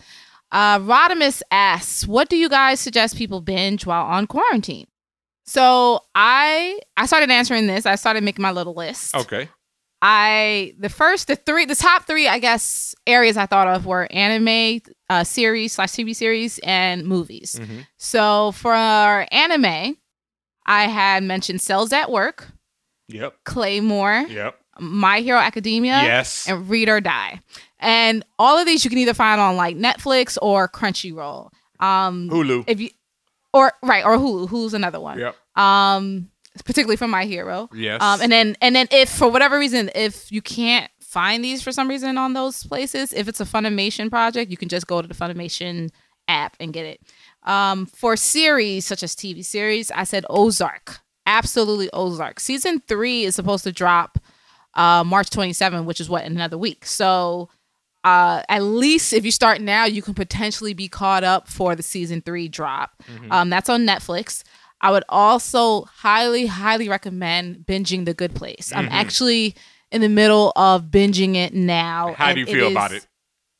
Uh, 0.52 0.78
Rodimus 0.78 1.42
asks, 1.50 2.06
"What 2.06 2.28
do 2.28 2.36
you 2.36 2.48
guys 2.48 2.80
suggest 2.80 3.16
people 3.16 3.40
binge 3.40 3.84
while 3.86 4.04
on 4.04 4.26
quarantine?" 4.26 4.86
So 5.44 6.00
I 6.14 6.78
I 6.96 7.06
started 7.06 7.30
answering 7.30 7.66
this. 7.66 7.86
I 7.86 7.96
started 7.96 8.22
making 8.24 8.42
my 8.42 8.50
little 8.52 8.74
list. 8.74 9.14
Okay. 9.14 9.48
I 10.02 10.74
the 10.78 10.88
first 10.90 11.26
the 11.28 11.36
three 11.36 11.64
the 11.64 11.74
top 11.74 12.04
three 12.06 12.28
I 12.28 12.38
guess 12.38 12.94
areas 13.06 13.36
I 13.36 13.46
thought 13.46 13.66
of 13.66 13.86
were 13.86 14.06
anime 14.10 14.82
uh, 15.08 15.24
series 15.24 15.72
slash 15.72 15.90
TV 15.92 16.14
series 16.14 16.58
and 16.62 17.06
movies. 17.06 17.56
Mm-hmm. 17.58 17.80
So 17.96 18.52
for 18.52 18.74
anime, 18.74 19.96
I 20.66 20.84
had 20.84 21.22
mentioned 21.22 21.60
Cells 21.60 21.92
at 21.92 22.10
Work, 22.10 22.48
Yep. 23.08 23.36
Claymore, 23.44 24.26
Yep. 24.28 24.58
My 24.80 25.20
Hero 25.20 25.38
Academia, 25.38 26.02
Yes. 26.02 26.46
and 26.48 26.68
Read 26.68 26.88
or 26.88 27.00
Die. 27.00 27.40
And 27.78 28.24
all 28.38 28.58
of 28.58 28.66
these 28.66 28.84
you 28.84 28.90
can 28.90 28.98
either 28.98 29.14
find 29.14 29.40
on 29.40 29.56
like 29.56 29.76
Netflix 29.76 30.38
or 30.40 30.68
Crunchyroll. 30.68 31.50
Um, 31.78 32.30
Hulu. 32.30 32.64
If 32.66 32.80
you 32.80 32.90
or 33.52 33.72
right 33.82 34.04
or 34.04 34.16
Hulu. 34.16 34.48
Hulu's 34.48 34.74
another 34.74 35.00
one. 35.00 35.18
Yep. 35.18 35.36
Um, 35.56 36.30
particularly 36.64 36.96
for 36.96 37.08
My 37.08 37.24
Hero. 37.24 37.68
Yes. 37.74 38.02
Um, 38.02 38.20
and 38.20 38.30
then 38.30 38.56
and 38.60 38.74
then 38.74 38.88
if 38.90 39.08
for 39.10 39.28
whatever 39.28 39.58
reason 39.58 39.90
if 39.94 40.30
you 40.30 40.42
can't 40.42 40.90
find 41.00 41.44
these 41.44 41.62
for 41.62 41.72
some 41.72 41.88
reason 41.88 42.18
on 42.18 42.32
those 42.34 42.64
places, 42.64 43.12
if 43.12 43.28
it's 43.28 43.40
a 43.40 43.44
Funimation 43.44 44.10
project, 44.10 44.50
you 44.50 44.56
can 44.56 44.68
just 44.68 44.86
go 44.86 45.00
to 45.00 45.08
the 45.08 45.14
Funimation 45.14 45.90
app 46.28 46.56
and 46.60 46.72
get 46.72 46.84
it. 46.84 47.00
Um, 47.44 47.86
for 47.86 48.16
series 48.16 48.84
such 48.84 49.02
as 49.02 49.14
TV 49.14 49.44
series, 49.44 49.90
I 49.90 50.04
said 50.04 50.26
Ozark. 50.28 51.00
Absolutely 51.26 51.88
Ozark. 51.92 52.40
Season 52.40 52.80
three 52.86 53.24
is 53.24 53.34
supposed 53.34 53.64
to 53.64 53.72
drop 53.72 54.18
uh, 54.74 55.02
March 55.04 55.30
27, 55.30 55.86
which 55.86 56.00
is 56.00 56.08
what 56.08 56.24
in 56.24 56.32
another 56.32 56.58
week. 56.58 56.84
So 56.84 57.48
uh, 58.06 58.42
at 58.48 58.62
least 58.62 59.12
if 59.12 59.24
you 59.24 59.30
start 59.32 59.60
now, 59.60 59.84
you 59.84 60.00
can 60.02 60.14
potentially 60.14 60.74
be 60.74 60.86
caught 60.88 61.24
up 61.24 61.48
for 61.48 61.74
the 61.74 61.82
season 61.82 62.22
three 62.22 62.46
drop. 62.48 62.90
Mm-hmm. 63.02 63.24
Mhm. 63.26 63.32
Um, 63.32 63.50
that's 63.50 63.68
on 63.68 63.84
Netflix. 63.84 64.42
I 64.80 64.90
would 64.92 65.04
also 65.08 65.84
highly, 66.06 66.46
highly 66.46 66.88
recommend 66.88 67.64
binging 67.66 68.04
The 68.04 68.14
Good 68.14 68.34
Place. 68.34 68.72
I'm 68.74 68.86
Mhm. 68.88 68.92
actually 68.92 69.54
in 69.90 70.00
the 70.02 70.08
middle 70.08 70.52
of 70.54 70.84
binging 70.84 71.34
it 71.34 71.52
now. 71.54 72.14
How 72.16 72.32
do 72.32 72.40
you 72.40 72.46
feel 72.46 72.70
about 72.70 72.92
it? 72.92 73.06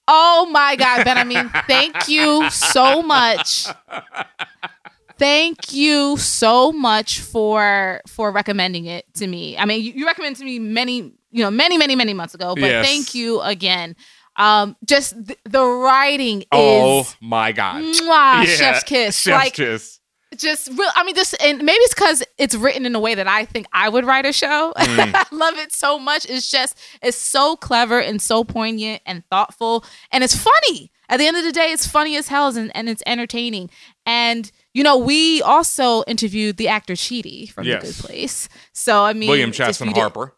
Oh 0.08 0.46
my 0.52 0.76
God, 0.76 1.02
Ben. 1.04 1.18
I 1.18 1.24
mean, 1.24 1.50
thank 1.66 2.06
you 2.08 2.48
so 2.50 3.02
much. 3.02 3.66
Thank 5.18 5.72
you 5.72 6.18
so 6.18 6.72
much 6.72 7.20
for 7.20 8.02
for 8.06 8.30
recommending 8.30 8.84
it 8.84 9.06
to 9.14 9.26
me. 9.26 9.56
I 9.56 9.64
mean, 9.64 9.82
you, 9.82 9.92
you 9.92 10.04
recommended 10.06 10.38
to 10.40 10.44
me 10.44 10.58
many, 10.58 11.14
you 11.30 11.42
know, 11.42 11.50
many, 11.50 11.78
many, 11.78 11.96
many 11.96 12.12
months 12.12 12.34
ago. 12.34 12.54
But 12.54 12.64
Yes. 12.68 12.84
thank 12.86 13.14
you 13.14 13.40
again. 13.40 13.96
Um, 14.36 14.76
just 14.84 15.14
th- 15.26 15.38
the 15.44 15.64
writing 15.64 16.42
is 16.42 16.46
Oh 16.52 17.12
my 17.20 17.52
God. 17.52 17.82
Mwah, 17.82 18.44
chef's 18.46 18.82
kiss. 18.84 19.18
Chef's 19.18 19.44
Like- 19.44 19.54
kiss. 19.54 20.00
just 20.36 20.68
real. 20.68 20.90
I 20.94 21.04
mean, 21.04 21.14
just 21.14 21.34
and 21.42 21.58
maybe 21.62 21.78
it's 21.78 21.94
because 21.94 22.22
it's 22.36 22.54
written 22.54 22.84
in 22.84 22.94
a 22.94 23.00
way 23.00 23.14
that 23.14 23.26
I 23.28 23.44
think 23.46 23.66
I 23.72 23.88
would 23.88 24.04
write 24.04 24.26
a 24.26 24.32
show. 24.32 24.72
Mm. 24.96 25.14
I 25.14 25.24
love 25.34 25.56
it 25.58 25.72
so 25.72 25.98
much. 25.98 26.26
It's 26.28 26.50
just 26.50 26.78
it's 27.02 27.16
so 27.16 27.56
clever 27.56 27.98
and 28.00 28.20
so 28.20 28.44
poignant 28.44 29.02
and 29.06 29.22
thoughtful, 29.30 29.84
and 30.12 30.22
it's 30.22 30.36
funny. 30.36 30.90
At 31.08 31.18
the 31.18 31.26
end 31.28 31.36
of 31.36 31.44
the 31.44 31.52
day, 31.52 31.70
it's 31.70 31.86
funny 31.86 32.16
as 32.16 32.26
hell 32.28 32.48
and, 32.56 32.74
and 32.74 32.88
it's 32.88 33.02
entertaining. 33.06 33.70
And 34.04 34.50
you 34.74 34.82
know, 34.82 34.98
we 34.98 35.40
also 35.40 36.02
interviewed 36.06 36.56
the 36.58 36.68
actor 36.68 36.94
Chidi 36.94 37.50
from 37.50 37.64
Yes. 37.64 37.80
The 37.82 37.86
Good 37.86 38.06
Place. 38.06 38.48
So 38.72 39.04
I 39.04 39.12
mean, 39.14 39.28
William 39.30 39.50
if 39.50 39.56
Jackson 39.56 39.86
you 39.88 39.94
didn't- 39.94 40.02
Harper. 40.02 40.35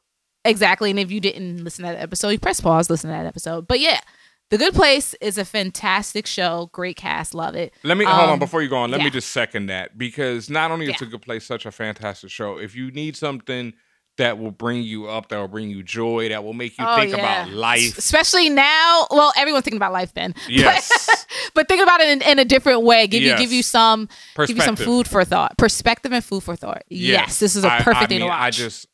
Exactly. 0.49 0.91
And 0.91 0.99
if 0.99 1.11
you 1.11 1.21
didn't 1.21 1.63
listen 1.65 1.85
to 1.85 1.93
that 1.93 2.01
episode, 2.01 2.31
you 2.31 2.39
press 2.39 2.61
pause, 2.61 2.91
listen 2.91 3.11
to 3.11 3.17
that 3.17 3.27
episode. 3.27 3.67
But 3.69 3.81
yeah, 3.81 4.01
The 4.51 4.59
Good 4.59 4.75
Place 4.75 5.15
is 5.21 5.39
a 5.39 5.45
fantastic 5.45 6.27
show. 6.27 6.71
Great 6.73 6.97
cast. 6.97 7.35
Love 7.35 7.55
it. 7.55 7.73
Let 7.85 7.97
me 7.97 8.05
hold 8.05 8.21
on 8.21 8.29
Um, 8.35 8.39
before 8.39 8.63
you 8.63 8.69
go 8.69 8.79
on. 8.79 8.91
Let 8.91 9.01
yeah. 9.01 9.05
me 9.05 9.11
just 9.11 9.31
second 9.31 9.67
that 9.67 9.99
because 9.99 10.49
not 10.51 10.71
only 10.71 10.87
is 10.87 11.01
Yeah. 11.01 11.07
a 11.07 11.11
good 11.11 11.23
place 11.23 11.45
such 11.47 11.67
a 11.67 11.71
fantastic 11.71 12.31
show, 12.31 12.59
if 12.59 12.75
you 12.75 12.91
need 12.91 13.17
something 13.17 13.75
that 14.17 14.37
will 14.37 14.51
bring 14.51 14.83
you 14.83 15.07
up, 15.07 15.29
that 15.29 15.37
will 15.39 15.47
bring 15.47 15.71
you 15.71 15.81
joy, 15.81 16.29
that 16.31 16.43
will 16.43 16.53
make 16.53 16.77
you 16.77 16.85
Oh, 16.85 16.97
think 16.97 17.13
yeah. 17.13 17.43
about 17.45 17.53
life. 17.55 17.97
Especially 17.99 18.51
now. 18.51 19.07
Well, 19.13 19.33
everyone's 19.37 19.63
thinking 19.65 19.77
about 19.79 19.93
life, 19.93 20.13
Ben. 20.13 20.35
Yes. 20.49 20.91
but 21.55 21.69
think 21.69 21.81
about 21.83 22.01
it 22.01 22.09
in, 22.09 22.23
in 22.23 22.39
a 22.41 22.45
different 22.45 22.83
way. 22.83 23.07
Give 23.07 23.23
you 23.23 23.37
give 23.37 23.53
you 23.53 23.63
some 23.63 24.09
give 24.47 24.57
you 24.57 24.63
some 24.63 24.75
food 24.77 25.07
for 25.07 25.25
thought, 25.25 25.57
perspective 25.57 26.11
and 26.13 26.25
food 26.25 26.43
for 26.43 26.57
thought. 26.57 26.83
Yes, 26.89 27.39
this 27.39 27.55
is 27.55 27.63
a 27.65 27.69
perfect 27.69 27.97
I 27.97 28.07
thing 28.07 28.19
mean, 28.19 28.21
to 28.23 28.27
watch. 28.31 28.41
I 28.41 28.51
just, 28.51 28.89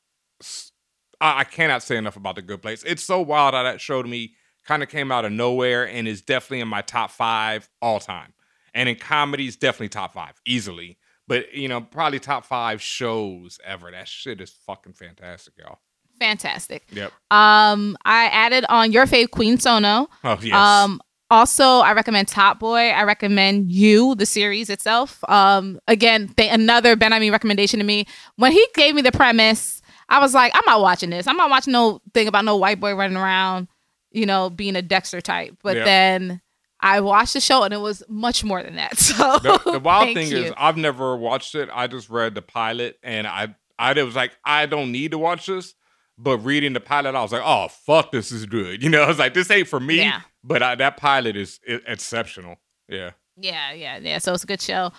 I, 1.24 1.40
I 1.40 1.44
cannot 1.44 1.82
say 1.82 1.96
enough 1.96 2.16
about 2.16 2.36
the 2.36 2.42
Good 2.42 2.60
Place. 2.62 2.84
It's 2.84 3.02
so 3.02 3.20
wild 3.20 3.54
how 3.54 3.62
that 3.62 3.80
show 3.80 4.02
to 4.02 4.08
me 4.08 4.34
kind 4.64 4.82
of 4.82 4.88
came 4.88 5.10
out 5.10 5.24
of 5.24 5.32
nowhere 5.32 5.88
and 5.88 6.06
is 6.06 6.20
definitely 6.20 6.60
in 6.60 6.68
my 6.68 6.82
top 6.82 7.10
five 7.10 7.68
all 7.80 7.98
time. 7.98 8.34
And 8.74 8.88
in 8.88 8.96
comedies, 8.96 9.56
definitely 9.56 9.88
top 9.88 10.12
five 10.12 10.34
easily. 10.46 10.98
But 11.26 11.54
you 11.54 11.68
know, 11.68 11.80
probably 11.80 12.18
top 12.20 12.44
five 12.44 12.82
shows 12.82 13.58
ever. 13.64 13.90
That 13.90 14.06
shit 14.06 14.40
is 14.40 14.50
fucking 14.50 14.92
fantastic, 14.92 15.54
y'all. 15.58 15.78
Fantastic. 16.20 16.84
Yep. 16.92 17.12
Um, 17.30 17.96
I 18.04 18.26
added 18.26 18.66
on 18.68 18.92
your 18.92 19.06
fave 19.06 19.30
Queen 19.30 19.58
Sono. 19.58 20.08
Oh 20.22 20.38
yes. 20.42 20.54
Um, 20.54 21.00
also, 21.30 21.64
I 21.64 21.92
recommend 21.94 22.28
Top 22.28 22.60
Boy. 22.60 22.90
I 22.90 23.02
recommend 23.04 23.72
You, 23.72 24.14
the 24.14 24.26
series 24.26 24.68
itself. 24.68 25.24
Um, 25.28 25.80
again, 25.88 26.28
th- 26.36 26.52
another 26.52 26.96
Benhameen 26.96 27.32
recommendation 27.32 27.80
to 27.80 27.84
me. 27.86 28.06
When 28.36 28.52
he 28.52 28.64
gave 28.74 28.94
me 28.94 29.02
the 29.02 29.10
premise, 29.10 29.80
I 30.08 30.18
was 30.20 30.34
like, 30.34 30.52
I'm 30.54 30.62
not 30.66 30.80
watching 30.80 31.10
this. 31.10 31.26
I'm 31.26 31.36
not 31.36 31.50
watching 31.50 31.72
no 31.72 32.00
thing 32.12 32.28
about 32.28 32.44
no 32.44 32.56
white 32.56 32.80
boy 32.80 32.94
running 32.94 33.16
around, 33.16 33.68
you 34.10 34.26
know, 34.26 34.50
being 34.50 34.76
a 34.76 34.82
Dexter 34.82 35.20
type. 35.20 35.56
But 35.62 35.76
Yeah. 35.76 35.84
then 35.84 36.40
I 36.80 37.00
watched 37.00 37.32
the 37.34 37.40
show 37.40 37.62
and 37.62 37.72
it 37.72 37.80
was 37.80 38.02
much 38.08 38.44
more 38.44 38.62
than 38.62 38.76
that. 38.76 38.98
So 38.98 39.38
the, 39.38 39.60
the 39.72 39.78
wild 39.80 40.14
thing 40.14 40.28
you. 40.28 40.36
is 40.36 40.52
I've 40.56 40.76
never 40.76 41.16
watched 41.16 41.54
it. 41.54 41.68
I 41.72 41.86
just 41.86 42.10
read 42.10 42.34
the 42.34 42.42
pilot 42.42 42.98
and 43.02 43.26
I 43.26 43.54
I 43.78 43.92
was 44.02 44.14
like, 44.14 44.32
I 44.44 44.66
don't 44.66 44.92
need 44.92 45.10
to 45.12 45.18
watch 45.18 45.46
this. 45.46 45.74
But 46.16 46.38
reading 46.38 46.74
the 46.74 46.80
pilot, 46.80 47.16
I 47.16 47.22
was 47.22 47.32
like, 47.32 47.42
oh 47.44 47.68
fuck, 47.68 48.12
this 48.12 48.30
is 48.30 48.46
good. 48.46 48.82
You 48.84 48.90
know, 48.90 49.02
I 49.02 49.08
was 49.08 49.18
like, 49.18 49.34
this 49.34 49.50
ain't 49.50 49.66
for 49.68 49.80
me. 49.80 49.96
Yeah. 49.96 50.20
But 50.44 50.62
I, 50.62 50.74
that 50.76 50.96
pilot 50.98 51.36
is 51.36 51.58
exceptional. 51.66 52.56
Yeah. 52.88 53.12
Yeah, 53.36 53.72
yeah, 53.72 53.98
yeah. 53.98 54.18
So 54.18 54.34
it's 54.34 54.44
a 54.44 54.46
good 54.46 54.60
show. 54.60 54.92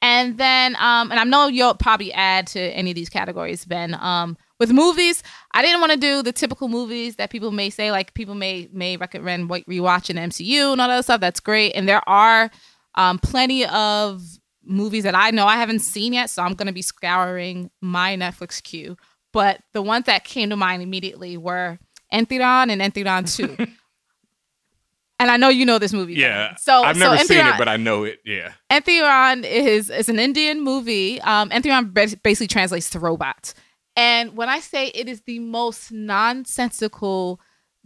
And 0.00 0.38
then, 0.38 0.74
um, 0.76 1.10
and 1.10 1.20
I 1.20 1.24
know 1.24 1.48
you'll 1.48 1.74
probably 1.74 2.12
add 2.12 2.46
to 2.48 2.60
any 2.60 2.90
of 2.90 2.94
these 2.94 3.08
categories, 3.08 3.64
Ben. 3.64 3.94
Um, 3.94 4.36
with 4.62 4.72
movies, 4.72 5.22
I 5.52 5.62
didn't 5.62 5.80
want 5.80 5.92
to 5.92 5.98
do 5.98 6.22
the 6.22 6.32
typical 6.32 6.68
movies 6.68 7.16
that 7.16 7.30
people 7.30 7.50
may 7.50 7.68
say, 7.68 7.90
like 7.90 8.14
people 8.14 8.34
may 8.34 8.68
may 8.72 8.96
recommend 8.96 9.50
wa- 9.50 9.58
rewatching 9.68 10.14
the 10.14 10.20
MCU 10.20 10.72
and 10.72 10.80
all 10.80 10.88
that 10.88 10.94
other 10.94 11.02
stuff. 11.02 11.20
That's 11.20 11.40
great, 11.40 11.72
and 11.72 11.88
there 11.88 12.06
are 12.08 12.50
um, 12.94 13.18
plenty 13.18 13.66
of 13.66 14.22
movies 14.64 15.02
that 15.02 15.16
I 15.16 15.32
know 15.32 15.46
I 15.46 15.56
haven't 15.56 15.80
seen 15.80 16.12
yet, 16.12 16.30
so 16.30 16.42
I'm 16.42 16.54
gonna 16.54 16.72
be 16.72 16.82
scouring 16.82 17.70
my 17.80 18.16
Netflix 18.16 18.62
queue 18.62 18.96
but 19.32 19.60
the 19.72 19.82
ones 19.82 20.06
that 20.06 20.24
came 20.24 20.50
to 20.50 20.56
mind 20.56 20.82
immediately 20.82 21.36
were 21.36 21.78
Enthiran 22.12 22.70
and 22.70 22.80
Enthiran 22.80 23.34
2. 23.34 23.56
and 25.18 25.30
I 25.30 25.36
know 25.38 25.48
you 25.48 25.64
know 25.64 25.78
this 25.78 25.92
movie. 25.92 26.14
Yeah. 26.14 26.48
Ben. 26.48 26.58
So 26.58 26.82
I've 26.82 26.96
so 26.96 27.12
never 27.12 27.24
seen 27.24 27.38
it, 27.38 27.54
but 27.58 27.68
I 27.68 27.78
know 27.78 28.04
it. 28.04 28.20
Yeah. 28.24 28.52
Enthiran 28.70 29.44
is 29.44 29.90
is 29.90 30.08
an 30.08 30.18
Indian 30.18 30.62
movie. 30.62 31.20
Um, 31.22 31.48
Enthiran 31.50 31.92
basically 32.22 32.46
translates 32.46 32.90
to 32.90 32.98
robot. 32.98 33.54
And 33.96 34.36
when 34.36 34.48
I 34.48 34.60
say 34.60 34.88
it 34.88 35.08
is 35.08 35.22
the 35.22 35.38
most 35.38 35.92
nonsensical, 35.92 37.40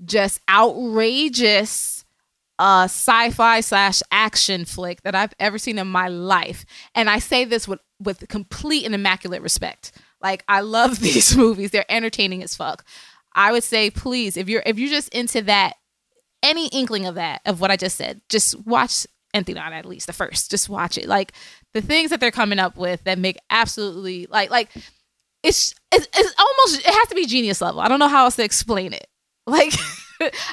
just 0.05 0.41
outrageous 0.49 2.05
uh, 2.59 2.85
sci-fi 2.85 3.61
slash 3.61 4.03
action 4.11 4.65
flick 4.65 5.03
that 5.03 5.15
I've 5.15 5.35
ever 5.39 5.59
seen 5.59 5.79
in 5.79 5.89
my 5.89 6.09
life, 6.09 6.65
and 6.95 7.11
I 7.11 7.19
say 7.19 7.45
this 7.45 7.69
with 7.69 7.81
with 8.01 8.27
complete 8.29 8.85
and 8.85 8.95
immaculate 8.95 9.43
respect. 9.43 9.93
Like 10.23 10.45
I 10.49 10.61
love 10.61 11.01
these 11.01 11.37
movies; 11.37 11.71
they're 11.71 11.91
entertaining 11.91 12.43
as 12.43 12.55
fuck. 12.55 12.85
I 13.35 13.53
would 13.53 13.65
say, 13.65 13.91
please, 13.91 14.37
if 14.37 14.49
you're 14.49 14.63
if 14.65 14.79
you're 14.79 14.89
just 14.91 15.11
into 15.11 15.43
that, 15.43 15.75
any 16.43 16.69
inkling 16.69 17.07
of 17.07 17.17
that 17.17 17.43
of 17.45 17.61
what 17.61 17.71
I 17.71 17.77
just 17.77 17.97
said, 17.97 18.23
just 18.29 18.59
watch 18.67 19.07
Enthiran 19.35 19.73
at 19.73 19.85
least 19.85 20.07
the 20.07 20.13
first. 20.15 20.51
Just 20.51 20.69
watch 20.69 20.97
it. 20.97 21.07
Like 21.07 21.33
the 21.75 21.83
things 21.83 22.11
that 22.11 22.21
they're 22.21 22.31
coming 22.31 22.59
up 22.59 22.77
with 22.77 23.05
that 23.05 23.19
make 23.19 23.37
absolutely 23.51 24.27
like 24.31 24.51
like 24.51 24.71
it's 25.47 25.75
it's, 25.93 26.09
it's 26.17 26.35
almost 26.39 26.81
it 26.81 26.93
has 26.93 27.09
to 27.09 27.15
be 27.15 27.27
genius 27.27 27.61
level. 27.61 27.81
I 27.81 27.89
don't 27.89 27.99
know 27.99 28.09
how 28.09 28.25
else 28.25 28.37
to 28.37 28.45
explain 28.45 28.93
it. 28.93 29.07
Like 29.49 29.75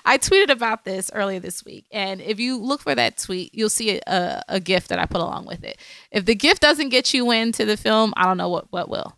I 0.05 0.19
tweeted 0.19 0.51
about 0.51 0.85
this 0.85 1.09
earlier 1.15 1.39
this 1.39 1.65
week, 1.65 1.87
and 1.91 2.21
if 2.21 2.39
you 2.39 2.59
look 2.59 2.81
for 2.81 2.93
that 2.93 3.17
tweet, 3.17 3.55
you'll 3.55 3.69
see 3.69 3.99
a, 4.05 4.43
a, 4.47 4.59
gift 4.59 4.89
that 4.89 4.99
I 4.99 5.07
put 5.07 5.19
along 5.19 5.47
with 5.47 5.63
it. 5.63 5.79
If 6.11 6.25
the 6.25 6.35
gift 6.35 6.61
doesn't 6.61 6.89
get 6.89 7.11
you 7.11 7.31
into 7.31 7.65
the 7.65 7.75
film, 7.75 8.13
I 8.15 8.25
don't 8.25 8.37
know 8.37 8.49
what 8.49 8.71
what 8.71 8.89
will. 8.89 9.17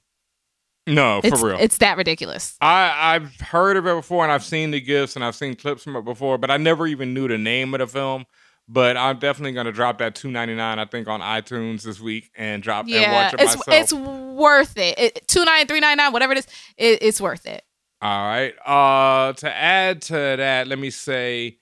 No, 0.88 1.20
It's, 1.22 1.42
for 1.42 1.48
real. 1.48 1.58
it's 1.60 1.80
that 1.80 1.98
ridiculous. 1.98 2.56
I 2.62 3.16
I've 3.16 3.38
heard 3.42 3.76
of 3.76 3.86
it 3.86 3.96
before, 3.96 4.24
and 4.24 4.32
I've 4.32 4.46
seen 4.46 4.72
the 4.72 4.80
gifts, 4.80 5.18
and 5.18 5.26
I've 5.26 5.36
seen 5.36 5.56
clips 5.56 5.84
from 5.84 5.98
it 5.98 6.06
before, 6.06 6.38
but 6.38 6.50
I 6.50 6.56
never 6.56 6.88
even 6.88 7.14
knew 7.14 7.28
the 7.28 7.38
name 7.38 7.74
of 7.74 7.82
the 7.82 7.88
film. 7.88 8.26
But 8.68 8.98
I'm 8.98 9.20
definitely 9.20 9.52
gonna 9.52 9.72
drop 9.72 10.00
that 10.00 10.16
two 10.16 10.32
ninety 10.32 10.56
nine, 10.56 10.80
I 10.80 10.86
think, 10.86 11.08
on 11.08 11.22
iTunes 11.22 11.84
this 11.84 12.00
week, 12.00 12.32
and 12.36 12.64
drop 12.64 12.86
and 12.86 12.94
Yeah, 12.94 13.12
watch 13.12 13.34
it 13.36 13.42
it's 13.42 13.58
myself. 13.58 13.68
it's 13.68 13.94
worth 13.94 14.78
it. 14.78 14.98
it 14.98 15.28
Two 15.28 15.46
nine 15.46 15.68
three 15.68 15.80
nine 15.80 15.98
nine, 15.98 16.12
whatever 16.12 16.32
it 16.34 16.40
is, 16.40 16.48
it, 16.78 17.00
it's 17.04 17.22
worth 17.22 17.46
it. 17.46 17.64
All 18.02 18.28
right. 18.28 18.54
Uh, 18.66 19.34
to 19.34 19.54
add 19.56 20.02
to 20.04 20.14
that, 20.14 20.68
let 20.68 20.80
me 20.80 20.90
say, 20.90 21.58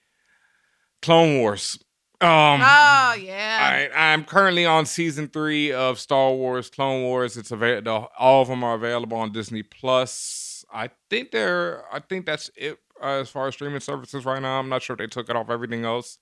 Clone 1.01 1.39
Wars. 1.39 1.77
Um, 2.21 2.61
oh 2.63 3.15
yeah. 3.19 3.59
All 3.61 3.71
right, 3.71 3.89
I'm 3.93 4.23
currently 4.23 4.65
on 4.65 4.85
season 4.85 5.27
three 5.27 5.73
of 5.73 5.99
Star 5.99 6.31
Wars 6.31 6.69
Clone 6.69 7.03
Wars. 7.03 7.35
It's 7.35 7.51
available. 7.51 8.07
All 8.17 8.41
of 8.41 8.47
them 8.47 8.63
are 8.63 8.75
available 8.75 9.17
on 9.17 9.33
Disney 9.33 9.61
Plus. 9.61 10.63
I 10.73 10.89
think 11.09 11.31
they're. 11.31 11.83
I 11.93 11.99
think 11.99 12.25
that's 12.25 12.49
it 12.55 12.79
uh, 13.01 13.07
as 13.19 13.29
far 13.29 13.49
as 13.49 13.55
streaming 13.55 13.81
services 13.81 14.23
right 14.23 14.41
now. 14.41 14.57
I'm 14.57 14.69
not 14.69 14.81
sure 14.81 14.93
if 14.93 14.99
they 14.99 15.07
took 15.07 15.29
it 15.29 15.35
off 15.35 15.49
everything 15.49 15.83
else, 15.83 16.17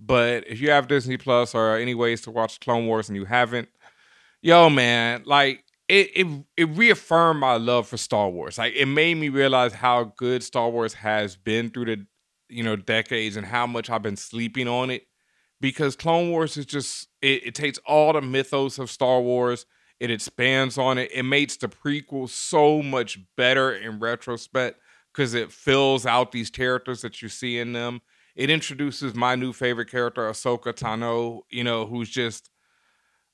but 0.00 0.46
if 0.48 0.60
you 0.60 0.70
have 0.70 0.88
Disney 0.88 1.18
Plus 1.18 1.54
or 1.54 1.76
any 1.76 1.94
ways 1.94 2.22
to 2.22 2.30
watch 2.30 2.60
Clone 2.60 2.86
Wars 2.86 3.08
and 3.08 3.16
you 3.16 3.26
haven't, 3.26 3.68
yo 4.42 4.70
man, 4.70 5.22
like 5.26 5.64
it 5.88 6.10
it 6.14 6.26
it 6.56 6.68
reaffirmed 6.76 7.40
my 7.40 7.56
love 7.56 7.88
for 7.88 7.96
Star 7.96 8.28
Wars. 8.30 8.58
Like 8.58 8.74
it 8.74 8.86
made 8.86 9.16
me 9.16 9.28
realize 9.28 9.74
how 9.74 10.12
good 10.16 10.42
Star 10.42 10.70
Wars 10.70 10.94
has 10.94 11.36
been 11.36 11.70
through 11.70 11.86
the 11.86 12.06
you 12.48 12.62
know 12.62 12.76
decades 12.76 13.36
and 13.36 13.46
how 13.46 13.66
much 13.66 13.90
I've 13.90 14.02
been 14.02 14.16
sleeping 14.16 14.68
on 14.68 14.90
it 14.90 15.02
because 15.60 15.96
Clone 15.96 16.30
Wars 16.30 16.56
is 16.56 16.66
just 16.66 17.08
it, 17.22 17.46
it 17.48 17.54
takes 17.54 17.78
all 17.86 18.12
the 18.12 18.22
mythos 18.22 18.78
of 18.78 18.90
Star 18.90 19.20
Wars, 19.20 19.66
it 19.98 20.10
expands 20.10 20.78
on 20.78 20.98
it, 20.98 21.10
it 21.12 21.24
makes 21.24 21.56
the 21.56 21.68
prequel 21.68 22.28
so 22.28 22.82
much 22.82 23.18
better 23.36 23.72
in 23.72 23.98
retrospect 24.00 24.80
because 25.12 25.34
it 25.34 25.52
fills 25.52 26.06
out 26.06 26.32
these 26.32 26.50
characters 26.50 27.02
that 27.02 27.20
you 27.20 27.28
see 27.28 27.58
in 27.58 27.72
them. 27.72 28.00
It 28.40 28.50
introduces 28.50 29.14
my 29.14 29.34
new 29.34 29.52
favorite 29.52 29.90
character, 29.90 30.22
Ahsoka 30.28 30.72
Tano, 30.72 31.40
you 31.50 31.62
know, 31.62 31.86
who's 31.86 32.08
just 32.08 32.50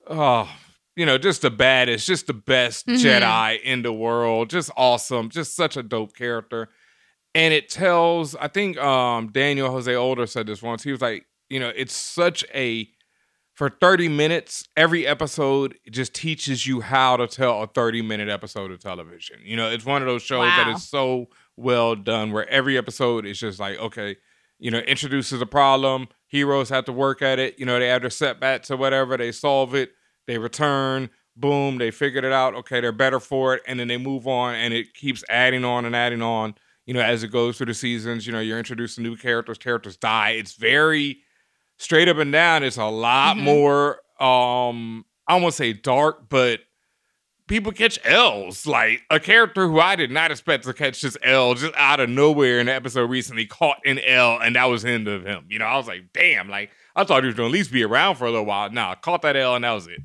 oh, 0.08 0.48
you 0.94 1.04
know, 1.06 1.18
just 1.18 1.42
the 1.42 1.50
baddest, 1.50 2.06
just 2.06 2.26
the 2.26 2.32
best 2.34 2.86
Mhm. 2.86 2.96
Jedi 2.96 3.60
in 3.62 3.82
the 3.82 3.92
world, 3.92 4.50
just 4.50 4.70
awesome, 4.76 5.28
just 5.30 5.54
such 5.54 5.76
a 5.76 5.82
dope 5.82 6.14
character 6.14 6.68
and 7.34 7.52
it 7.52 7.68
tells 7.68 8.34
i 8.36 8.48
think 8.48 8.78
um 8.78 9.30
daniel 9.30 9.70
jose 9.70 9.94
older 9.94 10.26
said 10.26 10.46
this 10.46 10.62
once 10.62 10.82
he 10.82 10.90
was 10.90 11.02
like 11.02 11.26
you 11.50 11.60
know 11.60 11.70
it's 11.76 11.94
such 11.94 12.42
a 12.54 12.88
for 13.52 13.68
30 13.68 14.08
minutes 14.08 14.66
every 14.74 15.06
episode 15.06 15.76
just 15.90 16.14
teaches 16.14 16.66
you 16.66 16.80
how 16.80 17.14
to 17.16 17.26
tell 17.26 17.62
a 17.62 17.66
30 17.66 18.00
minute 18.00 18.28
episode 18.30 18.70
of 18.70 18.78
television 18.80 19.36
you 19.44 19.54
know 19.54 19.68
it's 19.70 19.84
one 19.84 20.00
of 20.00 20.08
those 20.08 20.22
shows 20.22 20.56
that 20.56 20.66
Wow. 20.66 20.72
is 20.76 20.88
so 20.88 21.26
well 21.56 21.94
done 21.94 22.32
where 22.32 22.48
every 22.48 22.78
episode 22.78 23.26
is 23.26 23.38
just 23.38 23.60
like 23.60 23.76
okay 23.78 24.16
you 24.58 24.70
know 24.70 24.78
introduces 24.78 25.40
a 25.40 25.46
problem 25.46 26.08
heroes 26.28 26.68
have 26.68 26.84
to 26.84 26.92
work 26.92 27.22
at 27.22 27.38
it 27.38 27.58
you 27.58 27.66
know 27.66 27.78
they 27.78 27.88
have 27.88 28.00
their 28.02 28.10
setbacks 28.10 28.70
or 28.70 28.76
whatever 28.76 29.16
they 29.16 29.30
solve 29.32 29.74
it 29.74 29.90
they 30.26 30.38
return 30.38 31.08
boom 31.36 31.78
they 31.78 31.90
figured 31.90 32.24
it 32.24 32.32
out 32.32 32.54
okay 32.54 32.80
they're 32.80 32.92
better 32.92 33.20
for 33.20 33.54
it 33.54 33.62
and 33.66 33.78
then 33.78 33.88
they 33.88 33.98
move 33.98 34.26
on 34.26 34.54
and 34.54 34.72
it 34.72 34.92
keeps 34.94 35.22
adding 35.28 35.64
on 35.64 35.84
and 35.84 35.94
adding 35.94 36.22
on 36.22 36.54
you 36.86 36.94
know 36.94 37.00
as 37.00 37.22
it 37.22 37.28
goes 37.28 37.56
through 37.56 37.66
the 37.66 37.74
seasons 37.74 38.26
you 38.26 38.32
know 38.32 38.40
you're 38.40 38.58
introducing 38.58 39.04
new 39.04 39.16
characters 39.16 39.58
characters 39.58 39.96
die 39.96 40.30
it's 40.30 40.54
very 40.54 41.18
straight 41.78 42.08
up 42.08 42.16
and 42.16 42.32
down 42.32 42.62
it's 42.62 42.78
a 42.78 42.84
lot 42.84 43.36
Mhm. 43.36 43.42
more 43.42 44.00
um 44.20 45.04
i 45.28 45.36
won't 45.38 45.54
say 45.54 45.72
dark 45.74 46.28
but 46.30 46.60
people 47.48 47.72
catch 47.72 47.98
l's 48.04 48.66
like 48.66 49.02
a 49.10 49.20
character 49.20 49.68
who 49.68 49.80
i 49.80 49.96
did 49.96 50.10
not 50.10 50.30
expect 50.30 50.64
to 50.64 50.72
catch 50.72 51.00
this 51.02 51.16
l 51.22 51.54
just 51.54 51.74
out 51.76 52.00
of 52.00 52.08
nowhere 52.08 52.58
in 52.58 52.66
the 52.66 52.74
episode 52.74 53.08
recently 53.08 53.46
caught 53.46 53.78
an 53.84 53.98
l 54.00 54.38
and 54.40 54.56
that 54.56 54.64
was 54.64 54.82
the 54.82 54.90
end 54.90 55.08
of 55.08 55.24
him 55.24 55.44
you 55.48 55.58
know 55.58 55.64
i 55.64 55.76
was 55.76 55.86
like 55.86 56.12
damn 56.12 56.48
like 56.48 56.70
i 56.94 57.04
thought 57.04 57.22
he 57.22 57.26
was 57.26 57.36
gonna 57.36 57.48
at 57.48 57.52
least 57.52 57.72
be 57.72 57.84
around 57.84 58.16
for 58.16 58.26
a 58.26 58.30
little 58.30 58.46
while 58.46 58.70
nah 58.70 58.92
I 58.92 58.94
caught 58.96 59.22
that 59.22 59.36
l 59.36 59.54
and 59.54 59.64
that 59.64 59.72
was 59.72 59.86
it 59.86 60.00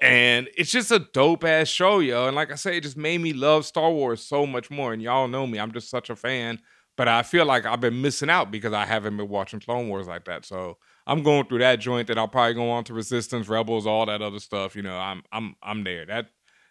and 0.00 0.48
it's 0.56 0.70
just 0.70 0.92
a 0.92 1.00
dope 1.00 1.44
ass 1.44 1.68
show, 1.68 1.98
yo. 1.98 2.26
And 2.26 2.36
like 2.36 2.52
I 2.52 2.54
say, 2.54 2.76
it 2.76 2.82
just 2.82 2.96
made 2.96 3.20
me 3.20 3.32
love 3.32 3.66
Star 3.66 3.90
Wars 3.90 4.22
so 4.22 4.46
much 4.46 4.70
more. 4.70 4.92
And 4.92 5.02
y'all 5.02 5.26
know 5.26 5.46
me, 5.46 5.58
I'm 5.58 5.72
just 5.72 5.90
such 5.90 6.08
a 6.08 6.16
fan. 6.16 6.60
But 6.96 7.08
I 7.08 7.22
feel 7.22 7.44
like 7.44 7.64
I've 7.64 7.80
been 7.80 8.00
missing 8.00 8.30
out 8.30 8.50
because 8.50 8.72
I 8.72 8.84
haven't 8.84 9.16
been 9.16 9.28
watching 9.28 9.60
Clone 9.60 9.88
Wars 9.88 10.08
like 10.08 10.24
that. 10.24 10.44
So 10.44 10.78
I'm 11.06 11.22
going 11.22 11.46
through 11.46 11.60
that 11.60 11.80
joint. 11.80 12.08
That 12.08 12.18
I'll 12.18 12.28
probably 12.28 12.54
go 12.54 12.70
on 12.70 12.84
to 12.84 12.94
Resistance, 12.94 13.48
Rebels, 13.48 13.86
all 13.86 14.06
that 14.06 14.20
other 14.20 14.40
stuff. 14.40 14.74
You 14.74 14.82
know, 14.82 14.96
I'm 14.96 15.22
I'm 15.32 15.54
I'm 15.62 15.84
there. 15.84 16.06
That 16.06 16.26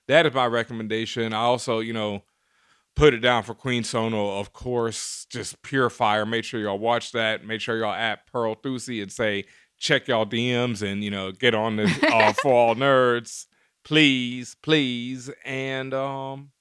that 0.08 0.26
is 0.26 0.34
my 0.34 0.46
recommendation. 0.46 1.34
I 1.34 1.42
also, 1.42 1.80
you 1.80 1.94
know, 1.94 2.24
put 2.96 3.14
it 3.14 3.20
down 3.20 3.44
for 3.44 3.54
Queen 3.54 3.84
Sono, 3.84 4.40
of 4.40 4.54
course. 4.54 5.26
Just 5.30 5.62
pure 5.62 5.90
fire. 5.90 6.26
Make 6.26 6.44
sure 6.44 6.60
y'all 6.60 6.80
watch 6.80 7.12
that. 7.12 7.46
Make 7.46 7.62
sure 7.62 7.78
y'all 7.78 7.94
at 7.94 8.28
Pearl 8.28 8.56
Thusi 8.56 9.02
and 9.02 9.12
say 9.12 9.46
check 9.80 10.08
y'all 10.08 10.26
DMs 10.26 10.82
and 10.82 11.04
you 11.04 11.12
know 11.12 11.32
get 11.32 11.54
on 11.54 11.76
this 11.76 11.92
uh, 12.12 12.34
for 12.42 12.52
all 12.52 12.76
nerds, 12.76 13.46
please, 13.84 14.56
please. 14.62 15.30
And 15.46 15.94
um, 15.94 16.52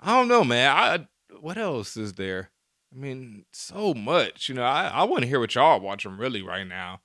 I 0.00 0.12
don't 0.16 0.28
know, 0.28 0.44
man. 0.44 0.70
I 0.70 1.06
what 1.40 1.58
else 1.58 1.96
is 1.96 2.14
there? 2.14 2.50
I 2.92 2.96
mean, 2.96 3.44
so 3.52 3.92
much. 3.92 4.48
You 4.48 4.54
know, 4.54 4.62
I 4.62 4.88
I 4.88 5.04
want 5.04 5.22
to 5.22 5.28
hear 5.28 5.40
what 5.40 5.54
y'all 5.54 5.80
watching 5.80 6.16
really 6.16 6.42
right 6.42 6.66
now. 6.66 7.00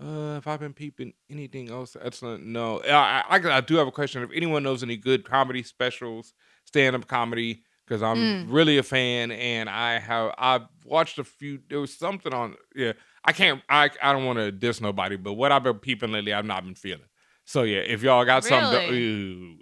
Uh, 0.00 0.36
if 0.38 0.46
I've 0.48 0.58
been 0.60 0.72
peeping 0.72 1.12
anything 1.30 1.70
else 1.70 1.96
excellent, 2.00 2.44
no. 2.44 2.80
I, 2.82 3.22
I 3.28 3.56
I 3.56 3.60
do 3.60 3.76
have 3.76 3.86
a 3.86 3.92
question. 3.92 4.22
If 4.24 4.30
anyone 4.34 4.62
knows 4.64 4.82
any 4.82 4.96
good 4.96 5.24
comedy 5.24 5.62
specials, 5.62 6.34
stand 6.64 6.96
up 6.96 7.06
comedy, 7.06 7.62
because 7.86 8.02
I'm 8.02 8.16
Mm. 8.18 8.46
really 8.52 8.78
a 8.78 8.82
fan, 8.82 9.30
and 9.30 9.70
I 9.70 10.00
have 10.00 10.34
I've 10.36 10.62
watched 10.84 11.18
a 11.20 11.24
few. 11.24 11.60
There 11.68 11.78
was 11.78 11.96
something 11.96 12.34
on. 12.34 12.56
Yeah, 12.74 12.94
I 13.24 13.30
can't. 13.32 13.62
I 13.68 13.88
I 14.02 14.12
don't 14.12 14.24
want 14.24 14.40
to 14.40 14.50
diss 14.50 14.80
nobody, 14.80 15.14
but 15.16 15.34
what 15.34 15.52
I've 15.52 15.62
been 15.62 15.78
peeping 15.78 16.10
lately, 16.10 16.32
I've 16.32 16.44
not 16.44 16.64
been 16.64 16.74
feeling. 16.74 17.06
So 17.44 17.62
yeah, 17.62 17.78
if 17.80 18.02
y'all 18.02 18.24
got 18.24 18.42
something, 18.42 18.88
to, 18.88 19.58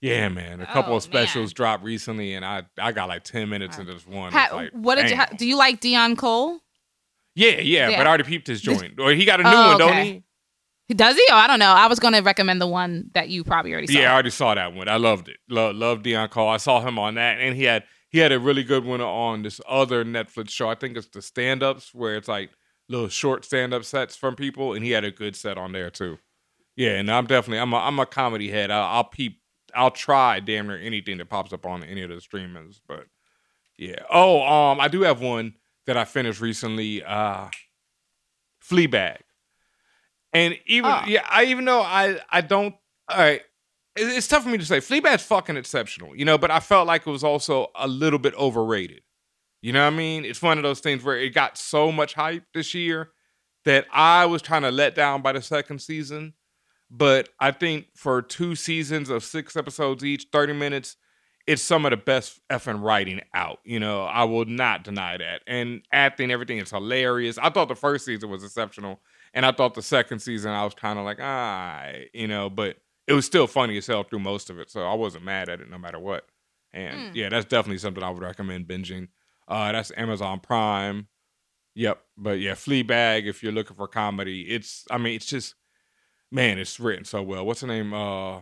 yeah, 0.00 0.28
man. 0.30 0.62
A 0.62 0.66
couple 0.66 0.94
Oh, 0.94 0.96
of 0.96 1.02
specials 1.04 1.52
dropped 1.52 1.84
recently, 1.84 2.34
and 2.34 2.44
I 2.44 2.64
I 2.76 2.90
got 2.90 3.08
like 3.08 3.22
ten 3.22 3.48
minutes 3.48 3.78
into 3.78 3.92
this 3.92 4.04
one. 4.06 4.32
Like, 4.32 4.70
what 4.72 4.96
did 4.96 5.10
you? 5.10 5.16
damn. 5.16 5.18
Ha- 5.28 5.34
do 5.36 5.46
you 5.46 5.56
like 5.56 5.80
Deon 5.80 6.18
Cole? 6.18 6.58
Yeah, 7.34 7.60
yeah, 7.60 7.88
Yeah. 7.90 7.98
But 7.98 8.06
I 8.06 8.08
already 8.10 8.24
peeped 8.24 8.46
his 8.46 8.60
joint. 8.60 8.98
Or 9.00 9.12
he 9.12 9.24
got 9.24 9.40
a 9.40 9.42
new 9.42 9.48
Oh, 9.52 9.68
one, 9.70 9.78
don't 9.78 9.88
okay. 9.90 10.24
he? 10.88 10.94
Does 10.94 11.16
he? 11.16 11.24
Oh, 11.30 11.36
I 11.36 11.46
don't 11.46 11.58
know. 11.58 11.72
I 11.72 11.86
was 11.86 11.98
going 11.98 12.12
to 12.14 12.20
recommend 12.20 12.60
the 12.60 12.66
one 12.66 13.10
that 13.14 13.28
you 13.30 13.42
probably 13.42 13.72
already 13.72 13.86
saw. 13.86 13.98
Yeah, 13.98 14.10
I 14.10 14.12
already 14.14 14.30
saw 14.30 14.54
that 14.54 14.74
one. 14.74 14.88
I 14.88 14.96
loved 14.96 15.28
it. 15.28 15.38
Lo- 15.48 15.70
loved 15.70 16.04
Deon 16.04 16.28
Cole. 16.30 16.48
I 16.48 16.58
saw 16.58 16.80
him 16.80 16.98
on 16.98 17.14
that, 17.14 17.38
and 17.38 17.56
he 17.56 17.64
had 17.64 17.84
he 18.10 18.18
had 18.18 18.32
a 18.32 18.38
really 18.38 18.62
good 18.62 18.84
one 18.84 19.00
on 19.00 19.42
this 19.42 19.60
other 19.66 20.04
Netflix 20.04 20.50
show. 20.50 20.68
I 20.68 20.74
think 20.74 20.96
it's 20.96 21.08
the 21.08 21.22
stand 21.22 21.62
ups 21.62 21.94
where 21.94 22.16
it's 22.16 22.28
like 22.28 22.50
little 22.88 23.08
short 23.08 23.44
stand 23.46 23.72
up 23.72 23.84
sets 23.84 24.14
from 24.14 24.36
people, 24.36 24.74
and 24.74 24.84
he 24.84 24.90
had 24.90 25.04
a 25.04 25.10
good 25.10 25.34
set 25.34 25.56
on 25.56 25.72
there 25.72 25.88
too. 25.90 26.18
Yeah, 26.76 26.90
and 26.98 27.10
I'm 27.10 27.26
definitely 27.26 27.60
I'm 27.60 27.72
a 27.72 27.78
I'm 27.78 27.98
a 27.98 28.04
comedy 28.06 28.50
head. 28.50 28.70
I'll, 28.70 28.84
I'll 28.96 29.04
peep. 29.04 29.40
I'll 29.74 29.90
try 29.90 30.38
damn 30.38 30.66
near 30.66 30.78
anything 30.78 31.16
that 31.16 31.30
pops 31.30 31.52
up 31.54 31.64
on 31.64 31.82
any 31.82 32.02
of 32.02 32.10
the 32.10 32.20
streamers. 32.20 32.80
But 32.86 33.06
yeah. 33.78 34.02
Oh, 34.10 34.42
um, 34.42 34.80
I 34.80 34.88
do 34.88 35.00
have 35.00 35.20
one 35.22 35.54
that 35.86 35.96
I 35.96 36.04
finished 36.04 36.40
recently. 36.40 37.02
Uh, 37.02 37.48
Fleabag. 38.62 39.18
And 40.32 40.58
even 40.66 40.90
Oh. 40.90 41.02
yeah, 41.06 41.26
I 41.28 41.44
even 41.44 41.64
though 41.64 41.82
I 41.82 42.18
I 42.30 42.40
don't 42.40 42.74
all 43.08 43.18
right. 43.18 43.42
it- 43.96 44.08
it's 44.08 44.26
tough 44.26 44.42
for 44.42 44.48
me 44.48 44.58
to 44.58 44.64
say. 44.64 44.78
Fleabag's 44.78 45.22
fucking 45.24 45.56
exceptional, 45.56 46.16
you 46.16 46.24
know, 46.24 46.38
but 46.38 46.50
I 46.50 46.58
felt 46.60 46.86
like 46.86 47.06
it 47.06 47.10
was 47.10 47.22
also 47.22 47.70
a 47.76 47.86
little 47.86 48.18
bit 48.18 48.34
overrated. 48.34 49.02
You 49.62 49.72
know 49.72 49.82
what 49.84 49.92
I 49.92 49.96
mean? 49.96 50.24
It's 50.24 50.42
one 50.42 50.58
of 50.58 50.64
those 50.64 50.80
things 50.80 51.04
where 51.04 51.16
it 51.16 51.30
got 51.34 51.56
so 51.56 51.92
much 51.92 52.14
hype 52.14 52.44
this 52.52 52.74
year 52.74 53.12
that 53.64 53.86
I 53.92 54.26
was 54.26 54.42
trying 54.42 54.62
to 54.62 54.70
let 54.70 54.94
down 54.94 55.22
by 55.22 55.32
the 55.32 55.40
second 55.42 55.80
season. 55.80 56.34
But 56.90 57.28
I 57.40 57.50
think 57.50 57.86
for 57.96 58.20
two 58.20 58.54
seasons 58.56 59.08
of 59.10 59.24
six 59.24 59.56
episodes 59.56 60.04
each, 60.04 60.26
30 60.32 60.52
minutes, 60.54 60.96
it's 61.46 61.62
some 61.62 61.84
of 61.84 61.90
the 61.90 61.96
best 61.96 62.40
effing 62.50 62.82
writing 62.82 63.20
out. 63.34 63.58
You 63.64 63.78
know, 63.80 64.04
I 64.04 64.24
will 64.24 64.46
not 64.46 64.82
deny 64.84 65.16
that. 65.18 65.42
And 65.46 65.82
acting, 65.92 66.30
everything 66.30 66.58
is 66.58 66.70
hilarious. 66.70 67.36
I 67.38 67.50
thought 67.50 67.68
the 67.68 67.74
first 67.74 68.06
season 68.06 68.30
was 68.30 68.42
exceptional. 68.42 69.00
And 69.34 69.44
I 69.44 69.52
thought 69.52 69.74
the 69.74 69.82
second 69.82 70.20
season, 70.20 70.52
I 70.52 70.64
was 70.64 70.74
kind 70.74 70.98
of 70.98 71.04
like, 71.04 71.18
ah, 71.20 71.88
you 72.12 72.28
know, 72.28 72.48
but 72.48 72.76
it 73.06 73.12
was 73.12 73.26
still 73.26 73.46
funny 73.46 73.76
as 73.76 73.86
hell 73.86 74.04
through 74.04 74.20
most 74.20 74.48
of 74.48 74.58
it. 74.58 74.70
So 74.70 74.82
I 74.86 74.94
wasn't 74.94 75.24
mad 75.24 75.48
at 75.48 75.60
it 75.60 75.68
no 75.70 75.76
matter 75.76 75.98
what. 75.98 76.24
And 76.72 77.10
Hmm. 77.10 77.16
yeah, 77.16 77.28
that's 77.28 77.44
definitely 77.46 77.78
something 77.78 78.02
I 78.02 78.10
would 78.10 78.22
recommend 78.22 78.66
binging. 78.66 79.08
Uh, 79.46 79.72
that's 79.72 79.92
Amazon 79.96 80.40
Prime. 80.40 81.08
Yep. 81.74 82.00
But 82.16 82.38
yeah, 82.40 82.52
Fleabag, 82.52 83.26
if 83.26 83.42
you're 83.42 83.52
looking 83.52 83.76
for 83.76 83.88
comedy, 83.88 84.42
it's, 84.42 84.84
I 84.90 84.96
mean, 84.98 85.14
it's 85.16 85.26
just, 85.26 85.56
man, 86.30 86.58
it's 86.58 86.80
written 86.80 87.04
so 87.04 87.22
well. 87.22 87.44
What's 87.44 87.60
the 87.60 87.66
name? 87.66 87.92
Uh, 87.92 88.40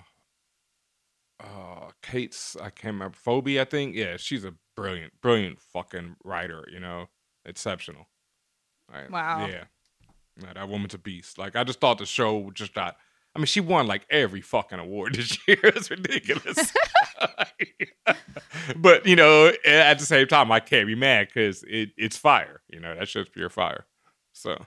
uh, 1.42 1.90
Kate's, 2.02 2.56
I 2.56 2.70
can't 2.70 2.94
remember, 2.94 3.16
Phoebe, 3.16 3.60
I 3.60 3.64
think. 3.64 3.94
Yeah, 3.94 4.16
she's 4.16 4.44
a 4.44 4.54
brilliant, 4.76 5.14
brilliant 5.20 5.60
fucking 5.60 6.16
writer, 6.24 6.64
you 6.72 6.80
know, 6.80 7.06
exceptional. 7.44 8.08
Right. 8.92 9.10
Wow. 9.10 9.46
Yeah. 9.46 9.64
Yeah, 10.42 10.52
that 10.54 10.68
woman's 10.68 10.94
a 10.94 10.98
beast. 10.98 11.38
Like, 11.38 11.56
I 11.56 11.64
just 11.64 11.80
thought 11.80 11.98
the 11.98 12.06
show 12.06 12.50
just 12.54 12.74
got, 12.74 12.96
I 13.34 13.38
mean, 13.38 13.46
she 13.46 13.60
won 13.60 13.86
like 13.86 14.06
every 14.10 14.40
fucking 14.40 14.78
award 14.78 15.14
this 15.16 15.36
year. 15.46 15.58
it's 15.62 15.90
ridiculous. 15.90 16.72
but, 18.76 19.06
you 19.06 19.16
know, 19.16 19.52
at 19.66 19.98
the 19.98 20.06
same 20.06 20.26
time, 20.26 20.50
I 20.50 20.60
can't 20.60 20.86
be 20.86 20.94
mad 20.94 21.28
because 21.28 21.62
it, 21.64 21.90
it's 21.96 22.16
fire. 22.16 22.62
You 22.68 22.80
know, 22.80 22.94
that's 22.96 23.12
just 23.12 23.32
pure 23.32 23.50
fire. 23.50 23.86
So. 24.32 24.64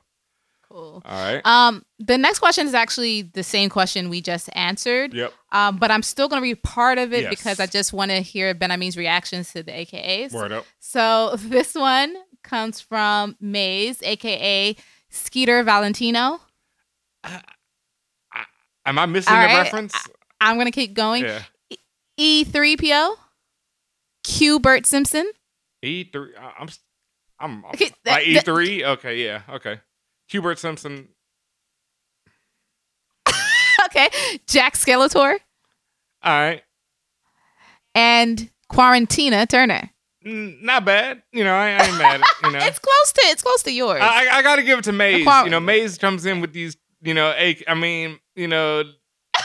All 0.76 1.02
right. 1.06 1.42
Um, 1.46 1.84
the 2.00 2.18
next 2.18 2.40
question 2.40 2.68
is 2.68 2.74
actually 2.74 3.22
the 3.24 3.44
same 3.44 3.70
question 3.70 4.10
we 4.10 4.22
just 4.22 4.50
answered. 4.54 5.14
Yep. 5.14 5.34
Um, 5.52 5.78
but 5.78 5.90
I'm 5.92 6.04
still 6.04 6.28
going 6.28 6.42
to 6.42 6.44
read 6.44 6.62
part 6.64 6.98
of 6.98 7.14
it 7.14 7.22
Yes. 7.24 7.30
because 7.30 7.60
I 7.60 7.66
just 7.66 7.94
want 7.94 8.12
to 8.12 8.18
hear 8.22 8.54
Benhameen's 8.54 8.98
reactions 8.98 9.52
to 9.54 9.64
the 9.64 9.72
AKAs. 9.72 10.34
Word 10.34 10.52
up. 10.52 10.66
So 10.80 11.36
this 11.40 11.74
one 11.76 12.16
comes 12.44 12.82
from 12.82 13.36
Maze, 13.40 14.02
aka 14.04 14.76
Skeeter 15.10 15.64
Valentino. 15.64 16.42
Am 18.86 19.00
I 19.00 19.06
missing 19.06 19.34
All 19.34 19.42
the 19.42 19.48
right. 19.48 19.58
reference? 19.64 19.94
I'm 20.42 20.58
going 20.58 20.68
to 20.68 20.72
keep 20.72 20.94
going. 20.94 21.24
Yeah. 21.26 21.42
E3PO, 22.20 23.16
Q 24.24 24.60
Bert 24.60 24.86
Simpson, 24.86 25.30
E 25.82 26.04
three. 26.12 26.32
I'm. 26.38 26.68
s- 26.68 26.80
I'm. 27.40 27.66
I'm 27.66 27.72
Okay, 27.74 27.92
like 28.06 28.28
E 28.28 28.40
three. 28.40 28.86
Okay. 28.86 29.24
Yeah. 29.26 29.42
Okay. 29.50 29.80
Hubert 30.28 30.60
Simpson. 30.60 31.10
okay, 33.86 34.10
Jack 34.48 34.76
Skeletor, 34.76 35.38
All 36.24 36.32
right. 36.40 36.64
and 37.94 38.50
Quarantina 38.72 39.48
Turner. 39.48 39.90
Mm, 40.26 40.62
Not 40.64 40.86
bad. 40.86 41.22
You 41.32 41.44
know, 41.44 41.54
I, 41.54 41.70
I 41.70 41.84
ain't 41.86 41.98
mad. 41.98 42.22
At, 42.22 42.28
you 42.44 42.52
know, 42.52 42.60
It's 42.66 42.80
close 42.80 43.12
to 43.14 43.22
it's 43.26 43.44
close 43.44 43.62
to 43.64 43.72
yours. 43.72 44.00
I, 44.02 44.28
I 44.32 44.42
got 44.42 44.56
to 44.56 44.64
give 44.64 44.80
it 44.80 44.86
to 44.86 44.92
Maze. 44.92 45.24
Quar- 45.24 45.44
You 45.46 45.52
know, 45.52 45.60
Maze 45.60 45.98
comes 45.98 46.26
in 46.26 46.42
with 46.42 46.54
these. 46.54 46.78
You 47.02 47.14
know, 47.14 47.28
I 47.30 47.74
mean, 47.76 48.20
you 48.36 48.48
know, 48.48 48.84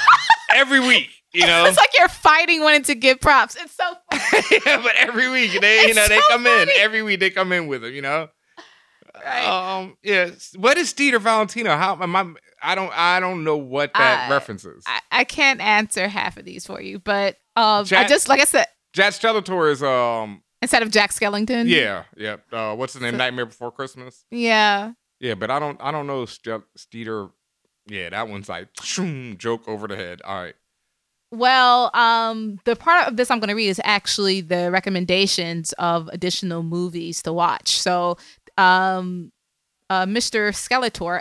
every 0.54 0.80
week. 0.80 1.10
You 1.34 1.46
know, 1.46 1.64
it's 1.66 1.76
like 1.76 1.90
you're 1.96 2.08
fighting 2.08 2.60
wanting 2.62 2.82
to 2.84 2.94
give 2.96 3.20
props. 3.20 3.54
It's 3.56 3.72
so 3.76 3.84
yeah, 4.66 4.80
but 4.82 4.96
every 4.96 5.28
week 5.30 5.60
they, 5.60 5.82
you 5.82 5.88
It's 5.88 5.96
know, 5.96 6.08
they 6.08 6.18
so 6.18 6.28
come 6.28 6.46
in. 6.46 6.68
Every 6.78 7.02
week 7.02 7.20
they 7.20 7.30
come 7.30 7.52
in 7.52 7.66
with 7.68 7.82
them. 7.82 7.92
You 7.92 8.02
know. 8.02 8.28
Um. 9.24 9.96
Yeah. 10.02 10.30
What 10.56 10.76
is 10.78 10.92
Steter 10.92 11.20
Valentino? 11.20 11.76
How 11.76 11.98
am 12.00 12.14
I? 12.16 12.26
I 12.62 12.74
don't. 12.74 12.92
I 12.96 13.20
don't 13.20 13.44
know 13.44 13.56
what 13.56 13.92
that 13.94 14.28
I- 14.28 14.32
reference 14.32 14.64
is. 14.64 14.84
I, 14.86 15.00
I 15.10 15.24
can't 15.24 15.60
answer 15.60 16.08
half 16.08 16.36
of 16.36 16.44
these 16.44 16.66
for 16.66 16.80
you, 16.80 16.98
but 16.98 17.36
um, 17.56 17.84
I 17.92 18.06
just 18.06 18.28
like 18.28 18.40
I 18.40 18.44
said, 18.44 18.66
Jack 18.92 19.12
Skeletor 19.14 19.70
is 19.70 19.82
um. 19.82 20.42
instead 20.62 20.82
of 20.82 20.90
Jack 20.90 21.12
Skellington. 21.12 21.68
Yeah. 21.68 22.04
Yeah. 22.16 22.36
Uh, 22.52 22.74
what's 22.76 22.92
his 22.92 23.02
name? 23.02 23.16
Nightmare 23.16 23.46
Before 23.46 23.72
Christmas. 23.72 24.24
Yeah. 24.30 24.92
Yeah, 25.20 25.34
but 25.34 25.50
I 25.50 25.58
don't. 25.58 25.78
I 25.80 25.90
don't 25.90 26.06
know 26.06 26.24
Ste- 26.26 26.64
Steter. 26.78 27.30
Yeah, 27.86 28.10
that 28.10 28.28
one's 28.28 28.48
like 28.48 28.68
joke 29.38 29.66
over 29.68 29.88
the 29.88 29.96
head. 29.96 30.22
All 30.24 30.40
right. 30.42 30.54
Well, 31.32 31.92
um, 31.94 32.58
the 32.64 32.74
part 32.74 33.06
of 33.06 33.16
this 33.16 33.30
I'm 33.30 33.38
going 33.38 33.50
to 33.50 33.54
read 33.54 33.68
is 33.68 33.80
actually 33.84 34.40
the 34.40 34.68
recommendations 34.72 35.72
of 35.74 36.08
additional 36.08 36.64
movies 36.64 37.22
to 37.22 37.32
watch. 37.32 37.78
So, 37.78 38.16
um, 38.60 39.32
uh, 39.88 40.06
Mr. 40.06 40.50
Skeletor 40.50 41.20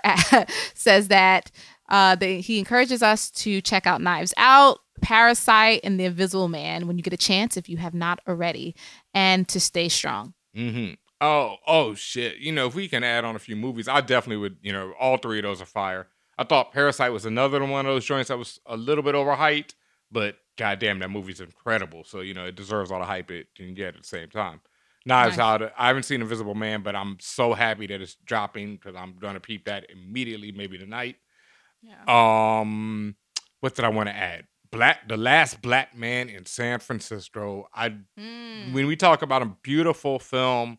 says 0.74 1.08
that 1.08 1.50
uh, 1.90 2.16
they, 2.16 2.42
he 2.42 2.60
encourages 2.60 3.02
us 3.02 3.32
to 3.32 3.62
check 3.62 3.88
out 3.88 4.02
Knives 4.02 4.34
Out, 4.38 4.80
Parasite, 5.02 5.82
and 5.84 6.00
The 6.00 6.06
Invisible 6.06 6.50
Man 6.50 6.86
when 6.86 6.98
you 6.98 7.04
get 7.04 7.14
a 7.14 7.18
chance, 7.18 7.58
if 7.58 7.68
you 7.68 7.78
have 7.78 7.94
not 7.94 8.20
already, 8.28 8.76
and 9.14 9.48
to 9.48 9.60
stay 9.60 9.90
strong. 9.90 10.34
Mm-hmm. 10.56 10.94
Oh, 11.22 11.56
oh 11.66 11.96
shit. 11.96 12.38
You 12.38 12.52
know, 12.52 12.68
if 12.68 12.76
we 12.76 12.88
can 12.88 13.04
add 13.04 13.26
on 13.26 13.36
a 13.36 13.40
few 13.40 13.56
movies, 13.56 13.88
I 13.88 14.02
definitely 14.02 14.38
would. 14.38 14.58
You 14.62 14.72
know, 14.72 14.94
all 15.00 15.18
three 15.18 15.40
of 15.40 15.44
those 15.44 15.62
are 15.62 15.66
fire. 15.66 16.08
I 16.38 16.44
thought 16.44 16.72
Parasite 16.72 17.12
was 17.12 17.26
another 17.26 17.64
one 17.66 17.86
of 17.86 17.94
those 17.94 18.06
joints 18.06 18.30
that 18.30 18.38
was 18.38 18.60
a 18.66 18.78
little 18.78 19.04
bit 19.04 19.16
overhyped, 19.16 19.74
but 20.12 20.38
goddamn, 20.58 21.00
that 21.00 21.10
movie's 21.10 21.42
incredible. 21.42 22.04
So 22.04 22.22
you 22.22 22.34
know, 22.34 22.46
it 22.46 22.56
deserves 22.56 22.92
all 22.92 23.00
the 23.00 23.06
hype 23.06 23.32
it 23.32 23.48
can 23.56 23.74
get 23.74 23.96
at 23.96 24.02
the 24.02 24.08
same 24.08 24.30
time. 24.30 24.62
Knives 25.06 25.38
Nice. 25.38 25.62
Out. 25.62 25.74
I 25.78 25.88
haven't 25.88 26.04
seen 26.04 26.22
Invisible 26.22 26.56
Man, 26.56 26.84
but 26.84 26.96
I'm 26.96 27.18
so 27.20 27.54
happy 27.54 27.88
that 27.88 28.02
it's 28.02 28.16
dropping 28.26 28.76
because 28.76 28.96
I'm 28.96 29.16
gonna 29.18 29.40
peep 29.40 29.66
that 29.66 29.90
immediately, 29.90 30.52
maybe 30.52 30.78
tonight. 30.78 31.16
Um, 32.08 33.16
what 33.62 33.76
did 33.76 33.86
I 33.86 33.90
want 33.90 34.10
to 34.10 34.16
add? 34.16 34.46
Black, 34.72 35.08
the 35.08 35.18
last 35.18 35.62
black 35.62 35.96
man 35.96 36.30
in 36.30 36.46
San 36.46 36.80
Francisco. 36.80 37.68
I 37.74 37.96
when 38.74 38.88
we 38.88 38.96
talk 38.96 39.22
about 39.22 39.42
a 39.42 39.52
beautiful 39.64 40.20
film 40.20 40.78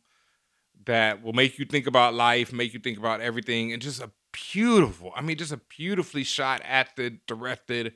that 0.86 1.22
will 1.22 1.32
make 1.32 1.58
you 1.58 1.64
think 1.64 1.86
about 1.86 2.14
life, 2.14 2.52
make 2.52 2.72
you 2.72 2.80
think 2.80 2.98
about 2.98 3.20
everything, 3.20 3.72
and 3.72 3.82
just 3.82 4.00
a 4.00 4.10
beautiful, 4.32 5.12
I 5.16 5.22
mean, 5.22 5.36
just 5.36 5.52
a 5.52 5.60
beautifully 5.76 6.24
shot, 6.24 6.60
acted, 6.64 7.20
directed, 7.26 7.94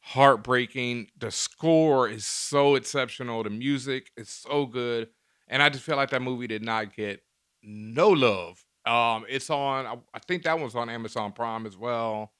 heartbreaking. 0.00 1.08
The 1.18 1.30
score 1.30 2.08
is 2.08 2.26
so 2.26 2.74
exceptional. 2.74 3.42
The 3.42 3.50
music 3.50 4.10
is 4.16 4.28
so 4.28 4.66
good. 4.66 5.08
And 5.50 5.62
I 5.62 5.68
just 5.68 5.84
feel 5.84 5.96
like 5.96 6.10
that 6.10 6.22
movie 6.22 6.46
did 6.46 6.62
not 6.62 6.94
get 6.94 7.22
no 7.62 8.08
love. 8.08 8.64
Um, 8.86 9.26
it's 9.28 9.50
on, 9.50 10.00
I, 10.14 10.18
think 10.20 10.44
that 10.44 10.58
one's 10.58 10.74
on 10.74 10.88
Amazon 10.88 11.32
Prime 11.32 11.66
as 11.66 11.76
well. 11.76 12.32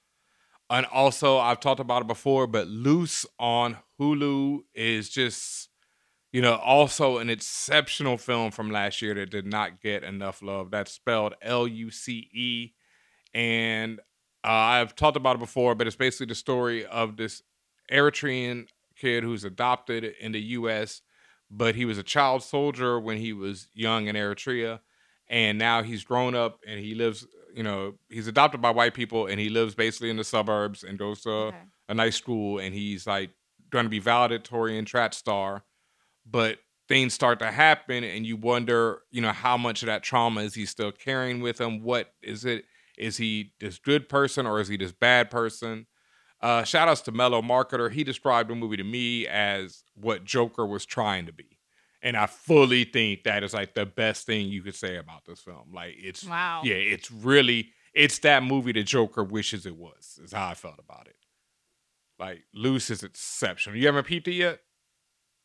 And 0.71 0.87
also, 0.87 1.37
I've 1.37 1.61
talked 1.61 1.81
about 1.81 2.03
it 2.03 2.09
before, 2.09 2.47
but 2.47 2.69
Luce 2.69 3.27
on 3.39 3.77
Hulu 4.01 4.61
is 4.75 5.11
just 5.11 5.71
you 6.33 6.41
know, 6.41 6.55
also 6.57 7.19
an 7.19 7.29
exceptional 7.29 8.17
film 8.17 8.53
from 8.53 8.71
last 8.71 9.03
year 9.03 9.15
that 9.15 9.31
did 9.31 9.47
not 9.47 9.81
get 9.81 10.05
enough 10.05 10.43
love. 10.43 10.71
That's 10.71 10.93
spelled 10.93 11.35
L 11.43 11.67
U 11.67 11.91
C 11.91 12.29
E. 12.33 12.73
And 13.35 13.99
uh, 14.45 14.49
I've 14.49 14.95
talked 14.95 15.17
about 15.17 15.37
it 15.37 15.41
before, 15.41 15.75
but 15.75 15.87
it's 15.87 15.97
basically 15.97 16.27
the 16.27 16.35
story 16.35 16.87
of 16.87 17.17
this 17.17 17.43
Eritrean 17.91 18.69
kid 18.97 19.25
who's 19.25 19.45
adopted 19.45 20.05
in 20.05 20.33
the 20.33 20.41
U.S., 20.41 21.03
but 21.51 21.75
he 21.75 21.85
was 21.85 21.99
a 21.99 22.03
child 22.03 22.43
soldier 22.43 22.99
when 23.01 23.17
he 23.19 23.33
was 23.33 23.69
young 23.75 24.07
in 24.07 24.17
Eritrea. 24.17 24.81
And 25.29 25.59
now 25.59 25.83
he's 25.83 26.03
grown 26.05 26.35
up 26.35 26.59
and 26.67 26.81
he 26.81 26.95
lives, 26.95 27.27
you 27.55 27.63
know, 27.63 27.95
he's 28.09 28.27
adopted 28.27 28.61
by 28.61 28.71
white 28.71 28.95
people 28.95 29.27
and 29.27 29.39
he 29.41 29.49
lives 29.49 29.75
basically 29.75 30.11
in 30.11 30.17
the 30.17 30.25
suburbs 30.25 30.83
and 30.83 30.99
goes 30.99 31.23
to 31.23 31.53
a 31.89 31.95
nice 31.95 32.17
school 32.17 32.59
and 32.59 32.75
he's 32.75 33.07
like 33.07 33.31
going 33.71 33.85
to 33.85 33.91
be 33.91 34.01
valedictorian 34.01 34.85
track 34.85 35.15
star 35.15 35.63
but 36.27 36.59
things 36.89 37.15
start 37.15 37.39
to 37.39 37.51
happen 37.51 38.03
and 38.03 38.27
you 38.27 38.37
wonder 38.37 39.03
you 39.11 39.21
know 39.21 39.33
how 39.33 39.57
much 39.57 39.83
of 39.83 39.87
that 39.87 40.03
trauma 40.03 40.41
is 40.41 40.55
he 40.55 40.67
still 40.67 40.93
carrying 40.93 41.41
with 41.41 41.61
him? 41.61 41.83
What 41.83 42.13
is 42.23 42.45
it? 42.45 42.65
Is 42.99 43.17
he 43.17 43.53
this 43.61 43.79
good 43.79 44.09
person 44.09 44.47
or 44.47 44.61
is 44.61 44.69
he 44.69 44.77
this 44.77 44.93
bad 44.93 45.31
person? 45.31 45.87
Uh 46.41 46.65
shout 46.65 46.89
outs 46.89 47.01
to 47.03 47.13
mellow 47.13 47.43
marketer. 47.43 47.91
He 47.91 48.05
described 48.05 48.51
the 48.51 48.55
movie 48.55 48.77
to 48.77 48.85
me 48.85 49.27
as 49.27 49.85
what 50.01 50.25
joker 50.25 50.67
was 50.67 50.85
trying 50.87 51.27
to 51.27 51.33
be 51.33 51.59
and 52.03 52.17
i 52.17 52.27
fully 52.27 52.85
think 52.85 53.23
that 53.25 53.43
is 53.45 53.53
like 53.55 53.75
the 53.75 53.87
best 53.87 54.27
thing 54.27 54.49
you 54.49 54.63
could 54.63 54.75
say 54.75 54.97
about 54.97 55.25
this 55.25 55.41
film 55.41 55.69
like 55.73 55.95
it's 55.99 56.25
Wow. 56.25 56.63
yeah 56.65 56.75
it's 56.75 57.11
really 57.11 57.71
it's 57.95 58.19
that 58.21 58.43
movie 58.43 58.73
that 58.73 58.85
joker 58.85 59.23
wishes 59.25 59.67
it 59.67 59.77
was 59.77 60.19
is 60.23 60.33
how 60.33 60.49
i 60.49 60.55
felt 60.55 60.79
about 60.79 61.07
it 61.07 61.17
like 62.19 62.43
Luce 62.55 62.91
is 62.91 63.03
exceptional 63.03 63.77
you 63.79 63.87
haven't 63.87 64.07
peeped 64.07 64.29
it 64.29 64.35
yet 64.35 64.61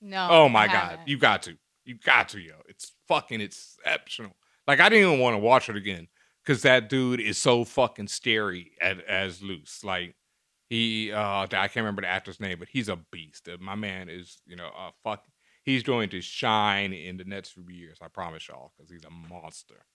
No. 0.02 0.28
Oh 0.30 0.50
my 0.50 0.68
god, 0.68 1.00
you 1.06 1.18
got 1.18 1.44
to, 1.44 1.58
you 1.86 1.96
got 1.96 2.30
to, 2.30 2.40
yo! 2.40 2.56
It's 2.68 2.92
fucking 3.08 3.40
exceptional. 3.42 4.36
Like 4.68 4.80
I 4.82 4.90
didn't 4.90 5.08
even 5.08 5.20
want 5.20 5.36
to 5.36 5.40
watch 5.40 5.70
it 5.70 5.78
again 5.78 6.08
because 6.44 6.62
that 6.64 6.90
dude 6.90 7.20
is 7.22 7.38
so 7.38 7.64
fucking 7.64 8.08
scary 8.10 8.72
as, 8.82 8.98
as 9.08 9.42
Luce. 9.42 9.84
Like 9.84 10.16
He 10.70 11.12
uh 11.12 11.42
I 11.44 11.48
can't 11.48 11.76
remember 11.78 12.02
the 12.02 12.08
actor's 12.08 12.40
name, 12.40 12.60
but 12.60 12.70
he's 12.70 12.90
a 12.90 12.98
beast. 13.12 13.48
Uh, 13.48 13.58
My 13.60 13.76
man 13.76 14.10
is, 14.10 14.42
you 14.46 14.56
know, 14.56 14.68
uh 14.78 14.92
fuck 15.04 15.24
he's 15.64 15.84
going 15.84 16.10
to 16.10 16.22
shine 16.22 16.94
in 16.94 17.18
the 17.18 17.24
next 17.24 17.52
few 17.52 17.66
years, 17.70 17.98
I 18.02 18.08
promise 18.08 18.48
y'all, 18.48 18.72
because 18.78 18.90
he's 18.90 19.04
a 19.04 19.10
monster. 19.10 19.86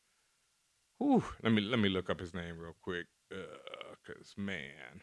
Whew, 0.99 1.25
let 1.43 1.53
me 1.53 1.63
let 1.63 1.79
me 1.79 1.89
look 1.89 2.11
up 2.11 2.21
his 2.21 2.35
name 2.35 2.59
real 2.59 2.77
quick. 2.83 3.07
Uh, 3.33 3.95
cause 4.07 4.35
man, 4.37 5.01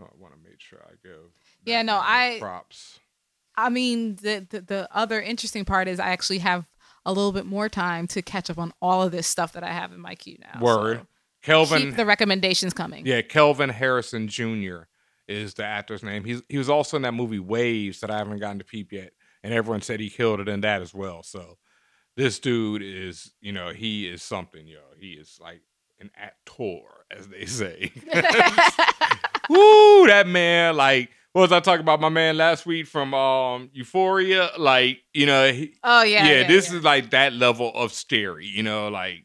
I 0.00 0.04
want 0.16 0.34
to 0.34 0.40
make 0.48 0.60
sure 0.60 0.78
I 0.86 0.94
give 1.02 1.32
Yeah, 1.64 1.82
no, 1.82 2.00
I 2.00 2.38
props. 2.40 3.00
I 3.56 3.68
mean, 3.68 4.16
the, 4.16 4.46
the 4.48 4.60
the 4.62 4.88
other 4.90 5.20
interesting 5.20 5.64
part 5.64 5.86
is 5.88 6.00
I 6.00 6.10
actually 6.10 6.38
have 6.38 6.66
a 7.04 7.12
little 7.12 7.32
bit 7.32 7.44
more 7.44 7.68
time 7.68 8.06
to 8.06 8.22
catch 8.22 8.48
up 8.48 8.58
on 8.58 8.72
all 8.80 9.02
of 9.02 9.12
this 9.12 9.26
stuff 9.26 9.52
that 9.52 9.64
I 9.64 9.72
have 9.72 9.92
in 9.92 10.00
my 10.00 10.14
queue 10.14 10.38
now. 10.40 10.60
Word. 10.60 11.00
So 11.00 11.06
Kelvin 11.42 11.82
keep 11.82 11.96
the 11.96 12.06
recommendations 12.06 12.72
coming. 12.72 13.06
Yeah, 13.06 13.22
Kelvin 13.22 13.70
Harrison 13.70 14.28
Jr. 14.28 14.82
is 15.28 15.54
the 15.54 15.64
actor's 15.64 16.02
name. 16.02 16.24
He's 16.24 16.42
he 16.48 16.58
was 16.58 16.70
also 16.70 16.96
in 16.96 17.02
that 17.02 17.14
movie 17.14 17.38
Waves 17.38 18.00
that 18.00 18.10
I 18.10 18.18
haven't 18.18 18.38
gotten 18.38 18.58
to 18.58 18.64
peep 18.64 18.92
yet, 18.92 19.12
and 19.42 19.52
everyone 19.52 19.82
said 19.82 20.00
he 20.00 20.10
killed 20.10 20.40
it 20.40 20.48
in 20.48 20.60
that 20.62 20.82
as 20.82 20.94
well. 20.94 21.22
So 21.22 21.58
this 22.16 22.38
dude 22.38 22.82
is, 22.82 23.32
you 23.40 23.52
know, 23.52 23.70
he 23.70 24.06
is 24.06 24.22
something, 24.22 24.66
yo. 24.66 24.80
He 24.98 25.12
is 25.12 25.38
like 25.40 25.62
an 26.00 26.10
actor, 26.16 26.80
as 27.10 27.28
they 27.28 27.46
say. 27.46 27.92
Woo, 29.50 30.06
that 30.06 30.26
man, 30.26 30.76
like 30.76 31.10
what 31.32 31.42
was 31.42 31.52
I 31.52 31.60
talking 31.60 31.80
about? 31.80 32.00
My 32.00 32.10
man 32.10 32.36
last 32.36 32.66
week 32.66 32.86
from 32.86 33.14
um 33.14 33.70
Euphoria, 33.72 34.50
like 34.58 34.98
you 35.12 35.26
know, 35.26 35.50
he, 35.50 35.74
Oh, 35.82 36.02
yeah, 36.02 36.26
yeah, 36.26 36.46
this 36.46 36.72
is 36.72 36.84
like 36.84 37.10
that 37.10 37.32
level 37.32 37.72
of 37.74 37.92
scary, 37.92 38.46
you 38.46 38.62
know, 38.62 38.88
like, 38.88 39.24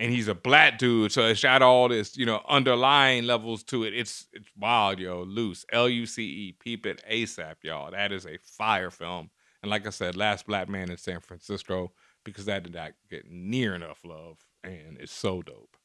and 0.00 0.10
he's 0.10 0.28
a 0.28 0.34
black 0.34 0.78
dude, 0.78 1.12
so 1.12 1.26
it's 1.26 1.42
got 1.42 1.60
all 1.60 1.86
this, 1.86 2.16
you 2.16 2.24
know, 2.24 2.42
underlying 2.48 3.24
levels 3.24 3.62
to 3.64 3.84
it. 3.84 3.92
It's 3.94 4.26
it's 4.32 4.48
wild, 4.56 4.98
yo. 4.98 5.22
Luce, 5.22 5.66
L 5.72 5.90
U 5.90 6.06
C 6.06 6.22
E, 6.24 6.56
peep 6.58 6.86
it 6.86 7.04
ASAP, 7.08 7.56
y'all. 7.62 7.90
That 7.90 8.10
is 8.10 8.24
a 8.24 8.38
fire 8.38 8.90
film, 8.90 9.30
and 9.62 9.70
like 9.70 9.86
I 9.86 9.90
said, 9.90 10.16
last 10.16 10.46
black 10.46 10.68
man 10.70 10.90
in 10.90 10.96
San 10.96 11.20
Francisco 11.20 11.92
because 12.24 12.46
that 12.46 12.62
did 12.62 12.74
not 12.74 12.92
get 13.10 13.30
near 13.30 13.74
enough 13.74 14.00
love, 14.02 14.38
and 14.64 14.96
it's 14.98 15.12
so 15.12 15.42
dope. 15.42 15.76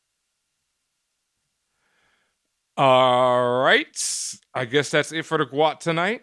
All 2.78 3.60
right, 3.60 4.38
I 4.54 4.64
guess 4.64 4.90
that's 4.92 5.12
it 5.12 5.26
for 5.26 5.38
the 5.38 5.46
Guac 5.46 5.80
tonight. 5.80 6.22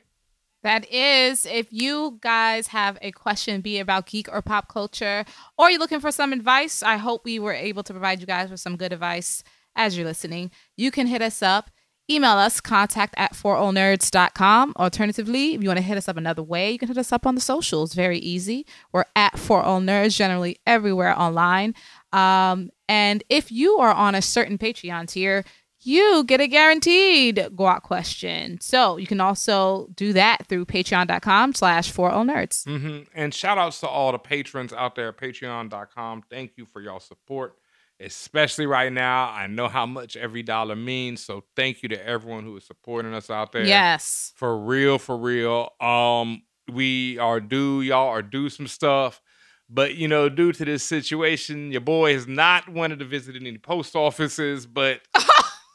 That 0.62 0.88
is, 0.90 1.44
if 1.44 1.72
you 1.72 2.18
guys 2.20 2.68
have 2.68 2.96
a 3.02 3.10
question, 3.10 3.60
be 3.60 3.78
it 3.78 3.80
about 3.80 4.06
geek 4.06 4.28
or 4.32 4.42
pop 4.42 4.68
culture, 4.68 5.24
or 5.58 5.70
you're 5.70 5.80
looking 5.80 6.00
for 6.00 6.12
some 6.12 6.32
advice, 6.32 6.82
I 6.82 6.96
hope 6.96 7.24
we 7.24 7.38
were 7.38 7.52
able 7.52 7.82
to 7.82 7.92
provide 7.92 8.20
you 8.20 8.26
guys 8.26 8.50
with 8.50 8.60
some 8.60 8.76
good 8.76 8.92
advice 8.92 9.42
as 9.74 9.96
you're 9.96 10.06
listening. 10.06 10.50
You 10.76 10.90
can 10.90 11.06
hit 11.06 11.22
us 11.22 11.42
up, 11.42 11.70
email 12.10 12.32
us, 12.32 12.60
contact 12.60 13.14
at 13.16 13.32
forallnerds.com. 13.32 14.74
Alternatively, 14.76 15.54
if 15.54 15.62
you 15.62 15.68
want 15.68 15.78
to 15.78 15.84
hit 15.84 15.96
us 15.96 16.08
up 16.08 16.16
another 16.16 16.42
way, 16.42 16.70
you 16.70 16.78
can 16.78 16.88
hit 16.88 16.98
us 16.98 17.12
up 17.12 17.26
on 17.26 17.34
the 17.34 17.40
socials. 17.40 17.94
Very 17.94 18.18
easy. 18.18 18.66
We're 18.92 19.04
at 19.16 19.38
For 19.38 19.62
All 19.62 19.80
Nerds, 19.80 20.16
generally 20.16 20.58
everywhere 20.66 21.18
online. 21.18 21.74
Um, 22.12 22.70
and 22.88 23.24
if 23.28 23.50
you 23.50 23.78
are 23.78 23.92
on 23.92 24.14
a 24.14 24.22
certain 24.22 24.58
Patreon 24.58 25.08
tier, 25.08 25.44
you 25.84 26.24
get 26.24 26.40
a 26.40 26.46
guaranteed 26.46 27.36
guac 27.54 27.82
question. 27.82 28.60
So 28.60 28.96
you 28.96 29.06
can 29.06 29.20
also 29.20 29.88
do 29.94 30.12
that 30.12 30.46
through 30.48 30.66
patreon.com 30.66 31.54
slash 31.54 31.90
for 31.90 32.10
all 32.10 32.24
nerds. 32.24 32.64
hmm 32.64 33.02
And 33.14 33.34
shout 33.34 33.58
outs 33.58 33.80
to 33.80 33.88
all 33.88 34.12
the 34.12 34.18
patrons 34.18 34.72
out 34.72 34.94
there 34.94 35.08
at 35.08 35.16
patreon.com. 35.16 36.22
Thank 36.30 36.52
you 36.56 36.66
for 36.66 36.80
y'all 36.80 37.00
support, 37.00 37.56
especially 38.00 38.66
right 38.66 38.92
now. 38.92 39.30
I 39.30 39.46
know 39.46 39.68
how 39.68 39.86
much 39.86 40.16
every 40.16 40.42
dollar 40.42 40.76
means. 40.76 41.24
So 41.24 41.44
thank 41.56 41.82
you 41.82 41.88
to 41.90 42.06
everyone 42.06 42.44
who 42.44 42.56
is 42.56 42.64
supporting 42.64 43.14
us 43.14 43.30
out 43.30 43.52
there. 43.52 43.64
Yes. 43.64 44.32
For 44.36 44.56
real, 44.58 44.98
for 44.98 45.16
real. 45.16 45.70
Um, 45.80 46.42
we 46.70 47.18
are 47.18 47.40
due, 47.40 47.80
y'all 47.80 48.08
are 48.08 48.22
due 48.22 48.48
some 48.48 48.66
stuff. 48.66 49.20
But 49.68 49.94
you 49.94 50.06
know, 50.06 50.28
due 50.28 50.52
to 50.52 50.64
this 50.66 50.82
situation, 50.84 51.72
your 51.72 51.80
boy 51.80 52.12
has 52.12 52.26
not 52.26 52.68
wanted 52.68 52.98
to 52.98 53.06
visit 53.06 53.36
any 53.36 53.56
post 53.56 53.96
offices, 53.96 54.66
but 54.66 55.00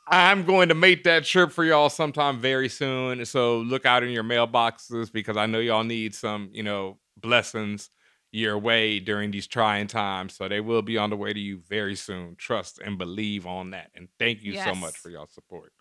I'm 0.09 0.45
going 0.45 0.69
to 0.69 0.75
make 0.75 1.03
that 1.03 1.25
trip 1.25 1.51
for 1.51 1.65
y'all 1.65 1.89
sometime 1.89 2.39
very 2.39 2.69
soon. 2.69 3.25
So 3.25 3.59
look 3.59 3.85
out 3.85 4.03
in 4.03 4.09
your 4.09 4.23
mailboxes 4.23 5.11
because 5.11 5.35
I 5.35 5.47
know 5.47 5.59
y'all 5.59 5.83
need 5.83 6.15
some, 6.15 6.49
you 6.53 6.63
know, 6.63 6.97
blessings 7.17 7.89
your 8.31 8.57
way 8.57 8.99
during 8.99 9.31
these 9.31 9.47
trying 9.47 9.87
times. 9.87 10.33
So 10.35 10.47
they 10.47 10.61
will 10.61 10.81
be 10.81 10.97
on 10.97 11.09
the 11.09 11.17
way 11.17 11.33
to 11.33 11.39
you 11.39 11.59
very 11.67 11.95
soon. 11.95 12.35
Trust 12.37 12.79
and 12.79 12.97
believe 12.97 13.45
on 13.45 13.71
that. 13.71 13.91
And 13.95 14.07
thank 14.17 14.43
you 14.43 14.57
so 14.57 14.73
much 14.75 14.95
for 14.97 15.09
y'all 15.09 15.27
support. 15.27 15.73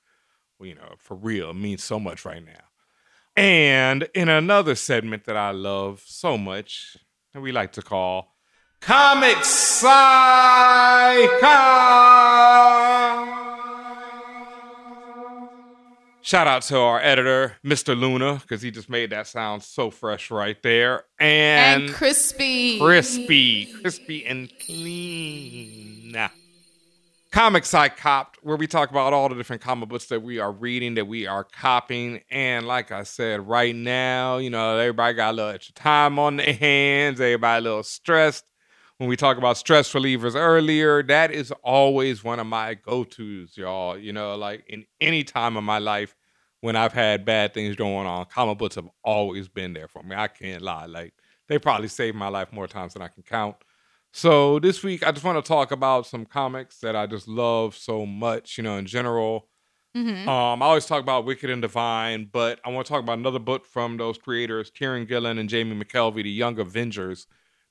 Well, 0.58 0.68
you 0.68 0.74
know, 0.74 0.94
for 0.98 1.16
real, 1.16 1.50
it 1.50 1.56
means 1.56 1.84
so 1.84 2.00
much 2.00 2.24
right 2.24 2.44
now. 2.44 2.64
And 3.36 4.08
in 4.14 4.28
another 4.28 4.74
segment 4.74 5.26
that 5.26 5.36
I 5.36 5.50
love 5.50 6.02
so 6.04 6.38
much, 6.38 6.96
and 7.34 7.42
we 7.42 7.52
like 7.52 7.72
to 7.72 7.82
call 7.82 8.34
Comic 8.80 9.44
Psycho. 9.44 9.96
Shout 16.26 16.48
out 16.48 16.62
to 16.62 16.76
our 16.78 17.00
editor, 17.00 17.54
Mr. 17.64 17.96
Luna, 17.96 18.40
because 18.42 18.60
he 18.60 18.72
just 18.72 18.90
made 18.90 19.10
that 19.10 19.28
sound 19.28 19.62
so 19.62 19.92
fresh 19.92 20.28
right 20.28 20.60
there. 20.60 21.04
And, 21.20 21.84
And 21.84 21.94
crispy. 21.94 22.80
Crispy. 22.80 23.66
Crispy 23.80 24.26
and 24.26 24.50
clean. 24.58 26.16
Comics 27.30 27.72
I 27.74 27.90
Copped, 27.90 28.40
where 28.42 28.56
we 28.56 28.66
talk 28.66 28.90
about 28.90 29.12
all 29.12 29.28
the 29.28 29.36
different 29.36 29.62
comic 29.62 29.88
books 29.88 30.06
that 30.06 30.20
we 30.20 30.40
are 30.40 30.50
reading, 30.50 30.94
that 30.94 31.06
we 31.06 31.28
are 31.28 31.44
copying. 31.44 32.22
And 32.28 32.66
like 32.66 32.90
I 32.90 33.04
said, 33.04 33.46
right 33.46 33.76
now, 33.76 34.38
you 34.38 34.50
know, 34.50 34.78
everybody 34.78 35.14
got 35.14 35.30
a 35.30 35.36
little 35.36 35.52
extra 35.52 35.74
time 35.74 36.18
on 36.18 36.38
their 36.38 36.54
hands, 36.54 37.20
everybody 37.20 37.60
a 37.60 37.62
little 37.62 37.82
stressed. 37.84 38.44
When 38.98 39.10
we 39.10 39.16
talk 39.16 39.36
about 39.36 39.58
stress 39.58 39.92
relievers 39.92 40.34
earlier, 40.34 41.02
that 41.02 41.30
is 41.30 41.52
always 41.62 42.24
one 42.24 42.40
of 42.40 42.46
my 42.46 42.72
go-tos, 42.72 43.54
y'all. 43.54 43.98
You 43.98 44.14
know, 44.14 44.36
like 44.36 44.64
in 44.68 44.86
any 45.02 45.22
time 45.22 45.58
of 45.58 45.64
my 45.64 45.78
life 45.78 46.15
when 46.66 46.76
I've 46.76 46.92
had 46.92 47.24
bad 47.24 47.54
things 47.54 47.76
going 47.76 48.06
on, 48.06 48.26
comic 48.26 48.58
books 48.58 48.74
have 48.74 48.88
always 49.04 49.48
been 49.48 49.72
there 49.72 49.88
for 49.88 50.02
me. 50.02 50.16
I 50.16 50.26
can't 50.28 50.60
lie. 50.62 50.86
Like 50.86 51.14
they 51.48 51.58
probably 51.58 51.86
saved 51.88 52.16
my 52.16 52.28
life 52.28 52.52
more 52.52 52.66
times 52.66 52.92
than 52.94 53.02
I 53.02 53.08
can 53.08 53.22
count. 53.22 53.56
So 54.12 54.58
this 54.58 54.82
week, 54.82 55.06
I 55.06 55.12
just 55.12 55.24
want 55.24 55.42
to 55.42 55.46
talk 55.46 55.70
about 55.70 56.06
some 56.06 56.26
comics 56.26 56.78
that 56.80 56.96
I 56.96 57.06
just 57.06 57.28
love 57.28 57.76
so 57.76 58.04
much. 58.04 58.58
You 58.58 58.64
know, 58.64 58.76
in 58.78 58.86
general, 58.86 59.48
Mhm. 59.96 60.26
um, 60.26 60.62
I 60.62 60.66
always 60.66 60.86
talk 60.86 61.02
about 61.02 61.24
Wicked 61.24 61.48
and 61.48 61.62
Divine, 61.62 62.28
but 62.32 62.60
I 62.64 62.70
want 62.70 62.86
to 62.86 62.90
talk 62.92 63.02
about 63.02 63.18
another 63.18 63.38
book 63.38 63.64
from 63.64 63.96
those 63.96 64.18
creators, 64.18 64.70
Kieron 64.70 65.06
Gillen 65.06 65.38
and 65.38 65.48
Jamie 65.48 65.76
McKelvie, 65.76 66.22
The 66.24 66.30
Young 66.30 66.58
Avengers, 66.58 67.26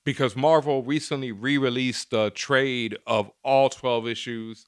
because 0.06 0.36
Marvel 0.36 0.84
recently 0.84 1.32
re-released 1.32 2.12
the 2.12 2.30
trade 2.32 2.98
of 3.06 3.30
all 3.43 3.70
12 3.70 4.08
issues. 4.08 4.68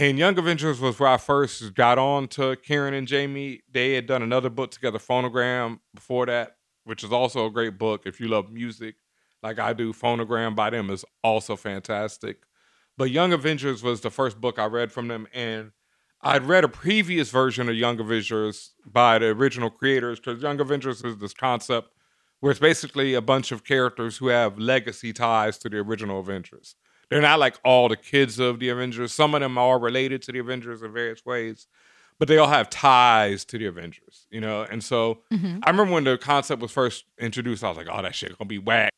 And 0.00 0.16
Young 0.16 0.38
Avengers 0.38 0.78
was 0.78 1.00
where 1.00 1.08
I 1.08 1.16
first 1.16 1.74
got 1.74 1.98
on 1.98 2.28
to 2.28 2.54
Kieron 2.54 2.96
and 2.96 3.08
Jamie. 3.08 3.62
They 3.68 3.94
had 3.94 4.06
done 4.06 4.22
another 4.22 4.48
book 4.48 4.70
together, 4.70 5.00
Phonogram, 5.00 5.80
before 5.92 6.26
that, 6.26 6.54
which 6.84 7.02
is 7.02 7.10
also 7.10 7.46
a 7.46 7.50
great 7.50 7.78
book 7.78 8.02
if 8.06 8.20
you 8.20 8.28
love 8.28 8.48
music 8.52 8.94
like 9.42 9.58
I 9.58 9.72
do. 9.72 9.92
Phonogram 9.92 10.54
by 10.54 10.70
them 10.70 10.88
is 10.90 11.04
also 11.24 11.56
fantastic. 11.56 12.36
But 12.96 13.10
Young 13.10 13.32
Avengers 13.32 13.82
was 13.82 14.00
the 14.00 14.10
first 14.10 14.40
book 14.40 14.56
I 14.56 14.66
read 14.66 14.92
from 14.92 15.08
them, 15.08 15.26
and 15.34 15.72
I'd 16.22 16.44
read 16.44 16.62
a 16.62 16.68
previous 16.68 17.30
version 17.30 17.68
of 17.68 17.74
Young 17.74 17.98
Avengers 17.98 18.74
by 18.86 19.18
the 19.18 19.26
original 19.26 19.68
creators 19.68 20.20
because 20.20 20.40
Young 20.40 20.60
Avengers 20.60 21.02
is 21.02 21.16
this 21.16 21.34
concept 21.34 21.88
where 22.38 22.52
it's 22.52 22.60
basically 22.60 23.14
a 23.14 23.20
bunch 23.20 23.50
of 23.50 23.64
characters 23.64 24.18
who 24.18 24.28
have 24.28 24.60
legacy 24.60 25.12
ties 25.12 25.58
to 25.58 25.68
the 25.68 25.78
original 25.78 26.20
Avengers. 26.20 26.76
They're 27.10 27.22
not 27.22 27.38
like 27.38 27.56
all 27.64 27.88
the 27.88 27.96
kids 27.96 28.38
of 28.38 28.58
the 28.58 28.68
Avengers. 28.68 29.12
Some 29.12 29.34
of 29.34 29.40
them 29.40 29.56
are 29.58 29.78
related 29.78 30.22
to 30.22 30.32
the 30.32 30.38
Avengers 30.40 30.82
in 30.82 30.92
various 30.92 31.24
ways, 31.24 31.66
but 32.18 32.28
they 32.28 32.36
all 32.38 32.48
have 32.48 32.68
ties 32.68 33.44
to 33.46 33.58
the 33.58 33.66
Avengers, 33.66 34.26
you 34.30 34.40
know? 34.40 34.62
And 34.62 34.82
so 34.84 35.22
Mhm. 35.32 35.60
I 35.62 35.70
remember 35.70 35.94
when 35.94 36.04
the 36.04 36.18
concept 36.18 36.60
was 36.60 36.70
first 36.70 37.04
introduced, 37.18 37.64
I 37.64 37.68
was 37.68 37.78
like, 37.78 37.88
oh, 37.90 38.02
that 38.02 38.14
shit 38.14 38.36
gonna 38.36 38.48
be 38.48 38.58
whack. 38.58 38.90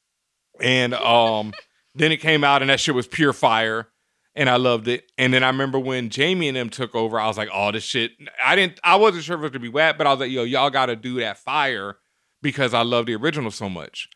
And 0.61 0.95
um, 0.95 1.53
then 1.95 2.13
it 2.13 2.19
came 2.19 2.43
out 2.45 2.63
and 2.63 2.71
that 2.71 2.81
shit 2.81 2.95
was 2.95 3.07
pure 3.07 3.33
fire. 3.33 3.89
And 4.37 4.49
I 4.49 4.57
loved 4.57 4.87
it. 4.87 5.11
And 5.19 5.35
then 5.35 5.43
I 5.43 5.49
remember 5.49 5.79
when 5.79 6.09
Jamie 6.09 6.47
and 6.47 6.57
them 6.57 6.71
took 6.71 6.95
over, 6.95 7.19
I 7.19 7.27
was 7.27 7.37
like, 7.37 7.49
oh, 7.53 7.73
this 7.73 7.83
shit. 7.83 8.13
I 8.45 8.55
didn't 8.55 8.79
I 8.85 8.95
wasn't 8.97 9.25
sure 9.25 9.35
if 9.35 9.41
it 9.41 9.43
was 9.43 9.51
gonna 9.51 9.61
be 9.61 9.69
whack, 9.69 9.99
but 9.99 10.07
I 10.07 10.11
was 10.11 10.21
like, 10.21 10.31
yo, 10.31 10.45
y'all 10.45 10.71
gotta 10.71 10.95
do 10.95 11.19
that 11.21 11.37
fire 11.39 11.97
because 12.41 12.73
I 12.73 12.83
love 12.83 13.07
the 13.07 13.17
original 13.17 13.51
so 13.51 13.69
much. 13.69 14.09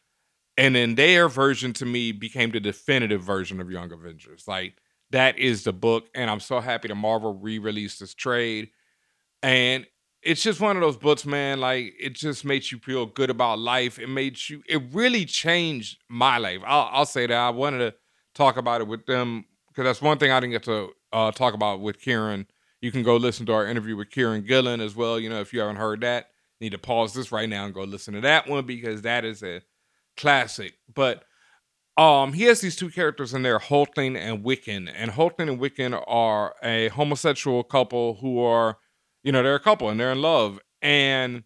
And 0.57 0.74
then 0.74 0.94
their 0.94 1.28
version 1.28 1.72
to 1.74 1.86
me 1.86 2.12
became 2.12 2.50
the 2.50 2.61
definitive 2.61 3.22
version 3.22 3.61
of 3.61 3.70
Young 3.70 3.92
Avengers. 3.92 4.44
Like 4.46 4.76
that 5.11 5.38
is 5.38 5.64
the 5.64 5.72
book, 5.72 6.09
and 6.14 6.30
I'm 6.30 6.40
so 6.40 6.61
happy 6.61 6.88
that 6.88 6.94
Marvel 6.94 7.34
re-released 7.34 8.00
this 8.00 8.14
trade. 8.14 8.70
And 9.42 9.86
it's 10.22 10.42
just 10.42 10.61
one 10.61 10.76
of 10.76 10.80
those 10.80 10.96
books, 10.96 11.26
man. 11.26 11.61
Like 11.61 11.94
it 12.00 12.14
just 12.14 12.44
makes 12.44 12.72
you 12.72 12.78
feel 12.78 13.07
good 13.07 13.30
about 13.30 13.59
life. 13.59 13.98
It 13.98 14.09
made 14.09 14.38
you. 14.48 14.62
It 14.68 14.82
really 14.92 15.24
changed 15.24 15.98
my 16.09 16.38
life. 16.38 16.61
I'll, 16.64 16.88
I'll 16.92 17.07
say 17.07 17.26
that. 17.26 17.36
I 17.36 17.50
wanted 17.50 17.78
to 17.78 17.94
talk 18.34 18.57
about 18.57 18.80
it 18.80 18.86
with 18.86 19.07
them 19.07 19.44
because 19.68 19.84
that's 19.84 20.02
one 20.02 20.18
thing 20.18 20.30
I 20.30 20.40
didn't 20.40 20.52
get 20.52 20.62
to 20.64 20.90
uh, 21.12 21.30
talk 21.32 21.55
about 21.55 21.80
with 21.80 22.00
Kieron 22.00 22.46
You 22.80 22.90
can 22.90 23.02
go 23.02 23.16
listen 23.16 23.46
to 23.46 23.52
our 23.52 23.66
interview 23.66 23.96
with 23.96 24.11
Kieron 24.11 24.46
Gillen 24.46 24.80
as 24.80 24.96
well. 24.96 25.18
You 25.18 25.30
know, 25.30 25.40
if 25.40 25.52
you 25.52 25.61
haven't 25.61 25.76
heard 25.76 26.00
that, 26.02 26.30
need 26.61 26.70
to 26.70 26.78
pause 26.78 27.12
this 27.12 27.30
right 27.30 27.48
now 27.48 27.64
and 27.64 27.74
go 27.74 27.82
listen 27.82 28.14
to 28.14 28.20
that 28.22 28.48
one 28.48 28.66
because 28.66 29.02
that 29.02 29.24
is 29.24 29.42
a 29.42 29.62
classic. 30.16 30.74
But 30.92 31.24
um, 31.96 32.32
he 32.32 32.44
has 32.44 32.60
these 32.60 32.76
two 32.76 32.90
characters 32.90 33.34
in 33.34 33.42
there, 33.42 33.58
Hulkling 33.58 34.16
and 34.16 34.44
Wiccan, 34.44 34.92
and 34.94 35.12
Hulkling 35.12 35.48
and 35.48 35.60
Wiccan 35.60 36.02
are 36.06 36.54
a 36.62 36.88
homosexual 36.88 37.62
couple 37.62 38.14
who 38.16 38.40
are, 38.40 38.78
you 39.22 39.30
know, 39.30 39.42
they're 39.42 39.54
a 39.54 39.60
couple 39.60 39.88
and 39.88 39.98
they're 40.00 40.12
in 40.12 40.22
love, 40.22 40.58
and 40.82 41.44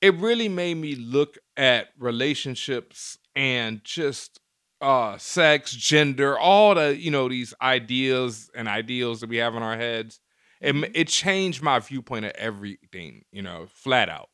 it 0.00 0.14
really 0.16 0.48
made 0.48 0.74
me 0.74 0.94
look 0.94 1.38
at 1.56 1.88
relationships 1.98 3.18
and 3.34 3.82
just 3.84 4.40
uh 4.80 5.16
sex 5.16 5.72
gender 5.72 6.36
all 6.36 6.74
the 6.74 6.96
you 6.96 7.10
know 7.10 7.28
these 7.28 7.54
ideas 7.62 8.50
and 8.56 8.68
ideals 8.68 9.20
that 9.20 9.30
we 9.30 9.36
have 9.36 9.54
in 9.54 9.62
our 9.62 9.76
heads 9.76 10.20
it, 10.60 10.74
it 10.94 11.08
changed 11.08 11.62
my 11.62 11.78
viewpoint 11.78 12.24
of 12.24 12.32
everything 12.32 13.24
you 13.30 13.40
know 13.40 13.66
flat 13.72 14.08
out 14.08 14.28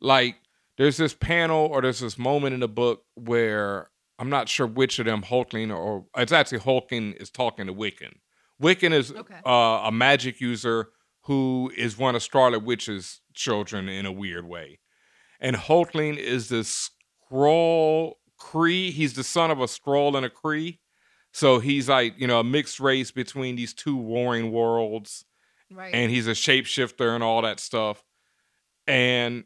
like 0.00 0.36
there's 0.80 0.96
this 0.96 1.14
panel 1.14 1.66
or 1.66 1.82
there's 1.82 2.00
this 2.00 2.18
moment 2.18 2.54
in 2.54 2.60
the 2.60 2.68
book 2.68 3.04
where 3.14 3.90
i'm 4.18 4.30
not 4.30 4.48
sure 4.48 4.66
which 4.66 4.98
of 4.98 5.06
them 5.06 5.22
hulkling 5.22 5.74
or 5.76 6.06
it's 6.16 6.32
actually 6.32 6.58
hulking 6.58 7.12
is 7.12 7.30
talking 7.30 7.66
to 7.66 7.74
wiccan 7.74 8.14
wiccan 8.60 8.92
is 8.92 9.12
uh, 9.46 9.82
a 9.84 9.92
magic 9.92 10.40
user 10.40 10.88
who 11.24 11.70
is 11.76 11.96
one 11.96 12.16
of 12.16 12.22
scarlet 12.22 12.64
witch's 12.64 13.20
children 13.34 13.88
in 13.88 14.06
a 14.06 14.12
weird 14.12 14.46
way 14.46 14.80
and 15.40 15.56
Hulkling 15.56 16.18
is 16.18 16.48
this 16.48 16.90
Skrull 17.30 18.14
Kree. 18.38 18.92
He's 18.92 19.14
the 19.14 19.24
son 19.24 19.50
of 19.50 19.60
a 19.60 19.64
Skrull 19.64 20.16
and 20.16 20.26
a 20.26 20.30
Kree. 20.30 20.78
So 21.32 21.60
he's 21.60 21.88
like, 21.88 22.14
you 22.18 22.26
know, 22.26 22.40
a 22.40 22.44
mixed 22.44 22.80
race 22.80 23.10
between 23.10 23.56
these 23.56 23.72
two 23.72 23.96
warring 23.96 24.52
worlds. 24.52 25.24
Right. 25.70 25.94
And 25.94 26.10
he's 26.10 26.26
a 26.26 26.32
shapeshifter 26.32 27.14
and 27.14 27.24
all 27.24 27.42
that 27.42 27.60
stuff. 27.60 28.02
And 28.86 29.44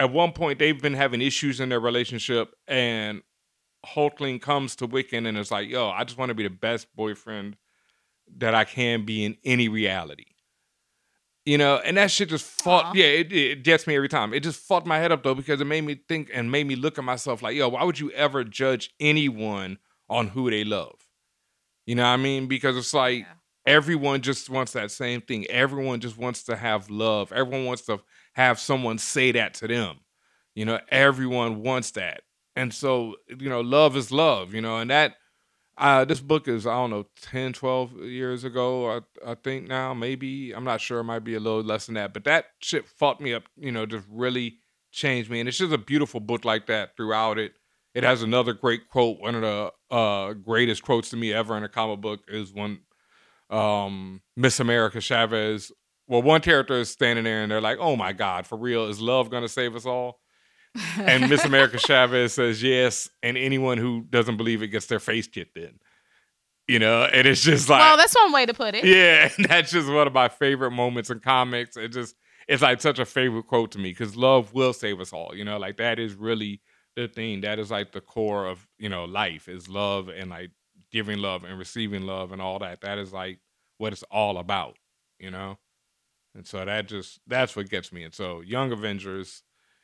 at 0.00 0.10
one 0.10 0.32
point 0.32 0.58
they've 0.58 0.80
been 0.80 0.94
having 0.94 1.20
issues 1.20 1.60
in 1.60 1.68
their 1.68 1.78
relationship 1.78 2.54
and 2.66 3.20
Hulkling 3.86 4.40
comes 4.40 4.74
to 4.76 4.88
Wiccan 4.88 5.28
and 5.28 5.38
is 5.38 5.50
like, 5.50 5.68
yo, 5.68 5.90
I 5.90 6.04
just 6.04 6.18
want 6.18 6.30
to 6.30 6.34
be 6.34 6.42
the 6.42 6.50
best 6.50 6.88
boyfriend 6.96 7.56
that 8.38 8.54
I 8.54 8.64
can 8.64 9.04
be 9.04 9.24
in 9.24 9.36
any 9.44 9.68
reality. 9.68 10.24
You 11.44 11.58
know, 11.58 11.76
and 11.78 11.96
that 11.96 12.10
shit 12.10 12.28
just 12.28 12.44
fought. 12.44 12.94
Yeah, 12.94 13.06
it, 13.06 13.32
it 13.32 13.64
gets 13.64 13.86
me 13.86 13.96
every 13.96 14.08
time. 14.08 14.34
It 14.34 14.40
just 14.40 14.60
fucked 14.60 14.86
my 14.86 14.98
head 14.98 15.12
up 15.12 15.22
though 15.22 15.34
because 15.34 15.60
it 15.60 15.66
made 15.66 15.84
me 15.84 16.00
think 16.08 16.30
and 16.32 16.50
made 16.50 16.66
me 16.66 16.76
look 16.76 16.98
at 16.98 17.04
myself 17.04 17.42
like, 17.42 17.56
yo, 17.56 17.68
why 17.68 17.84
would 17.84 17.98
you 17.98 18.10
ever 18.12 18.44
judge 18.44 18.94
anyone 19.00 19.78
on 20.08 20.28
who 20.28 20.50
they 20.50 20.64
love? 20.64 20.94
You 21.86 21.94
know 21.94 22.02
what 22.02 22.08
I 22.10 22.16
mean? 22.18 22.46
Because 22.46 22.76
it's 22.76 22.94
like 22.94 23.26
everyone 23.66 24.20
just 24.20 24.48
wants 24.48 24.72
that 24.72 24.90
same 24.90 25.20
thing. 25.20 25.46
Everyone 25.46 26.00
just 26.00 26.16
wants 26.16 26.42
to 26.44 26.56
have 26.56 26.88
love. 26.88 27.32
Everyone 27.32 27.64
wants 27.64 27.82
to 27.86 28.00
have 28.32 28.58
someone 28.58 28.98
say 28.98 29.32
that 29.32 29.54
to 29.54 29.68
them. 29.68 30.00
You 30.54 30.64
know, 30.64 30.80
everyone 30.88 31.62
wants 31.62 31.92
that. 31.92 32.22
And 32.56 32.74
so, 32.74 33.16
you 33.28 33.48
know, 33.48 33.60
love 33.60 33.96
is 33.96 34.10
love, 34.10 34.52
you 34.54 34.60
know, 34.60 34.78
and 34.78 34.90
that 34.90 35.14
uh, 35.80 36.04
this 36.04 36.20
book 36.20 36.46
is, 36.46 36.66
I 36.66 36.74
don't 36.74 36.90
know, 36.90 37.06
10, 37.22 37.54
12 37.54 37.96
years 38.02 38.44
ago, 38.44 38.90
I, 38.90 39.30
I 39.30 39.34
think 39.34 39.66
now, 39.66 39.94
maybe. 39.94 40.52
I'm 40.52 40.64
not 40.64 40.80
sure. 40.80 41.00
It 41.00 41.04
might 41.04 41.24
be 41.24 41.34
a 41.34 41.40
little 41.40 41.62
less 41.62 41.86
than 41.86 41.94
that. 41.94 42.12
But 42.12 42.24
that 42.24 42.46
shit 42.60 42.86
fucked 42.86 43.22
me 43.22 43.32
up, 43.32 43.44
you 43.56 43.72
know, 43.72 43.86
just 43.86 44.06
really 44.10 44.58
changed 44.92 45.30
me. 45.30 45.40
And 45.40 45.48
it's 45.48 45.56
just 45.56 45.72
a 45.72 45.78
beautiful 45.78 46.20
book 46.20 46.44
like 46.44 46.66
that 46.66 46.96
throughout 46.96 47.38
it. 47.38 47.52
It 47.94 48.04
has 48.04 48.22
another 48.22 48.52
great 48.52 48.88
quote. 48.90 49.20
One 49.20 49.34
of 49.34 49.40
the 49.40 49.72
uh, 49.90 50.34
greatest 50.34 50.82
quotes 50.82 51.10
to 51.10 51.16
me 51.16 51.32
ever 51.32 51.56
in 51.56 51.64
a 51.64 51.68
comic 51.68 52.02
book 52.02 52.20
is 52.28 52.52
when 52.52 52.80
um, 53.48 54.20
Miss 54.36 54.60
America 54.60 55.00
Chavez, 55.00 55.72
well, 56.10 56.22
one 56.22 56.40
character 56.40 56.74
is 56.74 56.90
standing 56.90 57.24
there 57.24 57.42
and 57.42 57.50
they're 57.50 57.60
like, 57.60 57.78
oh 57.80 57.94
my 57.94 58.12
God, 58.12 58.44
for 58.44 58.58
real, 58.58 58.86
is 58.88 59.00
love 59.00 59.30
going 59.30 59.44
to 59.44 59.48
save 59.48 59.76
us 59.76 59.86
all? 59.86 60.18
and 60.98 61.30
Miss 61.30 61.44
America 61.44 61.78
Chavez 61.86 62.34
says 62.34 62.60
yes, 62.60 63.08
and 63.22 63.38
anyone 63.38 63.78
who 63.78 64.02
doesn't 64.10 64.36
believe 64.36 64.60
it 64.60 64.68
gets 64.68 64.86
their 64.86 64.98
face 64.98 65.28
kicked 65.28 65.56
in. 65.56 65.78
You 66.66 66.80
know, 66.80 67.04
and 67.04 67.28
it's 67.28 67.42
just 67.42 67.68
like 67.68 67.80
well, 67.80 67.96
that's 67.96 68.14
one 68.14 68.32
way 68.32 68.44
to 68.44 68.54
put 68.54 68.74
it. 68.74 68.84
yeah, 68.84 69.30
and 69.36 69.46
that's 69.46 69.70
just 69.70 69.88
one 69.88 70.08
of 70.08 70.12
my 70.12 70.28
favorite 70.28 70.72
moments 70.72 71.10
in 71.10 71.20
comics. 71.20 71.76
It 71.76 71.88
just 71.88 72.16
it's 72.48 72.62
like 72.62 72.80
such 72.80 72.98
a 72.98 73.04
favorite 73.04 73.46
quote 73.46 73.70
to 73.72 73.78
me 73.78 73.90
because 73.90 74.16
love 74.16 74.52
will 74.52 74.72
save 74.72 75.00
us 75.00 75.12
all. 75.12 75.32
You 75.34 75.44
know, 75.44 75.58
like 75.58 75.76
that 75.76 76.00
is 76.00 76.14
really 76.14 76.60
the 76.96 77.06
thing. 77.06 77.42
That 77.42 77.60
is 77.60 77.70
like 77.70 77.92
the 77.92 78.00
core 78.00 78.46
of 78.46 78.66
you 78.78 78.88
know 78.88 79.04
life 79.04 79.48
is 79.48 79.68
love 79.68 80.08
and 80.08 80.30
like 80.30 80.50
giving 80.90 81.18
love 81.18 81.44
and 81.44 81.56
receiving 81.56 82.02
love 82.02 82.32
and 82.32 82.42
all 82.42 82.58
that. 82.60 82.80
That 82.80 82.98
is 82.98 83.12
like 83.12 83.38
what 83.78 83.92
it's 83.92 84.04
all 84.10 84.38
about. 84.38 84.76
You 85.18 85.30
know, 85.30 85.58
and 86.34 86.46
so 86.46 86.64
that 86.64 86.88
just 86.88 87.20
that's 87.26 87.56
what 87.56 87.68
gets 87.68 87.92
me. 87.92 88.04
And 88.04 88.14
so 88.14 88.40
Young 88.40 88.72
Avengers 88.72 89.42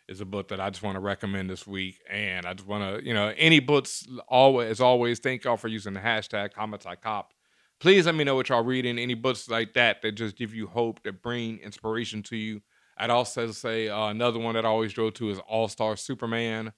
is 0.09 0.21
a 0.21 0.25
book 0.25 0.49
that 0.49 0.61
I 0.61 0.71
just 0.71 0.83
want 0.83 0.95
to 0.97 1.01
recommend 1.01 1.51
this 1.51 1.67
week. 1.67 1.99
And 2.09 2.47
I 2.47 2.55
just 2.55 2.69
want 2.69 2.99
to, 3.01 3.05
you 3.05 3.13
know, 3.13 3.33
any 3.37 3.59
books 3.59 4.07
always 4.29 4.71
as 4.71 4.81
always, 4.81 5.19
thank 5.19 5.45
y'all 5.45 5.57
for 5.57 5.69
using 5.69 5.95
the 5.95 6.01
hashtag 6.01 6.53
comments 6.53 6.87
I 6.87 6.95
cop. 6.95 7.33
Please 7.81 8.07
let 8.07 8.15
me 8.15 8.25
know 8.25 8.35
what 8.35 8.49
y'all 8.49 8.65
reading. 8.65 8.99
Any 8.99 9.15
books 9.15 9.49
like 9.49 9.75
that 9.75 10.03
that 10.03 10.13
just 10.13 10.37
give 10.37 10.55
you 10.55 10.67
hope, 10.67 11.03
that 11.03 11.23
bring 11.23 11.59
inspiration 11.59 12.23
to 12.25 12.37
you. 12.37 12.63
I'd 12.97 13.11
also 13.11 13.51
say 13.51 13.89
uh, 13.89 14.07
another 14.07 14.39
one 14.39 14.55
that 14.55 14.65
I 14.65 14.69
always 14.69 14.95
go 14.95 15.11
to 15.11 15.31
is 15.31 15.39
All 15.41 15.69
Star 15.69 15.97
Superman. 15.97 16.73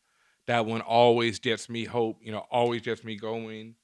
That 0.46 0.64
one 0.66 0.80
always 0.80 1.38
gets 1.38 1.68
me 1.68 1.84
hope, 1.84 2.18
you 2.22 2.32
know, 2.32 2.44
always 2.50 2.80
gets 2.80 3.04
me 3.04 3.16
going. 3.16 3.74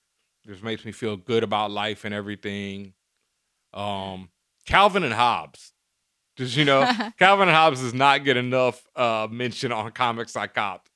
Just 0.47 0.63
makes 0.63 0.85
me 0.85 0.93
feel 0.93 1.17
good 1.17 1.43
about 1.43 1.71
life 1.71 2.05
and 2.05 2.15
everything. 2.15 2.95
Um, 3.73 4.31
Calvin 4.67 5.05
and 5.05 5.15
Hobbes. 5.15 5.74
Just 6.37 6.57
you 6.57 6.65
know, 6.65 6.91
Calvin 7.19 7.49
and 7.49 7.57
Hobbes 7.57 7.81
does 7.81 7.95
not 7.95 8.25
get 8.25 8.37
enough 8.37 8.87
uh, 8.97 9.29
mention 9.31 9.73
on 9.73 9.91
comics 9.93 10.37
I 10.37 10.47
copped. 10.47 10.91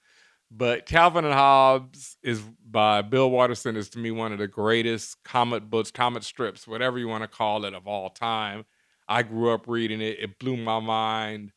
But 0.51 0.87
Calvin 0.87 1.27
and 1.27 1.35
Hobbes 1.35 2.17
is 2.23 2.41
by 2.41 3.03
Bill 3.03 3.31
Watterson 3.31 3.77
is 3.77 3.91
to 3.91 3.99
me 3.99 4.11
one 4.11 4.33
of 4.33 4.39
the 4.39 4.49
greatest 4.49 5.23
comic 5.23 5.65
books, 5.65 5.91
comic 5.91 6.23
strips, 6.23 6.67
whatever 6.67 6.99
you 6.99 7.07
want 7.07 7.23
to 7.23 7.29
call 7.29 7.65
it, 7.67 7.75
of 7.75 7.87
all 7.87 8.09
time. 8.09 8.65
I 9.09 9.23
grew 9.23 9.53
up 9.53 9.69
reading 9.69 10.01
it. 10.01 10.19
It 10.19 10.39
blew 10.39 10.57
my 10.57 10.81
mind. 10.81 11.53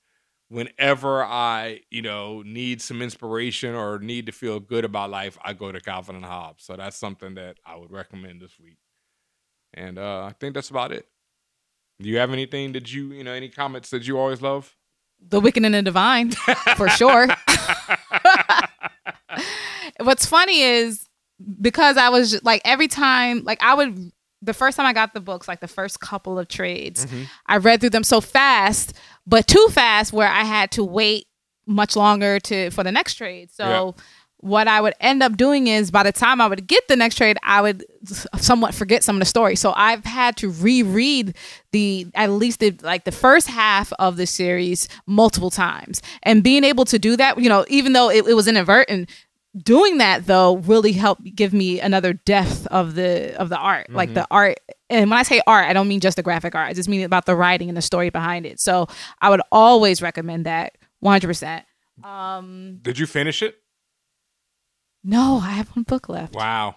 Whenever 0.49 1.23
I, 1.23 1.79
you 1.89 2.01
know, 2.01 2.41
need 2.41 2.81
some 2.81 3.01
inspiration 3.01 3.73
or 3.73 3.99
need 3.99 4.25
to 4.25 4.33
feel 4.33 4.59
good 4.59 4.83
about 4.83 5.09
life, 5.09 5.37
I 5.41 5.53
go 5.53 5.71
to 5.71 5.79
Calvin 5.79 6.17
and 6.17 6.25
Hobbes. 6.25 6.65
So 6.65 6.75
that's 6.75 6.97
something 6.97 7.35
that 7.35 7.57
I 7.65 7.77
would 7.77 7.91
recommend 7.91 8.41
this 8.41 8.59
week. 8.59 8.77
And 9.73 9.97
uh, 9.97 10.25
I 10.25 10.33
think 10.37 10.53
that's 10.53 10.69
about 10.69 10.91
it. 10.91 11.07
Do 12.01 12.09
you 12.09 12.17
have 12.17 12.31
anything 12.33 12.71
that 12.73 12.91
you, 12.93 13.11
you 13.13 13.23
know, 13.23 13.33
any 13.33 13.49
comments 13.49 13.89
that 13.91 14.07
you 14.07 14.17
always 14.19 14.41
love? 14.41 14.75
The 15.29 15.39
Wicked 15.39 15.63
and 15.63 15.75
the 15.75 15.81
Divine, 15.83 16.31
for 16.75 16.89
sure. 16.89 17.27
What's 19.99 20.25
funny 20.25 20.61
is 20.61 21.07
because 21.59 21.97
I 21.97 22.09
was 22.09 22.31
just, 22.31 22.43
like 22.43 22.61
every 22.65 22.87
time, 22.87 23.43
like 23.43 23.61
I 23.61 23.73
would 23.75 24.11
the 24.41 24.53
first 24.53 24.75
time 24.77 24.87
I 24.87 24.93
got 24.93 25.13
the 25.13 25.19
books, 25.19 25.47
like 25.47 25.59
the 25.59 25.67
first 25.67 25.99
couple 25.99 26.39
of 26.39 26.47
trades, 26.47 27.05
Mm-hmm. 27.05 27.23
I 27.45 27.57
read 27.57 27.79
through 27.81 27.91
them 27.91 28.03
so 28.03 28.19
fast, 28.21 28.97
but 29.27 29.45
too 29.47 29.67
fast 29.69 30.11
where 30.13 30.27
I 30.27 30.43
had 30.43 30.71
to 30.71 30.83
wait 30.83 31.27
much 31.67 31.95
longer 31.95 32.39
to 32.39 32.71
for 32.71 32.83
the 32.83 32.91
next 32.91 33.15
trade. 33.15 33.51
So 33.51 33.95
what 34.41 34.67
I 34.67 34.81
would 34.81 34.93
end 34.99 35.23
up 35.23 35.37
doing 35.37 35.67
is 35.67 35.91
by 35.91 36.03
the 36.03 36.11
time 36.11 36.41
I 36.41 36.47
would 36.47 36.67
get 36.67 36.87
the 36.87 36.95
next 36.95 37.15
trade, 37.15 37.37
I 37.43 37.61
would 37.61 37.85
somewhat 38.37 38.73
forget 38.73 39.03
some 39.03 39.15
of 39.15 39.19
the 39.19 39.25
story. 39.25 39.55
So 39.55 39.73
I've 39.75 40.03
had 40.03 40.35
to 40.37 40.49
reread 40.49 41.35
the 41.71 42.07
at 42.15 42.31
least 42.31 42.59
the, 42.59 42.71
like 42.81 43.03
the 43.05 43.11
first 43.11 43.47
half 43.47 43.93
of 43.99 44.17
the 44.17 44.25
series 44.25 44.87
multiple 45.05 45.51
times. 45.51 46.01
And 46.23 46.43
being 46.43 46.63
able 46.63 46.85
to 46.85 46.97
do 46.99 47.15
that, 47.17 47.37
you 47.39 47.49
know, 47.49 47.65
even 47.69 47.93
though 47.93 48.09
it, 48.09 48.27
it 48.27 48.33
was 48.33 48.47
inadvertent, 48.47 49.09
doing 49.57 49.97
that 49.97 50.27
though 50.27 50.57
really 50.57 50.93
helped 50.93 51.23
give 51.35 51.51
me 51.53 51.79
another 51.81 52.13
depth 52.13 52.65
of 52.67 52.95
the 52.95 53.35
of 53.37 53.49
the 53.49 53.57
art 53.57 53.89
like 53.89 54.07
Mm-hmm. 54.07 54.13
the 54.15 54.27
art 54.31 54.57
and 54.89 55.09
when 55.09 55.19
i 55.19 55.23
say 55.23 55.41
art 55.45 55.67
i 55.67 55.73
don't 55.73 55.89
mean 55.89 55.99
just 55.99 56.15
the 56.15 56.23
graphic 56.23 56.55
art 56.55 56.69
i 56.69 56.73
just 56.73 56.87
mean 56.87 57.03
about 57.03 57.25
the 57.25 57.35
writing 57.35 57.67
and 57.67 57.75
the 57.75 57.81
story 57.81 58.09
behind 58.09 58.45
it 58.45 58.61
so 58.61 58.87
i 59.19 59.29
would 59.29 59.41
always 59.51 60.01
recommend 60.01 60.45
that 60.45 60.77
100% 61.03 61.63
um 62.05 62.79
Did 62.81 62.97
you 62.97 63.05
finish 63.05 63.41
it? 63.41 63.57
No 65.03 65.39
i 65.41 65.49
have 65.51 65.67
one 65.75 65.83
book 65.83 66.09
left 66.09 66.33
Wow. 66.35 66.75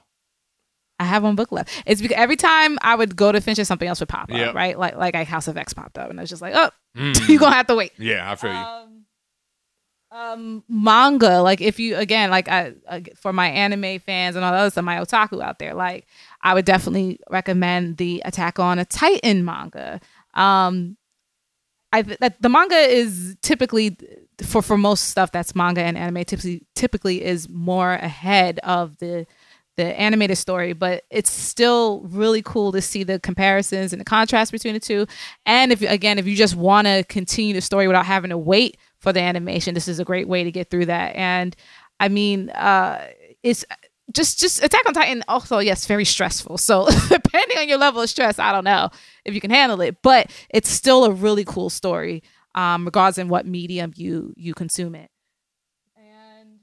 i 0.98 1.04
have 1.04 1.22
one 1.22 1.34
book 1.36 1.52
left 1.52 1.70
it's 1.86 2.00
because 2.00 2.16
every 2.16 2.36
time 2.36 2.78
i 2.82 2.94
would 2.94 3.16
go 3.16 3.32
to 3.32 3.40
finish 3.40 3.58
it 3.58 3.64
something 3.66 3.88
else 3.88 4.00
would 4.00 4.08
pop 4.08 4.30
up 4.30 4.36
Yep. 4.36 4.54
right 4.54 4.78
like 4.78 4.96
like 4.96 5.14
house 5.26 5.48
of 5.48 5.56
x 5.56 5.72
popped 5.74 5.98
up 5.98 6.10
and 6.10 6.18
i 6.18 6.22
was 6.22 6.30
just 6.30 6.42
like 6.42 6.54
oh 6.56 6.70
Mm. 6.96 7.28
you're 7.28 7.40
gonna 7.40 7.56
have 7.56 7.66
to 7.66 7.74
wait 7.74 7.90
Yeah, 7.98 8.30
I 8.30 8.36
feel 8.36 8.52
you. 8.52 8.56
um, 8.56 9.00
um 10.12 10.64
manga 10.68 11.42
like 11.42 11.60
if 11.60 11.80
you 11.80 11.96
again 11.96 12.30
like 12.30 12.48
I, 12.48 12.74
uh, 12.88 13.00
for 13.16 13.32
my 13.32 13.48
anime 13.48 13.98
fans 13.98 14.36
and 14.36 14.44
all 14.44 14.52
the 14.52 14.58
other 14.58 14.70
stuff 14.70 14.84
my 14.84 14.98
otaku 14.98 15.42
out 15.42 15.58
there 15.58 15.74
like 15.74 16.06
i 16.40 16.54
would 16.54 16.64
definitely 16.64 17.18
recommend 17.30 17.96
the 17.96 18.22
attack 18.24 18.60
on 18.60 18.78
a 18.78 18.84
titan 18.84 19.44
manga 19.44 20.00
um 20.34 20.96
i 21.92 22.02
th- 22.02 22.18
that 22.20 22.40
the 22.40 22.48
manga 22.48 22.76
is 22.76 23.36
typically 23.42 23.96
for 24.43 24.62
for 24.62 24.76
most 24.76 25.09
stuff 25.09 25.30
that's 25.32 25.55
manga 25.55 25.80
and 25.80 25.97
anime 25.97 26.24
typically 26.24 26.62
typically 26.74 27.22
is 27.24 27.49
more 27.49 27.93
ahead 27.93 28.59
of 28.61 28.99
the 28.99 29.26
the 29.76 30.01
animated 30.01 30.39
story, 30.39 30.72
but 30.72 31.03
it's 31.11 31.30
still 31.30 32.03
really 32.03 32.43
cool 32.43 32.70
to 32.72 32.80
see 32.80 33.03
the 33.03 33.18
comparisons 33.18 33.93
and 33.93 34.01
the 34.01 34.05
contrast 34.05 34.53
between 34.53 34.74
the 34.74 34.80
two. 34.80 35.07
And 35.47 35.72
if 35.72 35.82
again, 35.82 36.18
if 36.18 36.26
you 36.26 36.37
just 36.37 36.55
want 36.55 36.87
to 36.87 37.05
continue 37.09 37.55
the 37.55 37.61
story 37.61 37.87
without 37.87 38.07
having 38.07 38.30
to 38.30 38.39
wait 38.39 38.76
for 38.99 39.12
the 39.12 39.20
animation, 39.20 39.74
this 39.74 39.89
is 39.89 39.99
a 39.99 40.05
great 40.05 40.28
way 40.28 40.45
to 40.45 40.53
get 40.53 40.70
through 40.70 40.87
that. 40.87 41.16
And 41.16 41.57
I 41.99 42.09
mean, 42.09 42.51
uh, 42.51 43.09
it's 43.43 43.64
just 44.12 44.39
just 44.39 44.62
Attack 44.62 44.87
on 44.87 44.95
Titan. 44.95 45.24
Also, 45.28 45.59
yes, 45.59 45.87
very 45.87 46.05
stressful. 46.05 46.59
So 46.59 46.87
depending 47.09 47.59
on 47.59 47.68
your 47.68 47.78
level 47.78 48.03
of 48.03 48.09
stress, 48.09 48.39
I 48.39 48.53
don't 48.53 48.64
know 48.64 48.91
if 49.24 49.35
you 49.35 49.41
can 49.41 49.51
handle 49.51 49.80
it, 49.80 49.97
but 50.03 50.30
it's 50.51 50.68
still 50.68 51.05
a 51.05 51.11
really 51.11 51.45
cool 51.45 51.70
story, 51.70 52.22
um, 52.55 52.84
regardless 52.84 53.18
in 53.18 53.28
what 53.28 53.46
medium 53.46 53.92
you 53.96 54.32
you 54.36 54.55
consume 54.55 54.94
it. 54.94 55.11
And 55.96 56.61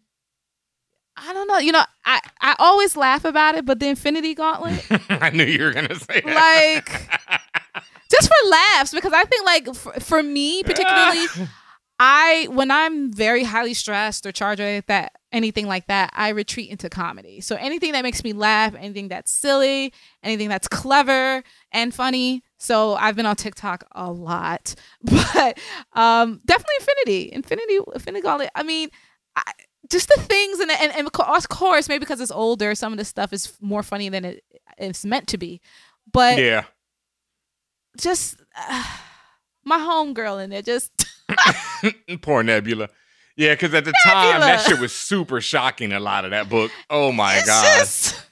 I 1.17 1.33
don't 1.33 1.47
know. 1.47 1.57
You 1.59 1.71
know, 1.71 1.83
I, 2.05 2.19
I 2.39 2.55
always 2.59 2.95
laugh 2.95 3.25
about 3.25 3.55
it, 3.55 3.65
but 3.65 3.79
the 3.79 3.87
Infinity 3.87 4.35
Gauntlet, 4.35 4.85
I 5.09 5.29
knew 5.29 5.43
you 5.43 5.63
were 5.63 5.73
gonna 5.73 5.95
say 5.95 6.21
that. 6.21 6.25
like, 6.25 7.83
just 8.11 8.27
for 8.27 8.49
laughs, 8.49 8.93
because 8.93 9.13
I 9.13 9.23
think 9.25 9.45
like 9.45 9.75
for, 9.75 9.93
for 9.99 10.23
me 10.23 10.63
particularly, 10.63 11.27
I 11.99 12.47
when 12.49 12.71
I'm 12.71 13.13
very 13.13 13.43
highly 13.43 13.73
stressed 13.73 14.25
or 14.25 14.31
charged 14.31 14.61
or 14.61 14.75
like 14.75 14.87
that 14.87 15.13
anything 15.31 15.67
like 15.67 15.87
that, 15.87 16.11
I 16.13 16.29
retreat 16.29 16.69
into 16.69 16.89
comedy. 16.89 17.41
So 17.41 17.55
anything 17.55 17.93
that 17.93 18.03
makes 18.03 18.23
me 18.23 18.33
laugh, 18.33 18.75
anything 18.75 19.07
that's 19.07 19.31
silly, 19.31 19.93
anything 20.23 20.49
that's 20.49 20.67
clever 20.67 21.43
and 21.71 21.93
funny. 21.93 22.43
So 22.61 22.93
I've 22.95 23.15
been 23.15 23.25
on 23.25 23.35
TikTok 23.35 23.83
a 23.93 24.11
lot, 24.11 24.75
but 25.03 25.57
um, 25.93 26.39
definitely 26.45 26.75
Infinity, 26.79 27.29
Infinity, 27.33 27.79
Infinity 27.93 28.21
Gauntlet. 28.21 28.49
I 28.55 28.63
mean. 28.63 28.89
I, 29.35 29.43
just 29.89 30.07
the 30.09 30.21
things 30.21 30.59
and, 30.59 30.71
and 30.71 30.93
and 30.95 31.07
of 31.07 31.49
course 31.49 31.89
maybe 31.89 31.99
because 31.99 32.21
it's 32.21 32.31
older 32.31 32.75
some 32.75 32.93
of 32.93 32.97
the 32.97 33.03
stuff 33.03 33.33
is 33.33 33.57
more 33.59 33.81
funny 33.83 34.07
than 34.09 34.23
it, 34.23 34.43
it's 34.77 35.03
meant 35.03 35.27
to 35.27 35.37
be 35.37 35.59
but 36.13 36.37
yeah 36.37 36.63
just 37.97 38.37
uh, 38.55 38.83
my 39.65 39.77
homegirl 39.79 40.41
in 40.43 40.49
there 40.49 40.61
just 40.61 40.91
Poor 42.21 42.43
Nebula. 42.43 42.89
Yeah, 43.35 43.53
because 43.53 43.73
at 43.73 43.85
the 43.85 43.93
time 44.03 44.41
that 44.41 44.61
shit 44.61 44.79
was 44.79 44.93
super 44.93 45.41
shocking. 45.41 45.93
A 45.93 45.99
lot 45.99 46.25
of 46.25 46.31
that 46.31 46.49
book. 46.49 46.71
Oh 46.89 47.11
my 47.11 47.37
It's 47.37 47.47
god. 47.47 47.79
just- 47.79 48.25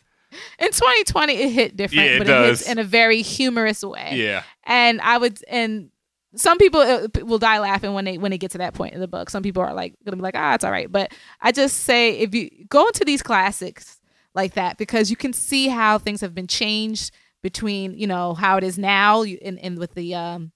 in 0.60 0.72
2020 0.72 1.34
it 1.34 1.50
hit 1.50 1.78
different 1.78 2.06
Yeah, 2.06 2.16
it 2.16 2.20
but 2.20 2.30
it 2.30 2.46
hits 2.46 2.70
in 2.70 2.78
a 2.80 2.84
very 2.84 3.22
humorous 3.22 3.84
way. 3.84 4.12
Yeah. 4.16 4.44
and 4.64 5.00
i 5.02 5.18
would 5.18 5.40
and 5.48 5.90
some 6.36 6.60
people 6.60 6.80
uh, 6.82 7.08
will 7.24 7.40
die 7.40 7.58
laughing 7.60 7.94
when 7.94 8.06
they 8.06 8.18
when 8.20 8.30
they 8.30 8.38
get 8.38 8.52
to 8.52 8.60
that 8.60 8.76
point 8.76 8.94
in 8.94 9.00
the 9.00 9.08
book. 9.08 9.32
Some 9.32 9.42
people 9.42 9.64
are 9.64 9.74
like 9.74 9.96
gonna 10.06 10.16
be 10.18 10.22
like 10.22 10.36
ah 10.38 10.54
it's 10.54 10.64
all 10.64 10.72
right. 10.72 10.92
But 10.92 11.12
i 11.42 11.52
just 11.52 11.78
say 11.86 12.12
if 12.20 12.36
you 12.36 12.52
go 12.70 12.86
into 12.86 13.04
these 13.04 13.24
classics 13.24 14.00
like 14.36 14.54
that 14.54 14.78
because 14.78 15.10
you 15.10 15.16
can 15.16 15.34
see 15.34 15.70
how 15.70 15.98
things 15.98 16.22
have 16.22 16.36
been 16.36 16.46
changed 16.46 17.12
between 17.42 17.98
you 17.98 18.06
know 18.06 18.36
how 18.36 18.58
it 18.58 18.64
is 18.64 18.78
now 18.78 19.24
in, 19.24 19.58
in 19.58 19.76
with 19.78 19.96
the 19.96 20.14
um 20.14 20.52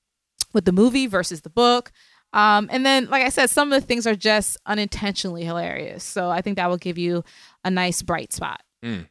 with 0.53 0.65
the 0.65 0.71
movie 0.71 1.07
versus 1.07 1.41
the 1.41 1.49
book. 1.49 1.91
Um 2.33 2.69
and 2.71 2.85
then 2.85 3.09
like 3.09 3.23
i 3.23 3.29
said 3.29 3.49
some 3.49 3.73
of 3.73 3.81
the 3.81 3.87
things 3.87 4.05
are 4.05 4.15
just 4.15 4.57
unintentionally 4.67 5.43
hilarious. 5.43 6.03
So 6.03 6.29
i 6.29 6.41
think 6.41 6.57
that 6.57 6.69
will 6.69 6.77
give 6.77 6.99
you 6.99 7.23
a 7.65 7.71
nice 7.71 8.03
bright 8.03 8.31
spot. 8.31 8.61
Mm. 8.85 9.07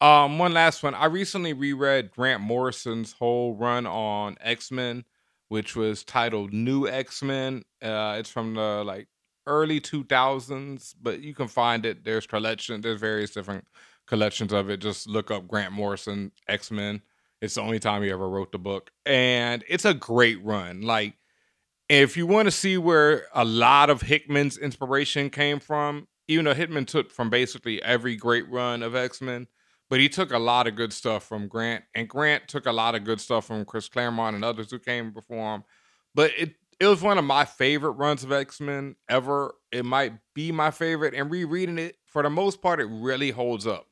Um, 0.00 0.38
one 0.38 0.52
last 0.52 0.82
one. 0.82 0.94
I 0.94 1.06
recently 1.06 1.52
reread 1.52 2.10
Grant 2.10 2.42
Morrison's 2.42 3.12
whole 3.12 3.54
run 3.54 3.86
on 3.86 4.36
X 4.40 4.70
Men, 4.70 5.04
which 5.48 5.74
was 5.74 6.04
titled 6.04 6.52
New 6.52 6.86
X 6.86 7.22
Men. 7.22 7.62
Uh, 7.80 8.16
it's 8.18 8.30
from 8.30 8.54
the 8.54 8.82
like 8.84 9.08
early 9.46 9.80
two 9.80 10.04
thousands, 10.04 10.94
but 11.00 11.20
you 11.22 11.34
can 11.34 11.48
find 11.48 11.86
it. 11.86 12.04
There's 12.04 12.26
collection. 12.26 12.80
There's 12.80 13.00
various 13.00 13.30
different 13.30 13.64
collections 14.06 14.52
of 14.52 14.68
it. 14.68 14.80
Just 14.80 15.08
look 15.08 15.30
up 15.30 15.48
Grant 15.48 15.72
Morrison 15.72 16.32
X 16.46 16.70
Men. 16.70 17.00
It's 17.40 17.54
the 17.54 17.62
only 17.62 17.78
time 17.78 18.02
he 18.02 18.10
ever 18.10 18.28
wrote 18.28 18.52
the 18.52 18.58
book, 18.58 18.90
and 19.06 19.64
it's 19.68 19.84
a 19.84 19.94
great 19.94 20.44
run. 20.44 20.82
Like 20.82 21.14
if 21.88 22.16
you 22.16 22.26
want 22.26 22.46
to 22.46 22.52
see 22.52 22.76
where 22.76 23.26
a 23.34 23.44
lot 23.44 23.90
of 23.90 24.02
Hickman's 24.02 24.58
inspiration 24.58 25.30
came 25.30 25.60
from, 25.60 26.08
even 26.28 26.44
though 26.44 26.54
Hickman 26.54 26.84
took 26.84 27.10
from 27.10 27.30
basically 27.30 27.82
every 27.82 28.16
great 28.16 28.48
run 28.50 28.82
of 28.82 28.94
X 28.94 29.22
Men, 29.22 29.46
but 29.88 30.00
he 30.00 30.08
took 30.08 30.32
a 30.32 30.38
lot 30.38 30.66
of 30.66 30.74
good 30.74 30.92
stuff 30.92 31.24
from 31.24 31.48
Grant, 31.48 31.84
and 31.94 32.08
Grant 32.08 32.48
took 32.48 32.66
a 32.66 32.72
lot 32.72 32.94
of 32.94 33.04
good 33.04 33.20
stuff 33.20 33.46
from 33.46 33.64
Chris 33.64 33.88
Claremont 33.88 34.34
and 34.34 34.44
others 34.44 34.70
who 34.70 34.78
came 34.78 35.12
before 35.12 35.56
him. 35.56 35.64
But 36.14 36.32
it 36.36 36.54
it 36.78 36.86
was 36.86 37.00
one 37.00 37.16
of 37.16 37.24
my 37.24 37.44
favorite 37.44 37.92
runs 37.92 38.22
of 38.22 38.32
X 38.32 38.60
Men 38.60 38.96
ever. 39.08 39.54
It 39.72 39.84
might 39.84 40.12
be 40.34 40.52
my 40.52 40.70
favorite, 40.70 41.14
and 41.14 41.30
rereading 41.30 41.78
it 41.78 41.96
for 42.06 42.22
the 42.22 42.30
most 42.30 42.62
part, 42.62 42.80
it 42.80 42.88
really 42.90 43.30
holds 43.30 43.66
up. 43.66 43.86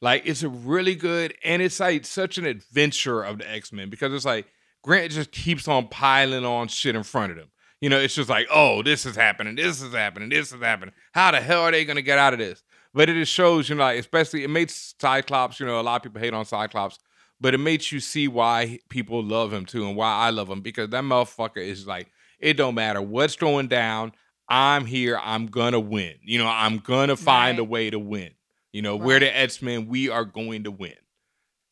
Like 0.00 0.22
it's 0.26 0.42
a 0.42 0.48
really 0.48 0.94
good, 0.94 1.34
and 1.44 1.62
it's 1.62 1.80
like 1.80 2.04
such 2.04 2.38
an 2.38 2.46
adventure 2.46 3.22
of 3.22 3.38
the 3.38 3.50
X 3.50 3.72
Men 3.72 3.88
because 3.88 4.12
it's 4.12 4.24
like 4.24 4.46
Grant 4.82 5.12
just 5.12 5.30
keeps 5.30 5.68
on 5.68 5.88
piling 5.88 6.44
on 6.44 6.68
shit 6.68 6.96
in 6.96 7.02
front 7.02 7.32
of 7.32 7.38
them. 7.38 7.48
You 7.80 7.88
know, 7.88 7.98
it's 7.98 8.14
just 8.14 8.28
like, 8.28 8.46
oh, 8.50 8.82
this 8.82 9.06
is 9.06 9.16
happening, 9.16 9.56
this 9.56 9.82
is 9.82 9.92
happening, 9.92 10.28
this 10.28 10.52
is 10.52 10.60
happening. 10.60 10.94
How 11.12 11.30
the 11.32 11.40
hell 11.40 11.62
are 11.62 11.70
they 11.70 11.84
gonna 11.84 12.02
get 12.02 12.18
out 12.18 12.32
of 12.32 12.38
this? 12.38 12.62
But 12.94 13.08
it 13.08 13.14
just 13.14 13.32
shows, 13.32 13.68
you 13.68 13.74
know, 13.74 13.84
like 13.84 13.98
especially 13.98 14.44
it 14.44 14.50
makes 14.50 14.94
Cyclops. 15.00 15.58
You 15.58 15.66
know, 15.66 15.80
a 15.80 15.82
lot 15.82 15.96
of 15.96 16.02
people 16.02 16.20
hate 16.20 16.34
on 16.34 16.44
Cyclops, 16.44 16.98
but 17.40 17.54
it 17.54 17.58
makes 17.58 17.90
you 17.90 18.00
see 18.00 18.28
why 18.28 18.78
people 18.88 19.22
love 19.22 19.52
him 19.52 19.64
too, 19.64 19.86
and 19.86 19.96
why 19.96 20.12
I 20.12 20.30
love 20.30 20.48
him 20.48 20.60
because 20.60 20.90
that 20.90 21.04
motherfucker 21.04 21.58
is 21.58 21.86
like, 21.86 22.08
it 22.38 22.54
don't 22.54 22.74
matter 22.74 23.00
what's 23.00 23.36
going 23.36 23.68
down. 23.68 24.12
I'm 24.48 24.84
here. 24.84 25.18
I'm 25.22 25.46
gonna 25.46 25.80
win. 25.80 26.14
You 26.22 26.38
know, 26.38 26.48
I'm 26.48 26.78
gonna 26.78 27.16
find 27.16 27.58
a 27.58 27.64
way 27.64 27.88
to 27.90 27.98
win. 27.98 28.32
You 28.72 28.82
know, 28.82 28.96
we're 28.96 29.20
the 29.20 29.36
X 29.36 29.62
Men. 29.62 29.86
We 29.86 30.08
are 30.08 30.24
going 30.24 30.64
to 30.64 30.70
win. 30.70 30.94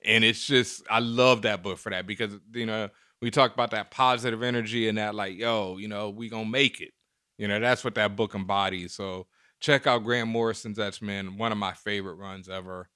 And 0.03 0.25
it's 0.25 0.47
just, 0.47 0.83
I 0.91 1.01
love 1.01 1.43
that 1.43 1.63
book 1.63 1.79
for 1.79 1.91
that 1.91 2.07
because, 2.07 2.33
you 2.55 2.65
know, 2.65 2.89
we 3.21 3.31
talk 3.31 3.53
about 3.53 3.73
that 3.73 3.91
positive 3.91 4.43
energy 4.43 4.89
and 4.89 4.97
that, 4.97 5.15
like, 5.15 5.37
yo, 5.37 5.77
you 5.77 5.89
know, 5.89 6.09
we 6.09 6.31
to 6.31 6.45
make 6.45 6.81
it. 6.81 6.93
You 7.37 7.49
know, 7.49 7.61
that's 7.61 7.85
what 7.85 7.95
that 7.97 8.17
book 8.17 8.35
embodies. 8.35 8.95
So 8.95 9.27
check 9.61 9.87
out 9.87 10.05
Grant 10.05 10.29
Morrison's 10.29 10.79
X 10.79 11.01
Men, 11.01 11.37
one 11.39 11.53
of 11.53 11.59
my 11.59 11.73
favorite 11.73 12.15
runs 12.15 12.49
ever. 12.49 12.89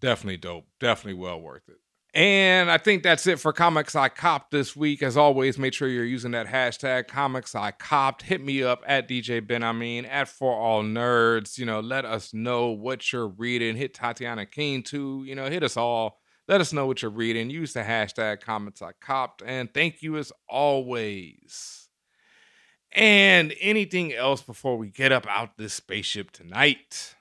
Definitely 0.00 0.38
dope. 0.38 0.66
Definitely 0.80 1.20
well 1.20 1.40
worth 1.40 1.68
it. 1.68 1.76
And 2.14 2.70
I 2.70 2.78
think 2.78 3.02
that's 3.02 3.26
it 3.26 3.38
for 3.38 3.52
Comics 3.52 3.94
I 3.94 4.08
Copped 4.08 4.50
this 4.50 4.74
week. 4.74 5.02
As 5.02 5.16
always, 5.16 5.58
make 5.58 5.74
sure 5.74 5.88
you're 5.88 6.04
using 6.04 6.30
that 6.30 6.46
hashtag 6.46 7.06
Comics 7.06 7.54
I 7.54 7.70
Copped. 7.70 8.22
Hit 8.22 8.42
me 8.42 8.62
up 8.62 8.82
at 8.86 9.08
DJ 9.08 9.46
Benhameen, 9.46 10.08
at 10.08 10.28
For 10.28 10.52
All 10.52 10.82
Nerds. 10.82 11.58
You 11.58 11.66
know, 11.66 11.80
let 11.80 12.04
us 12.04 12.32
know 12.32 12.68
what 12.68 13.12
you're 13.12 13.28
reading. 13.28 13.76
Hit 13.76 13.92
Tatiana 13.92 14.46
King 14.46 14.82
too. 14.82 15.22
You 15.26 15.34
know, 15.34 15.50
hit 15.50 15.62
us 15.62 15.76
all. 15.76 16.18
Let 16.48 16.62
us 16.62 16.72
know 16.72 16.86
what 16.86 17.02
you're 17.02 17.10
reading. 17.10 17.50
Use 17.50 17.74
the 17.74 17.82
hashtag 17.82 18.40
Comics 18.40 18.80
I 18.80 18.92
Copped. 19.00 19.42
And 19.44 19.72
thank 19.72 20.00
you 20.00 20.16
as 20.16 20.32
always. 20.48 21.77
And 22.92 23.54
anything 23.60 24.12
else 24.12 24.42
before 24.42 24.76
we 24.78 24.88
get 24.88 25.12
up 25.12 25.26
out 25.28 25.56
this 25.56 25.74
spaceship 25.74 26.30
tonight? 26.30 27.14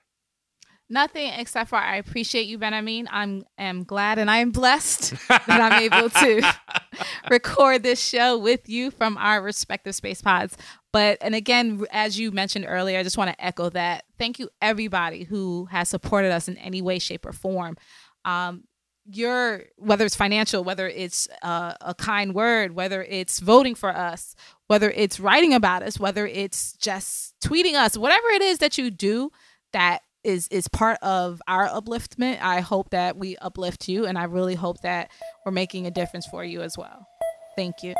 Nothing 0.89 1.33
except 1.33 1.69
for 1.69 1.75
I 1.75 1.97
appreciate 1.97 2.47
you, 2.47 2.57
Benhameen. 2.57 3.07
I'm 3.11 3.43
am 3.57 3.83
glad 3.83 4.19
and 4.19 4.31
I 4.31 4.37
am 4.37 4.51
blessed 4.51 5.11
that 5.27 5.49
I'm 5.49 5.83
able 5.83 6.09
to 6.09 6.55
record 7.29 7.83
this 7.83 8.01
show 8.01 8.37
with 8.37 8.69
you 8.69 8.91
from 8.91 9.17
our 9.17 9.41
respective 9.41 9.95
space 9.95 10.21
pods. 10.21 10.55
But 10.93 11.17
and 11.19 11.35
again, 11.35 11.85
as 11.91 12.17
you 12.17 12.31
mentioned 12.31 12.65
earlier, 12.67 12.97
I 12.97 13.03
just 13.03 13.17
want 13.17 13.31
to 13.31 13.45
echo 13.45 13.69
that. 13.71 14.05
Thank 14.17 14.39
you 14.39 14.49
everybody 14.61 15.25
who 15.25 15.65
has 15.65 15.89
supported 15.89 16.31
us 16.31 16.47
in 16.47 16.57
any 16.57 16.81
way, 16.81 16.99
shape, 16.99 17.25
or 17.25 17.33
form. 17.33 17.75
Um, 18.23 18.63
your 19.09 19.63
whether 19.77 20.05
it's 20.05 20.15
financial, 20.15 20.63
whether 20.63 20.87
it's 20.87 21.27
uh, 21.41 21.73
a 21.81 21.93
kind 21.95 22.33
word, 22.33 22.73
whether 22.73 23.03
it's 23.03 23.39
voting 23.39 23.75
for 23.75 23.95
us, 23.95 24.35
whether 24.67 24.91
it's 24.91 25.19
writing 25.19 25.53
about 25.53 25.83
us, 25.83 25.99
whether 25.99 26.27
it's 26.27 26.73
just 26.73 27.35
tweeting 27.39 27.73
us, 27.75 27.97
whatever 27.97 28.27
it 28.29 28.41
is 28.41 28.59
that 28.59 28.77
you 28.77 28.91
do 28.91 29.31
that 29.73 30.01
is 30.23 30.47
is 30.49 30.67
part 30.67 30.97
of 31.01 31.41
our 31.47 31.67
upliftment. 31.69 32.41
I 32.41 32.59
hope 32.59 32.89
that 32.91 33.17
we 33.17 33.37
uplift 33.37 33.87
you, 33.87 34.05
and 34.05 34.17
I 34.17 34.25
really 34.25 34.55
hope 34.55 34.81
that 34.81 35.09
we're 35.45 35.51
making 35.51 35.87
a 35.87 35.91
difference 35.91 36.25
for 36.25 36.43
you 36.43 36.61
as 36.61 36.77
well. 36.77 37.07
Thank 37.55 37.83
you. 37.83 37.95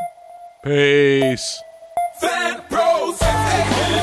Peace. 0.64 1.62
Fan 2.20 2.62
Bros. 2.68 3.18
F-A-N-B-R-O-S. 3.22 3.98